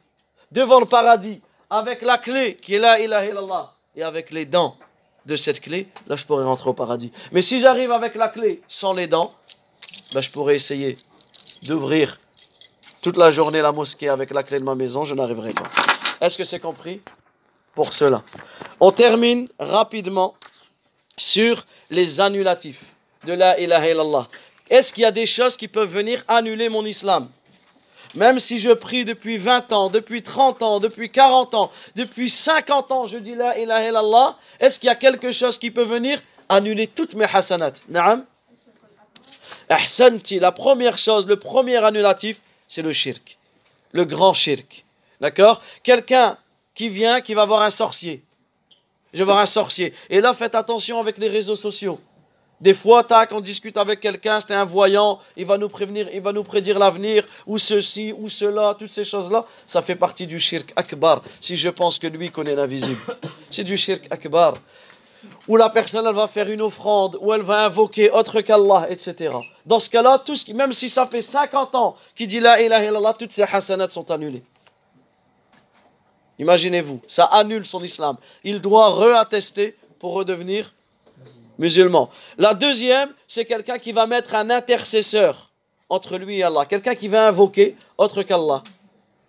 devant 0.52 0.80
le 0.80 0.86
paradis 0.86 1.42
avec 1.70 2.02
la 2.02 2.18
clé 2.18 2.56
qui 2.56 2.76
est 2.76 2.80
là, 2.80 3.00
ilaha 3.00 3.26
illallah, 3.26 3.74
et 3.96 4.04
avec 4.04 4.32
les 4.32 4.46
dents 4.46 4.78
de 5.26 5.36
cette 5.36 5.60
clé, 5.60 5.88
là 6.08 6.16
je 6.16 6.26
pourrais 6.26 6.44
rentrer 6.44 6.70
au 6.70 6.74
paradis. 6.74 7.12
Mais 7.32 7.42
si 7.42 7.60
j'arrive 7.60 7.92
avec 7.92 8.16
la 8.16 8.30
clé 8.30 8.62
sans 8.68 8.94
les 8.94 9.08
dents, 9.08 9.34
là 10.14 10.22
je 10.22 10.30
pourrais 10.30 10.56
essayer 10.56 10.98
d'ouvrir 11.64 12.20
toute 13.02 13.18
la 13.18 13.32
journée 13.32 13.62
la 13.62 13.72
mosquée 13.72 14.10
avec 14.10 14.32
la 14.32 14.44
clé 14.44 14.60
de 14.60 14.66
ma 14.66 14.76
maison, 14.76 15.06
je 15.06 15.14
n'arriverai 15.14 15.54
pas. 15.54 15.70
Est-ce 16.22 16.38
que 16.38 16.44
c'est 16.44 16.60
compris? 16.60 17.02
Pour 17.76 17.94
cela. 17.94 18.22
On 18.80 18.92
termine 18.92 19.48
rapidement 19.60 20.36
sur 21.16 21.66
les 21.90 22.20
annulatifs 22.20 22.94
de 23.26 23.34
la 23.34 23.60
ilaha 23.60 23.90
illallah. 23.90 24.28
Est-ce 24.70 24.94
qu'il 24.94 25.04
y 25.04 25.06
a 25.06 25.12
des 25.12 25.26
choses 25.26 25.56
qui 25.56 25.68
peuvent 25.68 25.90
venir 25.90 26.24
annuler 26.28 26.68
mon 26.68 26.84
islam? 26.86 27.30
Même 28.16 28.40
si 28.40 28.60
je 28.60 28.72
prie 28.72 29.06
depuis 29.06 29.38
20 29.38 29.72
ans, 29.72 29.90
depuis 29.90 30.24
30 30.24 30.64
ans, 30.64 30.80
depuis 30.80 31.10
40 31.10 31.54
ans, 31.56 31.72
depuis 31.96 32.30
50 32.30 32.92
ans, 32.92 33.06
je 33.08 33.18
dis 33.18 33.36
la 33.36 33.58
ilaha 33.58 33.88
illallah, 33.88 34.38
est-ce 34.60 34.80
qu'il 34.80 34.88
y 34.88 34.92
a 34.92 34.96
quelque 34.96 35.32
chose 35.32 35.58
qui 35.58 35.72
peut 35.72 35.84
venir? 35.84 36.20
Annuler 36.50 36.88
toutes 36.88 37.14
mes 37.14 37.26
hasanat 37.32 37.74
Naam 37.90 38.26
Ahsanti, 39.70 40.40
la 40.40 40.52
première 40.52 40.98
chose, 40.98 41.28
le 41.28 41.38
premier 41.38 41.78
annulatif, 41.78 42.42
c'est 42.68 42.82
le 42.82 42.92
shirk. 42.92 43.38
Le 43.92 44.04
grand 44.06 44.34
shirk. 44.34 44.84
D'accord? 45.22 45.62
Quelqu'un 45.84 46.38
qui 46.74 46.90
vient, 46.90 47.22
qui 47.22 47.36
va 47.36 47.46
voir 47.46 47.62
un 47.62 47.70
sorcier. 47.70 48.24
Je 49.14 49.20
vais 49.20 49.26
voir 49.26 49.40
un 49.40 49.46
sorcier. 49.46 49.94
Et 50.10 50.22
là, 50.22 50.34
faites 50.34 50.56
attention 50.56 51.00
avec 51.00 51.20
les 51.20 51.30
réseaux 51.30 51.56
sociaux. 51.56 52.00
Des 52.62 52.74
fois, 52.74 53.04
tac, 53.04 53.32
on 53.32 53.40
discute 53.40 53.78
avec 53.78 54.02
quelqu'un, 54.02 54.40
c'est 54.42 54.54
un 54.54 54.66
voyant, 54.66 55.18
il 55.38 55.46
va 55.46 55.58
nous 55.58 55.70
prévenir, 55.70 56.10
il 56.14 56.22
va 56.22 56.34
nous 56.34 56.44
prédire 56.44 56.78
l'avenir, 56.78 57.26
ou 57.48 57.58
ceci, 57.58 58.12
ou 58.12 58.28
cela, 58.28 58.76
toutes 58.78 58.92
ces 58.92 59.06
choses-là. 59.06 59.46
Ça 59.66 59.82
fait 59.82 59.96
partie 59.96 60.28
du 60.28 60.40
shirk 60.40 60.74
akbar, 60.76 61.22
si 61.40 61.56
je 61.56 61.70
pense 61.70 61.98
que 61.98 62.08
lui 62.08 62.30
connaît 62.30 62.56
l'invisible. 62.56 63.00
C'est 63.50 63.64
du 63.64 63.78
shirk 63.78 64.08
akbar. 64.12 64.56
Où 65.48 65.56
la 65.56 65.70
personne, 65.70 66.06
elle 66.06 66.14
va 66.16 66.28
faire 66.28 66.50
une 66.50 66.62
offrande, 66.62 67.18
ou 67.22 67.34
elle 67.34 67.42
va 67.42 67.66
invoquer 67.66 68.12
autre 68.12 68.42
qu'Allah, 68.42 68.88
etc. 68.90 69.34
Dans 69.66 69.80
ce 69.80 69.90
cas-là, 69.90 70.18
tout 70.18 70.36
ce 70.36 70.52
même 70.52 70.74
si 70.74 70.90
ça 70.90 71.08
fait 71.08 71.22
50 71.22 71.76
ans 71.76 71.96
qu'il 72.14 72.28
dit 72.28 72.42
la 72.42 72.62
ilaha 72.62 72.84
illallah, 72.84 73.14
toutes 73.18 73.34
ces 73.34 73.44
hasanats 73.44 73.90
sont 73.90 74.12
annulées. 74.12 74.44
Imaginez-vous, 76.40 77.02
ça 77.08 77.26
annule 77.26 77.66
son 77.66 77.84
islam. 77.84 78.18
Il 78.44 78.60
doit 78.62 78.90
reattester 78.90 79.78
pour 79.98 80.14
redevenir 80.14 80.74
musulman. 81.60 82.10
La 82.38 82.56
deuxième, 82.56 83.10
c'est 83.28 83.46
quelqu'un 83.46 83.78
qui 83.78 83.92
va 83.92 84.08
mettre 84.08 84.34
un 84.34 84.50
intercesseur 84.50 85.52
entre 85.90 86.18
lui 86.18 86.40
et 86.40 86.44
Allah. 86.44 86.66
Quelqu'un 86.66 86.96
qui 86.96 87.08
va 87.08 87.28
invoquer 87.28 87.76
autre 87.98 88.24
qu'Allah. 88.24 88.64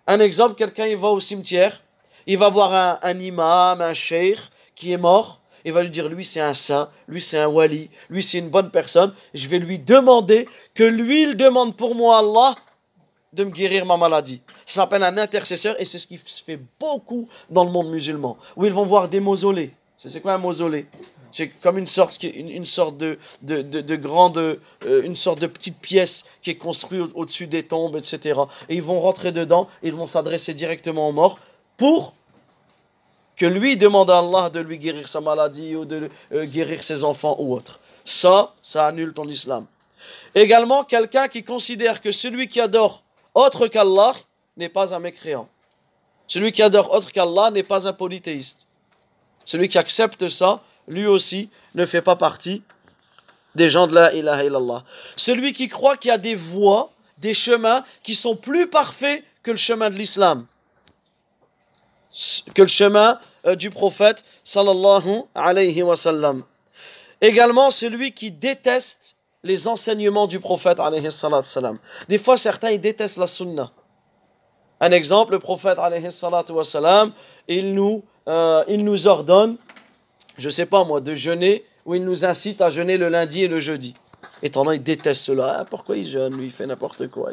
Un 0.07 0.19
exemple, 0.19 0.55
quelqu'un 0.55 0.87
il 0.87 0.97
va 0.97 1.09
au 1.09 1.19
cimetière, 1.19 1.83
il 2.25 2.37
va 2.37 2.49
voir 2.49 2.99
un, 3.03 3.19
imam, 3.19 3.81
un 3.81 3.93
sheikh 3.93 4.39
qui 4.75 4.91
est 4.91 4.97
mort, 4.97 5.41
il 5.63 5.73
va 5.73 5.83
lui 5.83 5.89
dire 5.89 6.09
lui 6.09 6.25
c'est 6.25 6.39
un 6.39 6.55
saint, 6.55 6.89
lui 7.07 7.21
c'est 7.21 7.37
un 7.37 7.47
wali, 7.47 7.89
lui 8.09 8.23
c'est 8.23 8.39
une 8.39 8.49
bonne 8.49 8.71
personne, 8.71 9.13
je 9.33 9.47
vais 9.47 9.59
lui 9.59 9.77
demander 9.77 10.47
que 10.73 10.83
lui 10.83 11.23
il 11.23 11.37
demande 11.37 11.75
pour 11.75 11.93
moi 11.95 12.17
Allah 12.17 12.55
de 13.31 13.43
me 13.43 13.51
guérir 13.51 13.85
ma 13.85 13.95
maladie. 13.95 14.41
Ça 14.65 14.81
s'appelle 14.81 15.03
un 15.03 15.17
intercesseur 15.17 15.79
et 15.79 15.85
c'est 15.85 15.99
ce 15.99 16.07
qui 16.07 16.17
se 16.17 16.43
fait 16.43 16.59
beaucoup 16.79 17.29
dans 17.49 17.63
le 17.63 17.71
monde 17.71 17.89
musulman, 17.89 18.37
où 18.55 18.65
ils 18.65 18.73
vont 18.73 18.85
voir 18.85 19.07
des 19.07 19.19
mausolées. 19.19 19.73
C'est 19.97 20.19
quoi 20.19 20.33
un 20.33 20.39
mausolée? 20.39 20.87
C'est 21.31 21.47
comme 21.47 21.77
une 21.77 21.87
sorte, 21.87 22.23
une, 22.23 22.65
sorte 22.65 22.97
de, 22.97 23.95
grande, 23.95 24.37
euh, 24.37 25.03
une 25.03 25.15
sorte 25.15 25.39
de 25.39 25.47
petite 25.47 25.79
pièce 25.79 26.23
qui 26.41 26.49
est 26.49 26.55
construite 26.55 27.11
au-dessus 27.15 27.47
des 27.47 27.63
tombes, 27.63 27.95
etc. 27.95 28.39
Et 28.69 28.75
ils 28.75 28.81
vont 28.81 28.99
rentrer 28.99 29.31
dedans, 29.31 29.67
ils 29.81 29.93
vont 29.93 30.07
s'adresser 30.07 30.53
directement 30.53 31.09
aux 31.09 31.13
morts 31.13 31.39
pour 31.77 32.13
que 33.37 33.45
lui 33.45 33.77
demande 33.77 34.11
à 34.11 34.19
Allah 34.19 34.49
de 34.49 34.59
lui 34.59 34.77
guérir 34.77 35.07
sa 35.07 35.21
maladie 35.21 35.75
ou 35.75 35.85
de 35.85 36.09
euh, 36.33 36.45
guérir 36.45 36.83
ses 36.83 37.03
enfants 37.03 37.35
ou 37.39 37.53
autre. 37.53 37.79
Ça, 38.05 38.53
ça 38.61 38.87
annule 38.87 39.13
ton 39.13 39.27
islam. 39.27 39.65
Également, 40.35 40.83
quelqu'un 40.83 41.27
qui 41.27 41.43
considère 41.43 42.01
que 42.01 42.11
celui 42.11 42.47
qui 42.47 42.59
adore 42.59 43.03
autre 43.33 43.67
qu'Allah 43.67 44.13
n'est 44.57 44.69
pas 44.69 44.93
un 44.93 44.99
mécréant. 44.99 45.47
Celui 46.27 46.51
qui 46.51 46.61
adore 46.61 46.93
autre 46.93 47.11
qu'Allah 47.11 47.51
n'est 47.51 47.63
pas 47.63 47.87
un 47.87 47.93
polythéiste. 47.93 48.67
Celui 49.45 49.69
qui 49.69 49.77
accepte 49.77 50.29
ça, 50.29 50.61
lui 50.87 51.05
aussi 51.05 51.49
ne 51.75 51.85
fait 51.85 52.01
pas 52.01 52.15
partie 52.15 52.63
des 53.55 53.69
gens 53.69 53.87
de 53.87 53.95
la 53.95 54.13
ilaha 54.13 54.43
illallah. 54.43 54.83
Celui 55.15 55.53
qui 55.53 55.67
croit 55.67 55.97
qu'il 55.97 56.09
y 56.09 56.13
a 56.13 56.17
des 56.17 56.35
voies, 56.35 56.91
des 57.17 57.33
chemins 57.33 57.83
qui 58.03 58.15
sont 58.15 58.35
plus 58.35 58.67
parfaits 58.67 59.23
que 59.43 59.51
le 59.51 59.57
chemin 59.57 59.89
de 59.89 59.95
l'islam. 59.95 60.45
Que 62.55 62.61
le 62.61 62.67
chemin 62.67 63.19
euh, 63.47 63.55
du 63.55 63.69
prophète 63.69 64.23
sallallahu 64.43 65.23
alayhi 65.35 65.81
wa 65.81 65.95
sallam. 65.95 66.43
Également 67.21 67.71
celui 67.71 68.11
qui 68.11 68.31
déteste 68.31 69.15
les 69.43 69.67
enseignements 69.67 70.27
du 70.27 70.39
prophète 70.39 70.79
alayhi 70.79 71.11
sallam. 71.11 71.77
Des 72.09 72.17
fois 72.17 72.37
certains 72.37 72.71
ils 72.71 72.81
détestent 72.81 73.17
la 73.17 73.27
sunna. 73.27 73.71
Un 74.79 74.91
exemple, 74.91 75.33
le 75.33 75.39
prophète 75.39 75.77
alayhi 75.77 76.11
sallam, 76.11 77.13
il 77.47 77.73
nous, 77.75 78.03
euh, 78.27 78.63
il 78.67 78.83
nous 78.83 79.07
ordonne, 79.07 79.57
je 80.37 80.49
sais 80.49 80.65
pas 80.65 80.83
moi, 80.83 81.01
de 81.01 81.13
jeûner 81.13 81.65
ou 81.85 81.95
il 81.95 82.05
nous 82.05 82.25
incite 82.25 82.61
à 82.61 82.69
jeûner 82.69 82.97
le 82.97 83.09
lundi 83.09 83.43
et 83.43 83.47
le 83.47 83.59
jeudi. 83.59 83.95
Étant 84.43 84.63
donné 84.63 84.77
il 84.77 84.83
déteste 84.83 85.21
cela. 85.21 85.59
Ah, 85.59 85.65
pourquoi 85.65 85.97
il 85.97 86.07
jeûne 86.07 86.35
Lui, 86.35 86.45
il 86.45 86.51
fait 86.51 86.65
n'importe 86.65 87.07
quoi. 87.07 87.31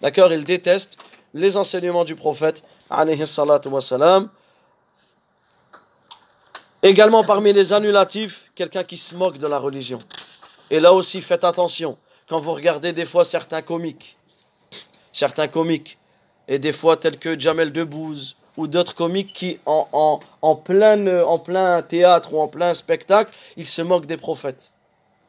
D'accord 0.00 0.32
Il 0.32 0.44
déteste 0.44 0.98
les 1.34 1.56
enseignements 1.56 2.04
du 2.04 2.14
prophète, 2.16 2.64
alayhi 2.90 3.22
Également 6.82 7.24
parmi 7.24 7.52
les 7.52 7.72
annulatifs, 7.72 8.50
quelqu'un 8.54 8.84
qui 8.84 8.96
se 8.96 9.14
moque 9.14 9.38
de 9.38 9.46
la 9.46 9.58
religion. 9.58 9.98
Et 10.70 10.80
là 10.80 10.92
aussi, 10.92 11.20
faites 11.20 11.44
attention. 11.44 11.98
Quand 12.28 12.38
vous 12.38 12.52
regardez 12.52 12.92
des 12.92 13.04
fois 13.04 13.24
certains 13.24 13.62
comiques, 13.62 14.16
certains 15.12 15.48
comiques, 15.48 15.98
et 16.46 16.58
des 16.58 16.72
fois 16.72 16.96
tels 16.96 17.18
que 17.18 17.38
Jamel 17.38 17.72
Debbouze, 17.72 18.36
ou 18.58 18.66
d'autres 18.66 18.94
comiques 18.94 19.32
qui, 19.32 19.58
en, 19.64 19.88
en, 19.92 20.20
en, 20.42 20.56
plein, 20.56 21.22
en 21.22 21.38
plein 21.38 21.80
théâtre 21.80 22.34
ou 22.34 22.40
en 22.40 22.48
plein 22.48 22.74
spectacle, 22.74 23.32
ils 23.56 23.66
se 23.66 23.80
moquent 23.80 24.06
des 24.06 24.18
prophètes. 24.18 24.72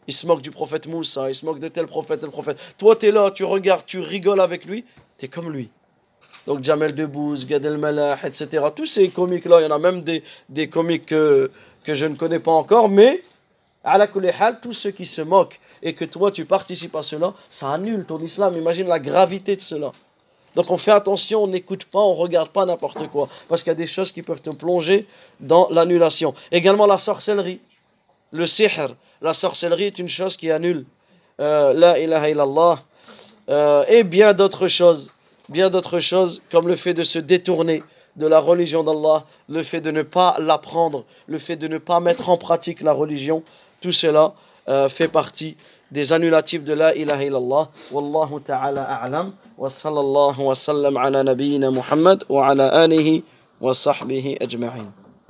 Il 0.07 0.13
se 0.13 0.25
moque 0.25 0.41
du 0.41 0.49
prophète 0.49 0.87
Moussa, 0.87 1.29
il 1.29 1.35
se 1.35 1.45
moque 1.45 1.59
de 1.59 1.67
tel 1.67 1.85
prophète, 1.85 2.21
tel 2.21 2.31
prophète. 2.31 2.57
Toi, 2.79 2.95
tu 2.95 3.05
es 3.05 3.11
là, 3.11 3.29
tu 3.29 3.43
regardes, 3.43 3.85
tu 3.85 3.99
rigoles 3.99 4.41
avec 4.41 4.65
lui, 4.65 4.83
tu 5.19 5.25
es 5.25 5.27
comme 5.27 5.51
lui. 5.51 5.69
Donc 6.47 6.63
Jamel 6.63 6.95
Debbouze, 6.95 7.45
Gad 7.45 7.63
El-Malah, 7.63 8.17
etc. 8.23 8.65
Tous 8.75 8.87
ces 8.87 9.09
comiques-là, 9.09 9.61
il 9.61 9.65
y 9.65 9.67
en 9.67 9.75
a 9.75 9.77
même 9.77 10.01
des, 10.01 10.23
des 10.49 10.67
comiques 10.67 11.05
que, 11.05 11.51
que 11.83 11.93
je 11.93 12.07
ne 12.07 12.15
connais 12.15 12.39
pas 12.39 12.53
encore, 12.53 12.89
mais 12.89 13.21
à 13.83 13.99
la 13.99 14.07
tous 14.07 14.73
ceux 14.73 14.91
qui 14.91 15.05
se 15.05 15.21
moquent 15.21 15.59
et 15.83 15.93
que 15.93 16.05
toi 16.05 16.31
tu 16.31 16.45
participes 16.45 16.95
à 16.95 17.03
cela, 17.03 17.35
ça 17.47 17.71
annule 17.71 18.05
ton 18.05 18.19
islam. 18.19 18.57
Imagine 18.57 18.87
la 18.87 18.99
gravité 18.99 19.55
de 19.55 19.61
cela. 19.61 19.91
Donc 20.59 20.71
on 20.71 20.77
fait 20.77 20.91
attention, 20.91 21.43
on 21.43 21.47
n'écoute 21.47 21.85
pas, 21.85 21.99
on 21.99 22.15
regarde 22.15 22.49
pas 22.49 22.65
n'importe 22.65 23.07
quoi. 23.07 23.29
Parce 23.47 23.63
qu'il 23.63 23.69
y 23.69 23.71
a 23.71 23.75
des 23.75 23.87
choses 23.87 24.11
qui 24.11 24.23
peuvent 24.23 24.41
te 24.41 24.49
plonger 24.49 25.07
dans 25.39 25.69
l'annulation. 25.71 26.33
Également 26.51 26.85
la 26.85 26.97
sorcellerie. 26.97 27.61
Le 28.33 28.45
sihr, 28.45 28.93
la 29.21 29.33
sorcellerie 29.33 29.85
est 29.85 29.99
une 29.99 30.09
chose 30.09 30.35
qui 30.35 30.51
annule 30.51 30.85
euh, 31.39 31.71
la 31.73 31.97
ilaha 31.97 32.29
illallah 32.29 32.79
euh, 33.49 33.85
et 33.87 34.03
bien 34.03 34.33
d'autres 34.33 34.67
choses, 34.67 35.13
bien 35.47 35.69
d'autres 35.69 36.01
choses 36.01 36.41
comme 36.51 36.67
le 36.67 36.75
fait 36.75 36.93
de 36.93 37.03
se 37.03 37.19
détourner 37.19 37.81
de 38.17 38.27
la 38.27 38.41
religion 38.41 38.83
d'Allah, 38.83 39.23
le 39.47 39.63
fait 39.63 39.79
de 39.79 39.91
ne 39.91 40.01
pas 40.01 40.35
l'apprendre, 40.39 41.05
le 41.27 41.39
fait 41.39 41.55
de 41.55 41.69
ne 41.69 41.77
pas 41.77 42.01
mettre 42.01 42.27
en 42.27 42.35
pratique 42.35 42.81
la 42.81 42.91
religion, 42.91 43.43
tout 43.79 43.93
cela 43.93 44.33
euh, 44.67 44.89
fait 44.89 45.07
partie 45.07 45.55
des 45.91 46.13
annulatifs 46.13 46.63
de 46.63 46.73
la 46.73 46.95
ilaha 46.95 47.23
illallah. 47.23 47.67
Wallahu 47.91 48.39
ta'ala 48.41 48.83
a'lam 48.83 49.33
wa 49.57 49.69
sallallahu 49.69 50.45
wa 50.45 50.55
sallam 50.55 50.97
ala 50.97 51.23
nabiyyina 51.23 51.71
Muhammad 51.71 52.23
wa 52.29 52.47
ala 52.49 52.69
alihi 52.83 53.23
wa 53.59 53.73
sahbihi 53.73 54.37
ajma'in. 54.41 54.91